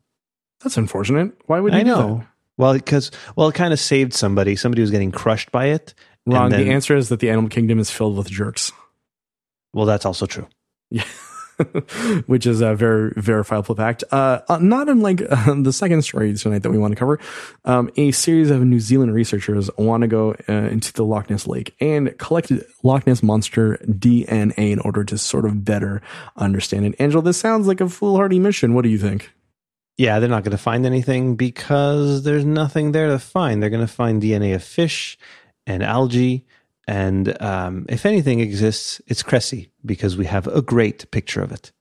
That's 0.61 0.77
unfortunate. 0.77 1.33
Why 1.45 1.59
would 1.59 1.73
you 1.73 1.79
I 1.79 1.83
know. 1.83 2.23
Well, 2.57 2.73
because 2.73 3.11
well, 3.35 3.47
it 3.47 3.55
kind 3.55 3.71
of 3.71 3.79
saved 3.79 4.13
somebody. 4.13 4.55
Somebody 4.55 4.81
was 4.81 4.91
getting 4.91 5.11
crushed 5.11 5.51
by 5.51 5.67
it. 5.67 5.93
Wrong. 6.25 6.45
and 6.45 6.53
then- 6.53 6.65
the 6.65 6.71
answer 6.71 6.95
is 6.95 7.09
that 7.09 7.19
the 7.19 7.29
animal 7.29 7.49
kingdom 7.49 7.79
is 7.79 7.89
filled 7.89 8.17
with 8.17 8.29
jerks. 8.29 8.71
Well, 9.73 9.85
that's 9.85 10.05
also 10.05 10.25
true. 10.25 10.47
Yeah. 10.89 11.03
Which 12.25 12.47
is 12.47 12.61
a 12.61 12.73
very 12.73 13.11
verifiable 13.17 13.75
fact. 13.75 14.03
Uh, 14.11 14.39
uh, 14.47 14.57
not 14.59 14.87
unlike 14.87 15.21
uh, 15.29 15.55
the 15.61 15.73
second 15.73 16.01
story 16.03 16.33
tonight 16.33 16.63
that 16.63 16.71
we 16.71 16.77
want 16.77 16.93
to 16.93 16.95
cover, 16.95 17.19
um, 17.65 17.91
a 17.97 18.11
series 18.11 18.49
of 18.49 18.63
New 18.63 18.79
Zealand 18.79 19.13
researchers 19.13 19.69
want 19.77 20.01
to 20.01 20.07
go 20.07 20.35
uh, 20.47 20.53
into 20.53 20.93
the 20.93 21.03
Loch 21.03 21.29
Ness 21.29 21.47
Lake 21.47 21.75
and 21.81 22.17
collect 22.17 22.51
Loch 22.81 23.05
Ness 23.05 23.21
monster 23.21 23.77
DNA 23.85 24.71
in 24.71 24.79
order 24.79 25.03
to 25.03 25.17
sort 25.17 25.45
of 25.45 25.65
better 25.65 26.01
understand 26.37 26.85
it. 26.85 26.95
Angelo, 26.97 27.21
this 27.21 27.37
sounds 27.37 27.67
like 27.67 27.81
a 27.81 27.89
foolhardy 27.89 28.39
mission. 28.39 28.73
What 28.73 28.83
do 28.83 28.89
you 28.89 28.97
think? 28.97 29.29
Yeah, 29.99 30.19
they're 30.19 30.29
not 30.29 30.45
going 30.45 30.55
to 30.55 30.57
find 30.57 30.85
anything 30.85 31.35
because 31.35 32.23
there's 32.23 32.45
nothing 32.45 32.93
there 32.93 33.09
to 33.09 33.19
find. 33.19 33.61
They're 33.61 33.69
going 33.69 33.85
to 33.85 33.93
find 33.93 34.21
DNA 34.21 34.55
of 34.55 34.63
fish 34.63 35.17
and 35.67 35.83
algae. 35.83 36.45
And 36.87 37.39
um, 37.41 37.85
if 37.89 38.05
anything 38.05 38.39
exists, 38.39 39.01
it's 39.07 39.21
Cressie 39.21 39.71
because 39.85 40.15
we 40.15 40.25
have 40.25 40.47
a 40.47 40.61
great 40.61 41.11
picture 41.11 41.41
of 41.41 41.51
it. 41.51 41.73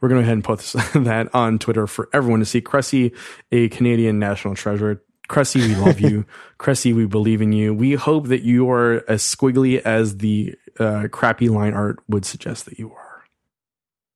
We're 0.00 0.08
going 0.08 0.20
to 0.20 0.22
go 0.22 0.24
ahead 0.24 0.32
and 0.32 0.42
post 0.42 0.72
that 0.94 1.32
on 1.32 1.60
Twitter 1.60 1.86
for 1.86 2.08
everyone 2.12 2.40
to 2.40 2.44
see. 2.44 2.60
Cressie, 2.60 3.16
a 3.52 3.68
Canadian 3.68 4.18
national 4.18 4.56
treasure. 4.56 5.00
Cressie, 5.28 5.64
we 5.64 5.76
love 5.76 6.00
you. 6.00 6.26
Cressie, 6.58 6.92
we 6.92 7.06
believe 7.06 7.40
in 7.40 7.52
you. 7.52 7.72
We 7.72 7.92
hope 7.92 8.26
that 8.26 8.42
you 8.42 8.68
are 8.68 9.04
as 9.06 9.22
squiggly 9.22 9.80
as 9.82 10.16
the 10.16 10.56
uh, 10.80 11.06
crappy 11.12 11.48
line 11.48 11.74
art 11.74 12.00
would 12.08 12.24
suggest 12.24 12.64
that 12.64 12.80
you 12.80 12.92
are. 12.92 13.09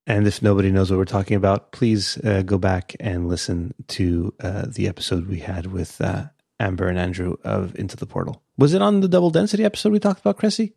And 0.06 0.26
if 0.26 0.42
nobody 0.42 0.70
knows 0.70 0.90
what 0.90 0.98
we're 0.98 1.06
talking 1.06 1.36
about, 1.36 1.72
please 1.72 2.18
uh, 2.24 2.42
go 2.42 2.58
back 2.58 2.94
and 3.00 3.28
listen 3.28 3.74
to 3.88 4.34
uh, 4.40 4.66
the 4.68 4.86
episode 4.86 5.26
we 5.26 5.38
had 5.38 5.66
with 5.66 6.00
uh, 6.00 6.24
Amber 6.60 6.88
and 6.88 6.98
Andrew 6.98 7.36
of 7.42 7.74
Into 7.76 7.96
the 7.96 8.06
Portal. 8.06 8.42
Was 8.58 8.74
it 8.74 8.82
on 8.82 9.00
the 9.00 9.08
double 9.08 9.30
density 9.30 9.64
episode 9.64 9.92
we 9.92 9.98
talked 9.98 10.20
about 10.20 10.38
Cressie? 10.38 10.74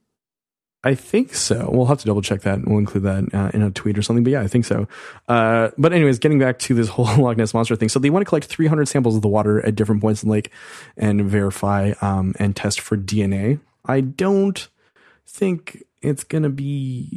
I 0.83 0.95
think 0.95 1.33
so. 1.33 1.69
We'll 1.71 1.87
have 1.87 1.99
to 1.99 2.05
double 2.05 2.21
check 2.21 2.41
that. 2.41 2.59
And 2.59 2.67
we'll 2.67 2.77
include 2.77 3.03
that 3.03 3.33
uh, 3.33 3.51
in 3.53 3.61
a 3.61 3.71
tweet 3.71 3.97
or 3.97 4.01
something. 4.01 4.23
But 4.23 4.31
yeah, 4.31 4.41
I 4.41 4.47
think 4.47 4.63
so. 4.63 4.87
Uh, 5.27 5.71
but 5.77 5.91
anyways, 5.91 6.19
getting 6.19 6.39
back 6.39 6.59
to 6.59 6.73
this 6.73 6.87
whole 6.87 7.05
Loch 7.17 7.35
Ness 7.35 7.53
monster 7.53 7.75
thing. 7.75 7.89
So 7.89 7.99
they 7.99 8.09
want 8.09 8.21
to 8.21 8.29
collect 8.29 8.45
300 8.45 8.87
samples 8.87 9.15
of 9.15 9.21
the 9.21 9.27
water 9.27 9.65
at 9.65 9.75
different 9.75 10.01
points 10.01 10.23
in 10.23 10.29
the 10.29 10.33
lake 10.33 10.51
and 10.95 11.25
verify 11.25 11.93
um, 12.01 12.33
and 12.39 12.55
test 12.55 12.79
for 12.79 12.95
DNA. 12.95 13.59
I 13.85 14.01
don't 14.01 14.67
think 15.25 15.83
it's 16.01 16.23
going 16.23 16.43
to 16.43 16.49
be 16.49 17.09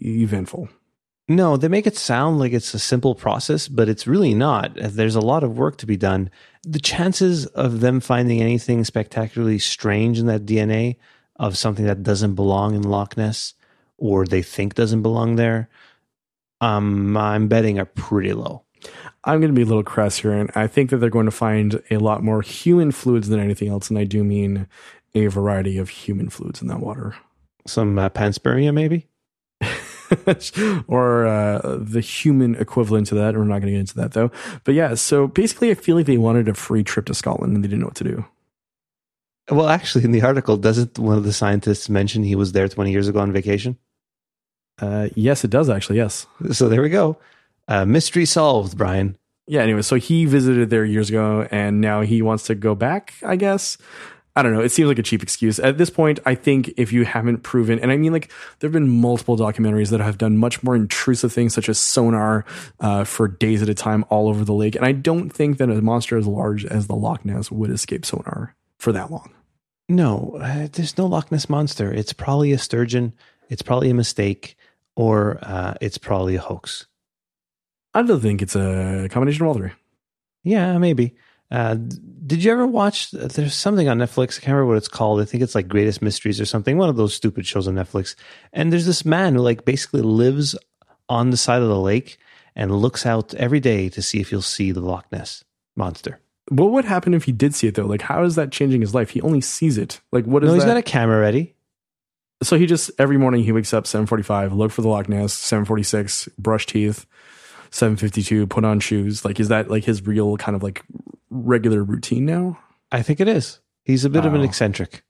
eventful. 0.00 0.68
No, 1.32 1.56
they 1.56 1.68
make 1.68 1.86
it 1.86 1.96
sound 1.96 2.38
like 2.38 2.52
it's 2.52 2.74
a 2.74 2.78
simple 2.78 3.14
process, 3.14 3.66
but 3.66 3.88
it's 3.88 4.06
really 4.06 4.34
not. 4.34 4.72
There's 4.76 5.14
a 5.14 5.20
lot 5.20 5.42
of 5.42 5.56
work 5.56 5.78
to 5.78 5.86
be 5.86 5.96
done. 5.96 6.30
The 6.62 6.78
chances 6.78 7.46
of 7.46 7.80
them 7.80 8.00
finding 8.00 8.42
anything 8.42 8.84
spectacularly 8.84 9.58
strange 9.58 10.18
in 10.18 10.26
that 10.26 10.44
DNA 10.44 10.96
of 11.36 11.56
something 11.56 11.86
that 11.86 12.02
doesn't 12.02 12.34
belong 12.34 12.74
in 12.74 12.82
Loch 12.82 13.16
Ness 13.16 13.54
or 13.96 14.26
they 14.26 14.42
think 14.42 14.74
doesn't 14.74 15.00
belong 15.00 15.36
there, 15.36 15.70
um, 16.60 17.16
I'm 17.16 17.48
betting 17.48 17.78
are 17.78 17.86
pretty 17.86 18.34
low. 18.34 18.64
I'm 19.24 19.40
going 19.40 19.52
to 19.52 19.56
be 19.56 19.62
a 19.62 19.66
little 19.66 19.82
crass 19.82 20.18
here, 20.18 20.32
and 20.32 20.50
I 20.54 20.66
think 20.66 20.90
that 20.90 20.98
they're 20.98 21.08
going 21.08 21.24
to 21.24 21.30
find 21.30 21.82
a 21.90 21.96
lot 21.96 22.22
more 22.22 22.42
human 22.42 22.90
fluids 22.90 23.28
than 23.28 23.40
anything 23.40 23.68
else, 23.68 23.88
and 23.88 23.98
I 23.98 24.04
do 24.04 24.22
mean 24.22 24.66
a 25.14 25.28
variety 25.28 25.78
of 25.78 25.88
human 25.88 26.28
fluids 26.28 26.60
in 26.60 26.68
that 26.68 26.80
water. 26.80 27.16
Some 27.66 27.98
uh, 27.98 28.10
panspermia, 28.10 28.74
maybe? 28.74 29.06
or 30.88 31.26
uh, 31.26 31.78
the 31.80 32.00
human 32.00 32.54
equivalent 32.56 33.06
to 33.08 33.14
that. 33.16 33.36
We're 33.36 33.44
not 33.44 33.60
going 33.60 33.66
to 33.66 33.72
get 33.72 33.80
into 33.80 33.94
that 33.96 34.12
though. 34.12 34.30
But 34.64 34.74
yeah, 34.74 34.94
so 34.94 35.26
basically, 35.26 35.70
I 35.70 35.74
feel 35.74 35.96
like 35.96 36.06
they 36.06 36.18
wanted 36.18 36.48
a 36.48 36.54
free 36.54 36.84
trip 36.84 37.06
to 37.06 37.14
Scotland 37.14 37.54
and 37.54 37.64
they 37.64 37.68
didn't 37.68 37.80
know 37.80 37.86
what 37.86 37.96
to 37.96 38.04
do. 38.04 38.24
Well, 39.50 39.68
actually, 39.68 40.04
in 40.04 40.12
the 40.12 40.22
article, 40.22 40.56
doesn't 40.56 40.98
one 40.98 41.18
of 41.18 41.24
the 41.24 41.32
scientists 41.32 41.88
mention 41.88 42.22
he 42.22 42.36
was 42.36 42.52
there 42.52 42.68
20 42.68 42.90
years 42.90 43.08
ago 43.08 43.20
on 43.20 43.32
vacation? 43.32 43.76
Uh, 44.80 45.08
yes, 45.14 45.44
it 45.44 45.50
does 45.50 45.68
actually. 45.68 45.96
Yes. 45.96 46.26
So 46.52 46.68
there 46.68 46.82
we 46.82 46.88
go. 46.88 47.18
Uh, 47.68 47.84
mystery 47.84 48.24
solved, 48.24 48.76
Brian. 48.76 49.16
Yeah. 49.46 49.62
Anyway, 49.62 49.82
so 49.82 49.96
he 49.96 50.24
visited 50.24 50.70
there 50.70 50.84
years 50.84 51.08
ago, 51.08 51.46
and 51.50 51.80
now 51.80 52.02
he 52.02 52.22
wants 52.22 52.44
to 52.44 52.54
go 52.54 52.74
back. 52.74 53.14
I 53.24 53.36
guess. 53.36 53.78
I 54.34 54.42
don't 54.42 54.54
know. 54.54 54.62
It 54.62 54.70
seems 54.70 54.88
like 54.88 54.98
a 54.98 55.02
cheap 55.02 55.22
excuse. 55.22 55.58
At 55.58 55.76
this 55.76 55.90
point, 55.90 56.18
I 56.24 56.34
think 56.34 56.72
if 56.78 56.90
you 56.90 57.04
haven't 57.04 57.42
proven, 57.42 57.78
and 57.78 57.92
I 57.92 57.98
mean, 57.98 58.12
like, 58.12 58.30
there 58.58 58.68
have 58.68 58.72
been 58.72 58.88
multiple 58.88 59.36
documentaries 59.36 59.90
that 59.90 60.00
have 60.00 60.16
done 60.16 60.38
much 60.38 60.62
more 60.62 60.74
intrusive 60.74 61.32
things, 61.32 61.52
such 61.52 61.68
as 61.68 61.78
sonar 61.78 62.46
uh, 62.80 63.04
for 63.04 63.28
days 63.28 63.60
at 63.62 63.68
a 63.68 63.74
time 63.74 64.06
all 64.08 64.28
over 64.28 64.42
the 64.42 64.54
lake. 64.54 64.74
And 64.74 64.86
I 64.86 64.92
don't 64.92 65.28
think 65.28 65.58
that 65.58 65.68
a 65.68 65.82
monster 65.82 66.16
as 66.16 66.26
large 66.26 66.64
as 66.64 66.86
the 66.86 66.96
Loch 66.96 67.26
Ness 67.26 67.50
would 67.50 67.70
escape 67.70 68.06
sonar 68.06 68.54
for 68.78 68.90
that 68.92 69.10
long. 69.10 69.34
No, 69.90 70.38
uh, 70.40 70.68
there's 70.72 70.96
no 70.96 71.04
Loch 71.04 71.30
Ness 71.30 71.50
monster. 71.50 71.92
It's 71.92 72.14
probably 72.14 72.52
a 72.52 72.58
sturgeon. 72.58 73.12
It's 73.50 73.62
probably 73.62 73.90
a 73.90 73.94
mistake, 73.94 74.56
or 74.96 75.38
uh, 75.42 75.74
it's 75.82 75.98
probably 75.98 76.36
a 76.36 76.40
hoax. 76.40 76.86
I 77.92 78.00
don't 78.00 78.20
think 78.20 78.40
it's 78.40 78.56
a 78.56 79.08
combination 79.10 79.42
of 79.42 79.48
all 79.48 79.54
three. 79.54 79.72
Yeah, 80.42 80.78
maybe. 80.78 81.14
Uh, 81.50 81.76
did 82.24 82.44
you 82.44 82.52
ever 82.52 82.66
watch? 82.66 83.10
There's 83.10 83.54
something 83.54 83.88
on 83.88 83.98
Netflix. 83.98 84.38
I 84.38 84.42
can't 84.42 84.54
remember 84.54 84.66
what 84.66 84.76
it's 84.76 84.88
called. 84.88 85.20
I 85.20 85.24
think 85.24 85.42
it's 85.42 85.54
like 85.54 85.68
Greatest 85.68 86.02
Mysteries 86.02 86.40
or 86.40 86.46
something. 86.46 86.78
One 86.78 86.88
of 86.88 86.96
those 86.96 87.14
stupid 87.14 87.46
shows 87.46 87.66
on 87.66 87.74
Netflix. 87.74 88.14
And 88.52 88.72
there's 88.72 88.86
this 88.86 89.04
man 89.04 89.34
who 89.34 89.40
like 89.40 89.64
basically 89.64 90.02
lives 90.02 90.56
on 91.08 91.30
the 91.30 91.36
side 91.36 91.62
of 91.62 91.68
the 91.68 91.80
lake 91.80 92.18
and 92.54 92.76
looks 92.76 93.06
out 93.06 93.34
every 93.34 93.60
day 93.60 93.88
to 93.88 94.02
see 94.02 94.20
if 94.20 94.30
he'll 94.30 94.42
see 94.42 94.72
the 94.72 94.80
Loch 94.80 95.06
Ness 95.10 95.42
monster. 95.76 96.20
What 96.48 96.72
would 96.72 96.84
happen 96.84 97.14
if 97.14 97.24
he 97.24 97.32
did 97.32 97.54
see 97.54 97.66
it 97.66 97.74
though? 97.74 97.86
Like, 97.86 98.02
how 98.02 98.22
is 98.24 98.34
that 98.36 98.52
changing 98.52 98.80
his 98.80 98.94
life? 98.94 99.10
He 99.10 99.20
only 99.22 99.40
sees 99.40 99.78
it. 99.78 100.00
Like, 100.12 100.24
what 100.24 100.42
is 100.42 100.48
that? 100.48 100.50
No, 100.50 100.54
he's 100.54 100.64
that? 100.64 100.70
got 100.70 100.76
a 100.76 100.82
camera 100.82 101.20
ready. 101.20 101.54
so 102.42 102.58
he 102.58 102.66
just 102.66 102.90
every 102.98 103.16
morning 103.16 103.42
he 103.42 103.52
wakes 103.52 103.72
up 103.72 103.86
seven 103.86 104.06
forty 104.06 104.22
five, 104.22 104.52
look 104.52 104.70
for 104.70 104.82
the 104.82 104.88
Loch 104.88 105.08
Ness. 105.08 105.32
Seven 105.32 105.64
forty 105.64 105.82
six, 105.82 106.28
brush 106.38 106.66
teeth. 106.66 107.06
Seven 107.70 107.96
fifty 107.96 108.22
two, 108.22 108.46
put 108.46 108.64
on 108.64 108.80
shoes. 108.80 109.24
Like, 109.24 109.40
is 109.40 109.48
that 109.48 109.70
like 109.70 109.84
his 109.84 110.06
real 110.06 110.36
kind 110.36 110.54
of 110.54 110.62
like 110.62 110.84
regular 111.32 111.82
routine 111.82 112.26
now? 112.26 112.58
I 112.90 113.02
think 113.02 113.20
it 113.20 113.28
is. 113.28 113.60
He's 113.84 114.04
a 114.04 114.10
bit 114.10 114.24
of 114.24 114.34
an 114.34 114.42
eccentric. 114.42 115.02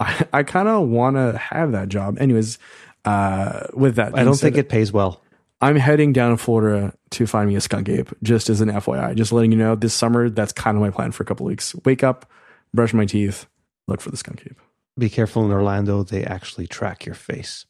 I, 0.00 0.26
I 0.32 0.42
kind 0.42 0.68
of 0.68 0.88
want 0.88 1.16
to 1.16 1.38
have 1.38 1.72
that 1.72 1.88
job. 1.88 2.18
Anyways, 2.18 2.58
uh, 3.04 3.66
with 3.72 3.96
that, 3.96 4.18
I 4.18 4.24
don't 4.24 4.36
think 4.36 4.56
it 4.56 4.68
pays 4.68 4.92
well. 4.92 5.22
I'm 5.60 5.76
heading 5.76 6.12
down 6.12 6.32
to 6.32 6.36
Florida 6.36 6.92
to 7.12 7.26
find 7.26 7.48
me 7.48 7.56
a 7.56 7.60
skunk 7.60 7.88
ape, 7.88 8.10
just 8.22 8.50
as 8.50 8.60
an 8.60 8.68
FYI. 8.68 9.14
Just 9.14 9.32
letting 9.32 9.52
you 9.52 9.58
know, 9.58 9.74
this 9.74 9.94
summer, 9.94 10.28
that's 10.28 10.52
kind 10.52 10.76
of 10.76 10.82
my 10.82 10.90
plan 10.90 11.12
for 11.12 11.22
a 11.22 11.26
couple 11.26 11.46
weeks. 11.46 11.74
Wake 11.84 12.04
up, 12.04 12.30
brush 12.74 12.92
my 12.92 13.06
teeth, 13.06 13.46
look 13.86 14.00
for 14.00 14.10
the 14.10 14.18
skunk 14.18 14.42
ape. 14.44 14.60
Be 14.98 15.08
careful 15.08 15.44
in 15.44 15.52
Orlando. 15.52 16.02
They 16.02 16.24
actually 16.24 16.66
track 16.66 17.06
your 17.06 17.14
face. 17.14 17.64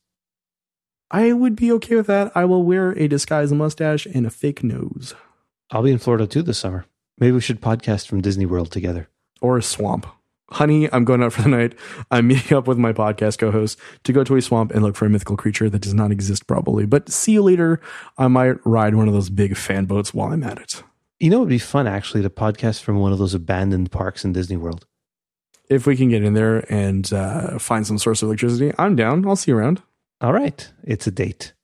I 1.11 1.33
would 1.33 1.55
be 1.55 1.71
okay 1.73 1.95
with 1.95 2.09
that. 2.09 2.33
I 2.35 2.45
will 2.45 2.65
wear 2.65 2.91
a 2.93 3.07
disguised 3.07 3.55
mustache 3.55 4.07
and 4.07 4.27
a 4.27 4.31
fake 4.31 4.65
nose 4.65 5.15
I'll 5.71 5.83
be 5.83 5.91
in 5.91 5.99
Florida 5.99 6.27
too 6.27 6.43
this 6.43 6.59
summer. 6.59 6.85
Maybe 7.19 7.33
we 7.33 7.41
should 7.41 7.61
podcast 7.61 8.07
from 8.07 8.21
Disney 8.21 8.47
World 8.47 8.71
together. 8.71 9.09
or 9.41 9.57
a 9.59 9.63
swamp. 9.63 10.07
honey, 10.51 10.89
I'm 10.93 11.05
going 11.05 11.23
out 11.23 11.33
for 11.33 11.43
the 11.43 11.49
night. 11.49 11.75
I'm 12.11 12.27
meeting 12.29 12.57
up 12.57 12.67
with 12.69 12.79
my 12.79 12.93
podcast 12.93 13.39
co 13.39 13.51
host 13.51 13.79
to 14.05 14.13
go 14.13 14.23
to 14.25 14.37
a 14.37 14.43
swamp 14.43 14.71
and 14.73 14.83
look 14.83 14.97
for 14.97 15.07
a 15.07 15.11
mythical 15.11 15.37
creature 15.37 15.69
that 15.71 15.83
does 15.83 15.95
not 15.95 16.11
exist, 16.11 16.47
probably. 16.47 16.87
But 16.87 17.09
see 17.11 17.33
you 17.33 17.43
later. 17.43 17.81
I 18.19 18.29
might 18.29 18.57
ride 18.65 18.95
one 18.95 19.09
of 19.09 19.15
those 19.15 19.31
big 19.31 19.57
fan 19.57 19.87
boats 19.87 20.15
while 20.15 20.33
I'm 20.33 20.45
at 20.45 20.59
it. 20.59 20.83
You 21.19 21.31
know, 21.31 21.39
it 21.39 21.41
would 21.41 21.49
be 21.49 21.59
fun 21.59 21.87
actually 21.87 22.23
to 22.23 22.31
podcast 22.31 22.83
from 22.83 22.99
one 22.99 23.13
of 23.13 23.19
those 23.19 23.35
abandoned 23.35 23.91
parks 23.91 24.25
in 24.25 24.33
Disney 24.33 24.57
World. 24.57 24.87
If 25.69 25.87
we 25.87 25.97
can 25.97 26.11
get 26.11 26.23
in 26.23 26.35
there 26.35 26.71
and 26.73 27.13
uh, 27.13 27.59
find 27.59 27.87
some 27.87 27.99
source 27.99 28.23
of 28.23 28.29
electricity, 28.29 28.73
I'm 28.79 28.95
down. 28.95 29.27
I'll 29.27 29.37
see 29.37 29.51
you 29.51 29.57
around. 29.59 29.83
All 30.21 30.33
right. 30.33 30.71
It's 30.85 31.07
a 31.07 31.11
date. 31.11 31.55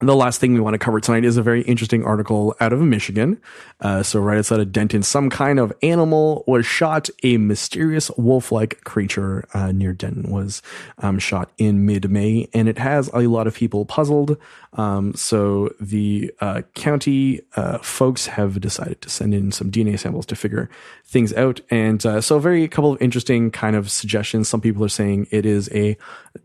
The 0.00 0.14
last 0.14 0.40
thing 0.40 0.54
we 0.54 0.60
want 0.60 0.74
to 0.74 0.78
cover 0.78 1.00
tonight 1.00 1.24
is 1.24 1.36
a 1.36 1.42
very 1.42 1.62
interesting 1.62 2.04
article 2.04 2.54
out 2.60 2.72
of 2.72 2.80
Michigan. 2.80 3.40
Uh, 3.80 4.04
so, 4.04 4.20
right 4.20 4.38
outside 4.38 4.60
of 4.60 4.70
Denton, 4.70 5.02
some 5.02 5.28
kind 5.28 5.58
of 5.58 5.72
animal 5.82 6.44
was 6.46 6.64
shot. 6.64 7.10
A 7.24 7.36
mysterious 7.36 8.08
wolf 8.12 8.52
like 8.52 8.84
creature 8.84 9.44
uh, 9.54 9.72
near 9.72 9.92
Denton 9.92 10.30
was 10.30 10.62
um, 10.98 11.18
shot 11.18 11.50
in 11.58 11.84
mid 11.84 12.08
May, 12.12 12.48
and 12.54 12.68
it 12.68 12.78
has 12.78 13.10
a 13.12 13.26
lot 13.26 13.48
of 13.48 13.56
people 13.56 13.84
puzzled. 13.86 14.36
Um, 14.74 15.14
so, 15.14 15.74
the 15.80 16.32
uh, 16.40 16.62
county 16.76 17.40
uh, 17.56 17.78
folks 17.78 18.28
have 18.28 18.60
decided 18.60 19.02
to 19.02 19.10
send 19.10 19.34
in 19.34 19.50
some 19.50 19.68
DNA 19.68 19.98
samples 19.98 20.26
to 20.26 20.36
figure 20.36 20.70
things 21.06 21.32
out. 21.32 21.60
And 21.70 22.06
uh, 22.06 22.20
so, 22.20 22.38
very 22.38 22.62
a 22.62 22.68
couple 22.68 22.92
of 22.92 23.02
interesting 23.02 23.50
kind 23.50 23.74
of 23.74 23.90
suggestions. 23.90 24.48
Some 24.48 24.60
people 24.60 24.84
are 24.84 24.88
saying 24.88 25.26
it 25.32 25.44
is 25.44 25.68
a 25.74 25.96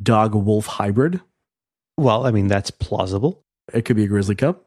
dog 0.01 0.33
wolf 0.33 0.65
hybrid. 0.65 1.21
Well, 1.97 2.25
I 2.25 2.31
mean, 2.31 2.47
that's 2.47 2.71
plausible. 2.71 3.42
It 3.71 3.85
could 3.85 3.95
be 3.95 4.03
a 4.03 4.07
grizzly 4.07 4.35
cub. 4.35 4.59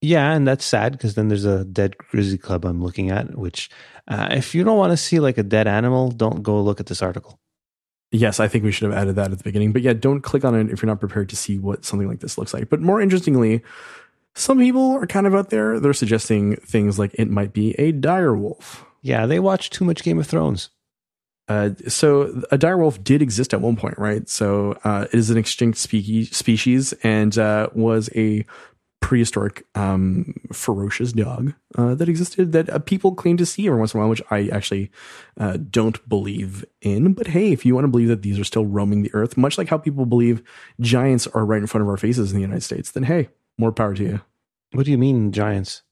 Yeah, 0.00 0.32
and 0.32 0.46
that's 0.46 0.64
sad 0.64 0.92
because 0.92 1.14
then 1.14 1.28
there's 1.28 1.44
a 1.44 1.64
dead 1.64 1.96
grizzly 1.96 2.38
cub 2.38 2.64
I'm 2.64 2.82
looking 2.82 3.10
at. 3.10 3.38
Which, 3.38 3.70
uh, 4.08 4.28
if 4.32 4.54
you 4.54 4.64
don't 4.64 4.78
want 4.78 4.92
to 4.92 4.96
see 4.96 5.20
like 5.20 5.38
a 5.38 5.42
dead 5.42 5.66
animal, 5.66 6.10
don't 6.10 6.42
go 6.42 6.60
look 6.60 6.80
at 6.80 6.86
this 6.86 7.02
article. 7.02 7.38
Yes, 8.10 8.38
I 8.38 8.46
think 8.46 8.64
we 8.64 8.70
should 8.70 8.90
have 8.90 8.98
added 8.98 9.16
that 9.16 9.32
at 9.32 9.38
the 9.38 9.44
beginning. 9.44 9.72
But 9.72 9.82
yeah, 9.82 9.92
don't 9.92 10.20
click 10.20 10.44
on 10.44 10.54
it 10.54 10.70
if 10.70 10.82
you're 10.82 10.88
not 10.88 11.00
prepared 11.00 11.28
to 11.30 11.36
see 11.36 11.58
what 11.58 11.84
something 11.84 12.06
like 12.06 12.20
this 12.20 12.38
looks 12.38 12.54
like. 12.54 12.68
But 12.68 12.80
more 12.80 13.00
interestingly, 13.00 13.62
some 14.34 14.58
people 14.58 14.92
are 14.92 15.06
kind 15.06 15.26
of 15.26 15.34
out 15.34 15.50
there. 15.50 15.80
They're 15.80 15.92
suggesting 15.92 16.56
things 16.56 16.98
like 16.98 17.12
it 17.14 17.30
might 17.30 17.52
be 17.52 17.72
a 17.72 17.92
dire 17.92 18.34
wolf. 18.34 18.84
Yeah, 19.00 19.26
they 19.26 19.38
watch 19.40 19.70
too 19.70 19.84
much 19.84 20.02
Game 20.02 20.18
of 20.18 20.26
Thrones. 20.26 20.70
Uh, 21.48 21.70
so 21.88 22.42
a 22.50 22.58
dire 22.58 22.78
wolf 22.78 23.02
did 23.04 23.20
exist 23.20 23.52
at 23.52 23.60
one 23.60 23.76
point, 23.76 23.98
right? 23.98 24.28
So 24.28 24.78
uh, 24.84 25.06
it 25.12 25.18
is 25.18 25.30
an 25.30 25.36
extinct 25.36 25.78
spe- 25.78 26.32
species 26.32 26.92
and 27.02 27.36
uh, 27.36 27.68
was 27.74 28.08
a 28.14 28.46
prehistoric 29.04 29.66
um, 29.74 30.34
ferocious 30.50 31.12
dog 31.12 31.52
uh, 31.76 31.94
that 31.94 32.08
existed 32.08 32.52
that 32.52 32.70
uh, 32.70 32.78
people 32.78 33.14
claim 33.14 33.36
to 33.36 33.44
see 33.44 33.66
every 33.66 33.78
once 33.78 33.92
in 33.92 33.98
a 33.98 34.00
while, 34.00 34.08
which 34.08 34.22
I 34.30 34.48
actually 34.48 34.90
uh, 35.38 35.58
don't 35.58 36.08
believe 36.08 36.64
in. 36.80 37.12
But 37.12 37.26
hey, 37.26 37.52
if 37.52 37.66
you 37.66 37.74
want 37.74 37.84
to 37.84 37.90
believe 37.90 38.08
that 38.08 38.22
these 38.22 38.38
are 38.38 38.44
still 38.44 38.64
roaming 38.64 39.02
the 39.02 39.12
earth, 39.12 39.36
much 39.36 39.58
like 39.58 39.68
how 39.68 39.76
people 39.76 40.06
believe 40.06 40.42
giants 40.80 41.26
are 41.26 41.44
right 41.44 41.60
in 41.60 41.66
front 41.66 41.82
of 41.82 41.88
our 41.90 41.98
faces 41.98 42.32
in 42.32 42.36
the 42.36 42.42
United 42.42 42.62
States, 42.62 42.92
then 42.92 43.02
hey, 43.02 43.28
more 43.58 43.72
power 43.72 43.94
to 43.94 44.02
you. 44.02 44.20
What 44.72 44.86
do 44.86 44.90
you 44.90 44.98
mean, 44.98 45.32
giants? 45.32 45.82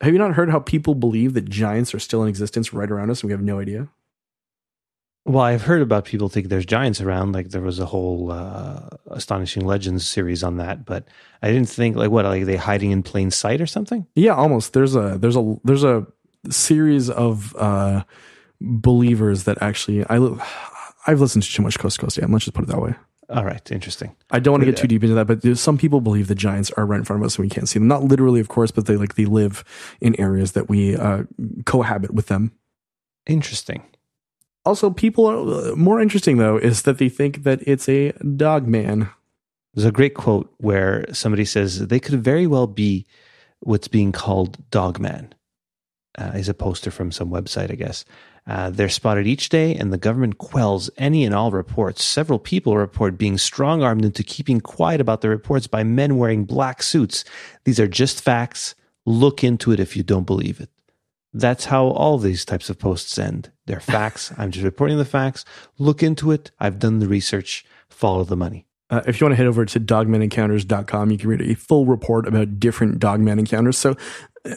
Have 0.00 0.12
you 0.12 0.18
not 0.18 0.34
heard 0.34 0.50
how 0.50 0.58
people 0.58 0.96
believe 0.96 1.34
that 1.34 1.48
giants 1.48 1.94
are 1.94 2.00
still 2.00 2.24
in 2.24 2.28
existence 2.28 2.72
right 2.72 2.90
around 2.90 3.10
us 3.10 3.22
and 3.22 3.28
we 3.28 3.32
have 3.32 3.42
no 3.42 3.60
idea? 3.60 3.88
Well, 5.26 5.44
I've 5.44 5.62
heard 5.62 5.82
about 5.82 6.06
people 6.06 6.28
think 6.28 6.48
there's 6.48 6.64
giants 6.64 7.00
around. 7.00 7.32
Like 7.32 7.50
there 7.50 7.60
was 7.60 7.78
a 7.78 7.86
whole 7.86 8.32
uh, 8.32 8.88
astonishing 9.10 9.64
legends 9.64 10.08
series 10.08 10.42
on 10.42 10.56
that, 10.56 10.84
but 10.86 11.06
I 11.42 11.52
didn't 11.52 11.68
think 11.68 11.96
like 11.96 12.10
what 12.10 12.24
like 12.24 12.46
they 12.46 12.56
hiding 12.56 12.90
in 12.90 13.02
plain 13.02 13.30
sight 13.30 13.60
or 13.60 13.66
something. 13.66 14.06
Yeah, 14.14 14.34
almost. 14.34 14.72
There's 14.72 14.96
a 14.96 15.18
there's 15.18 15.36
a 15.36 15.56
there's 15.62 15.84
a 15.84 16.06
series 16.48 17.10
of 17.10 17.54
uh, 17.56 18.04
believers 18.60 19.44
that 19.44 19.60
actually 19.60 20.04
I 20.08 20.16
I've 21.06 21.20
listened 21.20 21.44
to 21.44 21.52
too 21.52 21.62
much 21.62 21.78
Coast 21.78 21.96
to 21.96 22.06
Coast. 22.06 22.16
Yeah, 22.16 22.26
let's 22.28 22.46
just 22.46 22.54
put 22.54 22.64
it 22.64 22.68
that 22.68 22.80
way. 22.80 22.94
All 23.28 23.44
right, 23.44 23.70
interesting. 23.70 24.16
I 24.32 24.40
don't 24.40 24.52
want 24.52 24.62
to 24.62 24.66
get 24.66 24.76
too 24.76 24.88
deep 24.88 25.04
into 25.04 25.14
that, 25.14 25.26
but 25.26 25.56
some 25.56 25.78
people 25.78 26.00
believe 26.00 26.26
the 26.26 26.34
giants 26.34 26.72
are 26.72 26.84
right 26.84 26.98
in 26.98 27.04
front 27.04 27.22
of 27.22 27.26
us 27.26 27.36
and 27.36 27.44
we 27.44 27.48
can't 27.48 27.68
see 27.68 27.78
them. 27.78 27.86
Not 27.86 28.02
literally, 28.02 28.40
of 28.40 28.48
course, 28.48 28.72
but 28.72 28.86
they 28.86 28.96
like 28.96 29.14
they 29.14 29.26
live 29.26 29.62
in 30.00 30.18
areas 30.20 30.52
that 30.52 30.68
we 30.68 30.96
uh, 30.96 31.24
cohabit 31.64 32.12
with 32.12 32.26
them. 32.26 32.52
Interesting. 33.26 33.84
Also, 34.64 34.90
people 34.90 35.26
are 35.26 35.74
more 35.74 36.00
interesting 36.00 36.36
though 36.36 36.56
is 36.56 36.82
that 36.82 36.98
they 36.98 37.08
think 37.08 37.44
that 37.44 37.60
it's 37.66 37.88
a 37.88 38.12
dog 38.36 38.66
man. 38.66 39.08
There's 39.74 39.86
a 39.86 39.92
great 39.92 40.14
quote 40.14 40.52
where 40.58 41.06
somebody 41.12 41.44
says 41.44 41.86
they 41.86 42.00
could 42.00 42.22
very 42.22 42.46
well 42.46 42.66
be 42.66 43.06
what's 43.60 43.88
being 43.88 44.12
called 44.12 44.58
dog 44.70 44.98
man. 44.98 45.32
Uh, 46.18 46.32
is 46.34 46.48
a 46.48 46.54
poster 46.54 46.90
from 46.90 47.12
some 47.12 47.30
website, 47.30 47.70
I 47.70 47.76
guess. 47.76 48.04
Uh, 48.46 48.68
they're 48.68 48.88
spotted 48.88 49.28
each 49.28 49.48
day, 49.48 49.76
and 49.76 49.92
the 49.92 49.98
government 49.98 50.38
quells 50.38 50.90
any 50.98 51.24
and 51.24 51.34
all 51.34 51.52
reports. 51.52 52.04
Several 52.04 52.38
people 52.38 52.76
report 52.76 53.16
being 53.16 53.38
strong 53.38 53.82
armed 53.82 54.04
into 54.04 54.24
keeping 54.24 54.60
quiet 54.60 55.00
about 55.00 55.20
the 55.20 55.28
reports 55.28 55.68
by 55.68 55.84
men 55.84 56.16
wearing 56.16 56.44
black 56.44 56.82
suits. 56.82 57.24
These 57.64 57.78
are 57.78 57.86
just 57.86 58.22
facts. 58.22 58.74
Look 59.06 59.44
into 59.44 59.70
it 59.70 59.78
if 59.78 59.96
you 59.96 60.02
don't 60.02 60.26
believe 60.26 60.60
it. 60.60 60.68
That's 61.32 61.66
how 61.66 61.86
all 61.86 62.18
these 62.18 62.44
types 62.44 62.68
of 62.68 62.78
posts 62.78 63.16
end. 63.18 63.52
They're 63.70 63.78
facts. 63.78 64.32
I'm 64.36 64.50
just 64.50 64.64
reporting 64.64 64.98
the 64.98 65.04
facts. 65.04 65.44
Look 65.78 66.02
into 66.02 66.32
it. 66.32 66.50
I've 66.58 66.80
done 66.80 66.98
the 66.98 67.06
research. 67.06 67.64
Follow 67.88 68.24
the 68.24 68.36
money. 68.36 68.66
Uh, 68.90 69.02
if 69.06 69.20
you 69.20 69.24
want 69.24 69.32
to 69.34 69.36
head 69.36 69.46
over 69.46 69.64
to 69.64 69.78
dogmanencounters.com, 69.78 71.12
you 71.12 71.18
can 71.18 71.30
read 71.30 71.40
a 71.40 71.54
full 71.54 71.86
report 71.86 72.26
about 72.26 72.58
different 72.58 72.98
dogman 72.98 73.38
encounters. 73.38 73.78
So, 73.78 73.96
uh, 74.44 74.56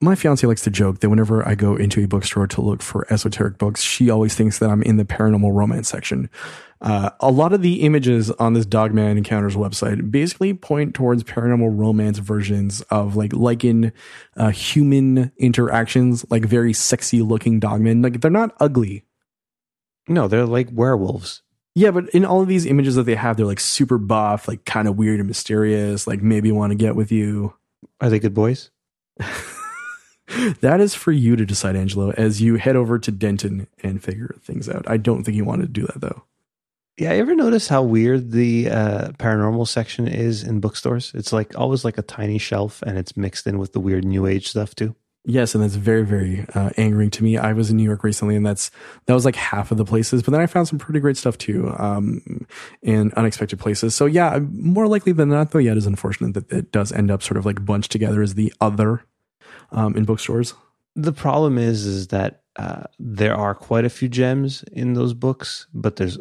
my 0.00 0.14
fiance 0.14 0.46
likes 0.46 0.62
to 0.62 0.70
joke 0.70 1.00
that 1.00 1.10
whenever 1.10 1.46
I 1.46 1.54
go 1.56 1.74
into 1.74 2.02
a 2.02 2.06
bookstore 2.06 2.46
to 2.48 2.60
look 2.60 2.82
for 2.82 3.12
esoteric 3.12 3.58
books, 3.58 3.82
she 3.82 4.10
always 4.10 4.34
thinks 4.34 4.58
that 4.58 4.70
I'm 4.70 4.82
in 4.82 4.96
the 4.96 5.04
paranormal 5.04 5.52
romance 5.52 5.88
section. 5.88 6.30
Uh, 6.80 7.10
a 7.18 7.32
lot 7.32 7.52
of 7.52 7.62
the 7.62 7.82
images 7.82 8.30
on 8.32 8.52
this 8.52 8.64
Dogman 8.64 9.16
Encounters 9.16 9.56
website 9.56 10.12
basically 10.12 10.54
point 10.54 10.94
towards 10.94 11.24
paranormal 11.24 11.76
romance 11.76 12.18
versions 12.18 12.80
of 12.82 13.16
like 13.16 13.32
lycan 13.32 13.90
uh, 14.36 14.50
human 14.50 15.32
interactions, 15.36 16.24
like 16.30 16.44
very 16.44 16.72
sexy 16.72 17.20
looking 17.20 17.60
dogmen. 17.60 18.04
Like 18.04 18.20
they're 18.20 18.30
not 18.30 18.54
ugly. 18.60 19.04
No, 20.06 20.28
they're 20.28 20.46
like 20.46 20.68
werewolves. 20.70 21.42
Yeah, 21.74 21.90
but 21.90 22.08
in 22.10 22.24
all 22.24 22.40
of 22.40 22.48
these 22.48 22.66
images 22.66 22.94
that 22.94 23.04
they 23.04 23.16
have, 23.16 23.36
they're 23.36 23.46
like 23.46 23.60
super 23.60 23.98
buff, 23.98 24.46
like 24.46 24.64
kind 24.64 24.86
of 24.86 24.96
weird 24.96 25.18
and 25.18 25.28
mysterious, 25.28 26.06
like 26.06 26.22
maybe 26.22 26.52
want 26.52 26.70
to 26.70 26.76
get 26.76 26.94
with 26.94 27.10
you. 27.10 27.54
Are 28.00 28.08
they 28.08 28.20
good 28.20 28.34
boys? 28.34 28.70
that 30.60 30.80
is 30.80 30.94
for 30.94 31.12
you 31.12 31.36
to 31.36 31.46
decide, 31.46 31.76
Angelo, 31.76 32.10
as 32.10 32.40
you 32.40 32.56
head 32.56 32.76
over 32.76 32.98
to 32.98 33.10
Denton 33.10 33.66
and 33.82 34.02
figure 34.02 34.36
things 34.42 34.68
out. 34.68 34.84
I 34.88 34.96
don't 34.96 35.24
think 35.24 35.36
you 35.36 35.44
want 35.44 35.62
to 35.62 35.68
do 35.68 35.86
that 35.86 36.00
though. 36.00 36.24
Yeah, 36.98 37.12
you 37.12 37.20
ever 37.20 37.36
notice 37.36 37.68
how 37.68 37.82
weird 37.82 38.32
the 38.32 38.70
uh, 38.70 39.08
paranormal 39.18 39.68
section 39.68 40.08
is 40.08 40.42
in 40.42 40.58
bookstores? 40.58 41.12
It's 41.14 41.32
like 41.32 41.56
always 41.56 41.84
like 41.84 41.96
a 41.96 42.02
tiny 42.02 42.38
shelf, 42.38 42.82
and 42.82 42.98
it's 42.98 43.16
mixed 43.16 43.46
in 43.46 43.58
with 43.58 43.72
the 43.72 43.78
weird 43.78 44.04
new 44.04 44.26
age 44.26 44.48
stuff 44.48 44.74
too. 44.74 44.96
Yes, 45.24 45.54
and 45.54 45.62
that's 45.62 45.74
very, 45.74 46.04
very 46.04 46.46
uh, 46.54 46.70
angering 46.76 47.10
to 47.10 47.22
me. 47.22 47.36
I 47.36 47.52
was 47.52 47.70
in 47.70 47.76
New 47.76 47.84
York 47.84 48.02
recently, 48.02 48.34
and 48.34 48.44
that's 48.44 48.70
that 49.06 49.14
was 49.14 49.24
like 49.24 49.36
half 49.36 49.70
of 49.70 49.76
the 49.76 49.84
places. 49.84 50.22
But 50.22 50.32
then 50.32 50.40
I 50.40 50.46
found 50.46 50.66
some 50.66 50.78
pretty 50.78 51.00
great 51.00 51.16
stuff 51.16 51.38
too, 51.38 51.72
um, 51.78 52.46
in 52.82 53.12
unexpected 53.12 53.58
places. 53.60 53.94
So 53.94 54.06
yeah, 54.06 54.38
more 54.38 54.88
likely 54.88 55.12
than 55.12 55.28
not, 55.28 55.52
though, 55.52 55.58
yeah, 55.58 55.72
it 55.72 55.78
is 55.78 55.86
unfortunate 55.86 56.34
that 56.34 56.50
it 56.50 56.72
does 56.72 56.90
end 56.90 57.10
up 57.10 57.22
sort 57.22 57.36
of 57.36 57.46
like 57.46 57.64
bunched 57.64 57.92
together 57.92 58.22
as 58.22 58.34
the 58.34 58.52
other 58.60 59.04
um, 59.70 59.96
in 59.96 60.04
bookstores. 60.04 60.54
The 60.94 61.12
problem 61.12 61.58
is, 61.58 61.86
is 61.86 62.08
that 62.08 62.42
uh, 62.56 62.84
there 62.98 63.36
are 63.36 63.54
quite 63.54 63.84
a 63.84 63.90
few 63.90 64.08
gems 64.08 64.64
in 64.72 64.94
those 64.94 65.14
books, 65.14 65.66
but 65.72 65.96
there's 65.96 66.18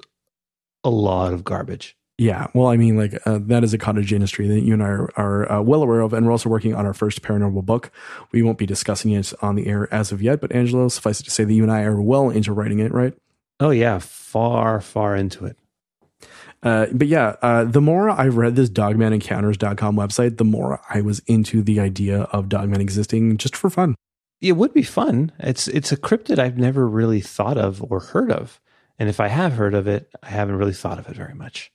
a 0.83 0.89
lot 0.89 1.33
of 1.33 1.43
garbage. 1.43 1.97
Yeah, 2.19 2.47
well, 2.55 2.67
I 2.67 2.77
mean, 2.77 2.97
like 2.97 3.13
uh, 3.27 3.39
that 3.43 3.63
is 3.63 3.75
a 3.75 3.77
cottage 3.77 4.11
industry 4.11 4.47
that 4.47 4.61
you 4.61 4.73
and 4.73 4.81
I 4.81 4.87
are, 4.87 5.11
are 5.17 5.51
uh, 5.51 5.61
well 5.61 5.83
aware 5.83 6.01
of, 6.01 6.13
and 6.13 6.25
we're 6.25 6.31
also 6.31 6.49
working 6.49 6.73
on 6.73 6.85
our 6.85 6.93
first 6.93 7.21
paranormal 7.21 7.63
book. 7.63 7.91
We 8.31 8.41
won't 8.41 8.57
be 8.57 8.65
discussing 8.65 9.11
it 9.11 9.33
on 9.41 9.55
the 9.55 9.67
air 9.67 9.91
as 9.93 10.11
of 10.11 10.21
yet, 10.21 10.41
but 10.41 10.51
Angelo, 10.51 10.87
suffice 10.87 11.19
it 11.19 11.25
to 11.25 11.31
say 11.31 11.43
that 11.43 11.53
you 11.53 11.61
and 11.61 11.71
I 11.71 11.83
are 11.83 12.01
well 12.01 12.31
into 12.31 12.53
writing 12.53 12.79
it, 12.79 12.91
right? 12.91 13.13
Oh 13.59 13.69
yeah, 13.69 13.99
far, 13.99 14.81
far 14.81 15.15
into 15.15 15.45
it. 15.45 15.57
Uh, 16.63 16.87
but 16.91 17.07
yeah, 17.07 17.35
uh, 17.41 17.63
the 17.63 17.81
more 17.81 18.09
I 18.09 18.27
read 18.27 18.55
this 18.55 18.69
dogmanencounters.com 18.69 19.95
website, 19.95 20.37
the 20.37 20.43
more 20.43 20.81
I 20.89 21.01
was 21.01 21.19
into 21.27 21.61
the 21.61 21.79
idea 21.79 22.21
of 22.23 22.49
dogman 22.49 22.81
existing 22.81 23.37
just 23.37 23.55
for 23.55 23.69
fun. 23.69 23.95
It 24.41 24.53
would 24.53 24.73
be 24.73 24.83
fun. 24.83 25.31
It's 25.39 25.67
it's 25.67 25.91
a 25.91 25.97
cryptid 25.97 26.39
I've 26.39 26.57
never 26.57 26.87
really 26.87 27.21
thought 27.21 27.57
of 27.57 27.83
or 27.91 27.99
heard 27.99 28.31
of. 28.31 28.59
And 28.99 29.09
if 29.09 29.19
I 29.19 29.27
have 29.27 29.53
heard 29.53 29.73
of 29.73 29.87
it, 29.87 30.09
I 30.23 30.29
haven't 30.29 30.55
really 30.55 30.73
thought 30.73 30.99
of 30.99 31.07
it 31.07 31.15
very 31.15 31.33
much. 31.33 31.71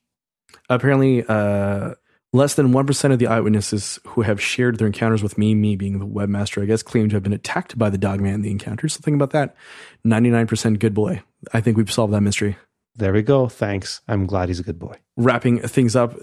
Apparently, 0.69 1.25
uh, 1.29 1.95
less 2.33 2.55
than 2.55 2.73
1% 2.73 3.13
of 3.13 3.19
the 3.19 3.27
eyewitnesses 3.27 4.01
who 4.09 4.23
have 4.23 4.41
shared 4.41 4.79
their 4.79 4.87
encounters 4.87 5.23
with 5.23 5.39
me, 5.39 5.55
me 5.55 5.77
being 5.77 5.99
the 5.99 6.07
webmaster, 6.07 6.63
I 6.63 6.67
guess, 6.67 6.83
claim 6.83 7.09
to 7.09 7.17
have 7.17 7.23
been 7.23 7.33
attacked 7.33 7.79
by 7.79 7.91
the 7.91 7.99
dogman 7.99 8.35
in 8.35 8.43
the 8.43 8.51
encounter. 8.51 8.89
So 8.89 9.01
think 9.01 9.15
about 9.15 9.31
that. 9.31 9.55
99% 10.07 10.79
good 10.79 10.95
boy. 10.95 11.23
I 11.53 11.61
think 11.61 11.77
we've 11.77 11.93
solved 11.93 12.13
that 12.13 12.23
mystery. 12.23 12.57
There 12.95 13.13
we 13.13 13.23
go. 13.23 13.49
Thanks. 13.49 14.01
I'm 14.07 14.27
glad 14.27 14.49
he's 14.49 14.61
a 14.61 14.63
good 14.63 14.79
boy. 14.79 14.99
Wrapping 15.17 15.61
things 15.61 15.97
up 15.97 16.15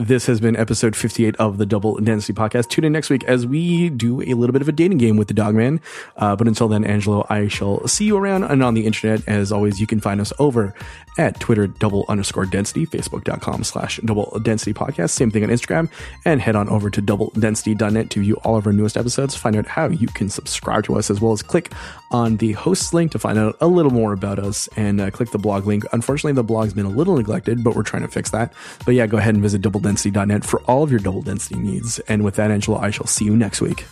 This 0.00 0.26
has 0.26 0.40
been 0.40 0.54
episode 0.54 0.94
58 0.94 1.34
of 1.40 1.58
the 1.58 1.66
Double 1.66 1.96
Density 1.96 2.32
Podcast. 2.32 2.68
Tune 2.68 2.84
in 2.84 2.92
next 2.92 3.10
week 3.10 3.24
as 3.24 3.48
we 3.48 3.90
do 3.90 4.22
a 4.22 4.34
little 4.34 4.52
bit 4.52 4.62
of 4.62 4.68
a 4.68 4.72
dating 4.72 4.98
game 4.98 5.16
with 5.16 5.26
the 5.26 5.34
Dogman. 5.34 5.80
Uh, 6.16 6.36
but 6.36 6.46
until 6.46 6.68
then, 6.68 6.84
Angelo, 6.84 7.26
I 7.28 7.48
shall 7.48 7.84
see 7.88 8.04
you 8.04 8.16
around 8.16 8.44
and 8.44 8.62
on 8.62 8.74
the 8.74 8.86
internet. 8.86 9.26
As 9.26 9.50
always, 9.50 9.80
you 9.80 9.88
can 9.88 9.98
find 9.98 10.20
us 10.20 10.32
over 10.38 10.72
at 11.18 11.40
Twitter, 11.40 11.66
double 11.66 12.04
underscore 12.08 12.46
density, 12.46 12.86
facebook.com 12.86 13.64
slash 13.64 13.98
double 14.04 14.38
density 14.40 14.72
podcast. 14.72 15.10
Same 15.10 15.32
thing 15.32 15.42
on 15.42 15.50
Instagram. 15.50 15.90
And 16.24 16.40
head 16.40 16.54
on 16.54 16.68
over 16.68 16.90
to 16.90 17.02
doubledensity.net 17.02 18.10
to 18.10 18.20
view 18.20 18.36
all 18.44 18.56
of 18.56 18.68
our 18.68 18.72
newest 18.72 18.96
episodes. 18.96 19.34
Find 19.34 19.56
out 19.56 19.66
how 19.66 19.88
you 19.88 20.06
can 20.06 20.28
subscribe 20.28 20.84
to 20.84 20.96
us 20.96 21.10
as 21.10 21.20
well 21.20 21.32
as 21.32 21.42
click 21.42 21.72
on 22.12 22.36
the 22.36 22.52
hosts 22.52 22.94
link 22.94 23.10
to 23.12 23.18
find 23.18 23.36
out 23.36 23.56
a 23.60 23.66
little 23.66 23.90
more 23.90 24.12
about 24.12 24.38
us 24.38 24.68
and 24.76 25.00
uh, 25.00 25.10
click 25.10 25.32
the 25.32 25.38
blog 25.38 25.66
link. 25.66 25.84
Unfortunately, 25.92 26.32
the 26.32 26.44
blog's 26.44 26.72
been 26.72 26.86
a 26.86 26.88
little 26.88 27.16
neglected, 27.16 27.64
but 27.64 27.74
we're 27.74 27.82
trying 27.82 28.02
to 28.02 28.08
fix 28.08 28.30
that. 28.30 28.52
But 28.86 28.94
yeah, 28.94 29.08
go 29.08 29.18
ahead 29.18 29.34
and 29.34 29.42
visit 29.42 29.60
doubledensity.net 29.88 30.44
for 30.44 30.60
all 30.62 30.82
of 30.82 30.90
your 30.90 31.00
double 31.00 31.22
density 31.22 31.58
needs. 31.58 31.98
And 32.00 32.24
with 32.24 32.36
that, 32.36 32.50
Angelo, 32.50 32.78
I 32.78 32.90
shall 32.90 33.06
see 33.06 33.24
you 33.24 33.36
next 33.36 33.60
week. 33.60 33.84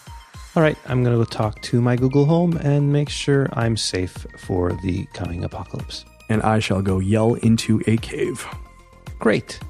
All 0.55 0.63
right, 0.63 0.77
I'm 0.87 1.05
going 1.05 1.19
to 1.19 1.23
go 1.23 1.29
talk 1.29 1.61
to 1.63 1.81
my 1.81 1.97
Google 1.97 2.25
Home 2.25 2.57
and 2.57 2.93
make 2.93 3.11
sure 3.11 3.49
I'm 3.53 3.77
safe 3.77 4.27
for 4.39 4.73
the 4.83 5.05
coming 5.13 5.45
apocalypse. 5.45 6.05
And 6.29 6.43
I 6.43 6.61
shall 6.61 6.81
go 6.81 6.99
yell 6.99 7.35
into 7.35 7.83
a 7.87 7.97
cave. 7.99 8.47
Great. 9.19 9.61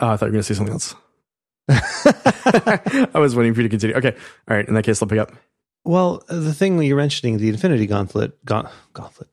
Oh, 0.00 0.08
I 0.08 0.16
thought 0.16 0.26
you 0.26 0.32
were 0.32 0.32
going 0.32 0.42
to 0.42 0.42
say 0.42 0.54
something 0.54 0.72
else. 0.74 0.94
I 3.14 3.18
was 3.18 3.34
waiting 3.34 3.54
for 3.54 3.60
you 3.62 3.68
to 3.68 3.70
continue. 3.70 3.96
Okay. 3.96 4.14
All 4.48 4.56
right. 4.56 4.66
In 4.68 4.74
that 4.74 4.84
case, 4.84 5.02
I'll 5.02 5.08
pick 5.08 5.18
up. 5.18 5.32
Well, 5.84 6.22
the 6.28 6.52
thing 6.54 6.82
you're 6.82 6.96
mentioning, 6.96 7.38
the 7.38 7.48
Infinity 7.48 7.86
Gauntlet, 7.86 8.44
ga- 8.44 8.70
Gauntlet. 8.92 9.28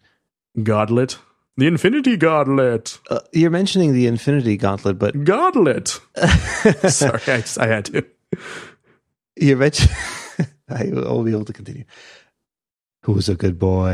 Godlet. 0.61 1.17
The 1.57 1.67
Infinity 1.67 2.15
Godlet. 2.17 2.99
Uh, 3.09 3.19
you're 3.31 3.49
mentioning 3.49 3.93
the 3.93 4.07
Infinity 4.07 4.57
Gauntlet, 4.57 4.97
but 4.99 5.23
Godlet. 5.23 5.99
Sorry, 6.91 7.21
I, 7.27 7.41
just- 7.41 7.59
I 7.59 7.67
had 7.67 7.85
to. 7.85 8.05
you're 9.35 9.57
mentioning. 9.57 9.95
I 10.69 10.85
will 10.91 11.23
be 11.23 11.31
able 11.31 11.45
to 11.45 11.53
continue. 11.53 11.83
Who's 13.03 13.29
a 13.29 13.35
good 13.35 13.59
boy? 13.59 13.89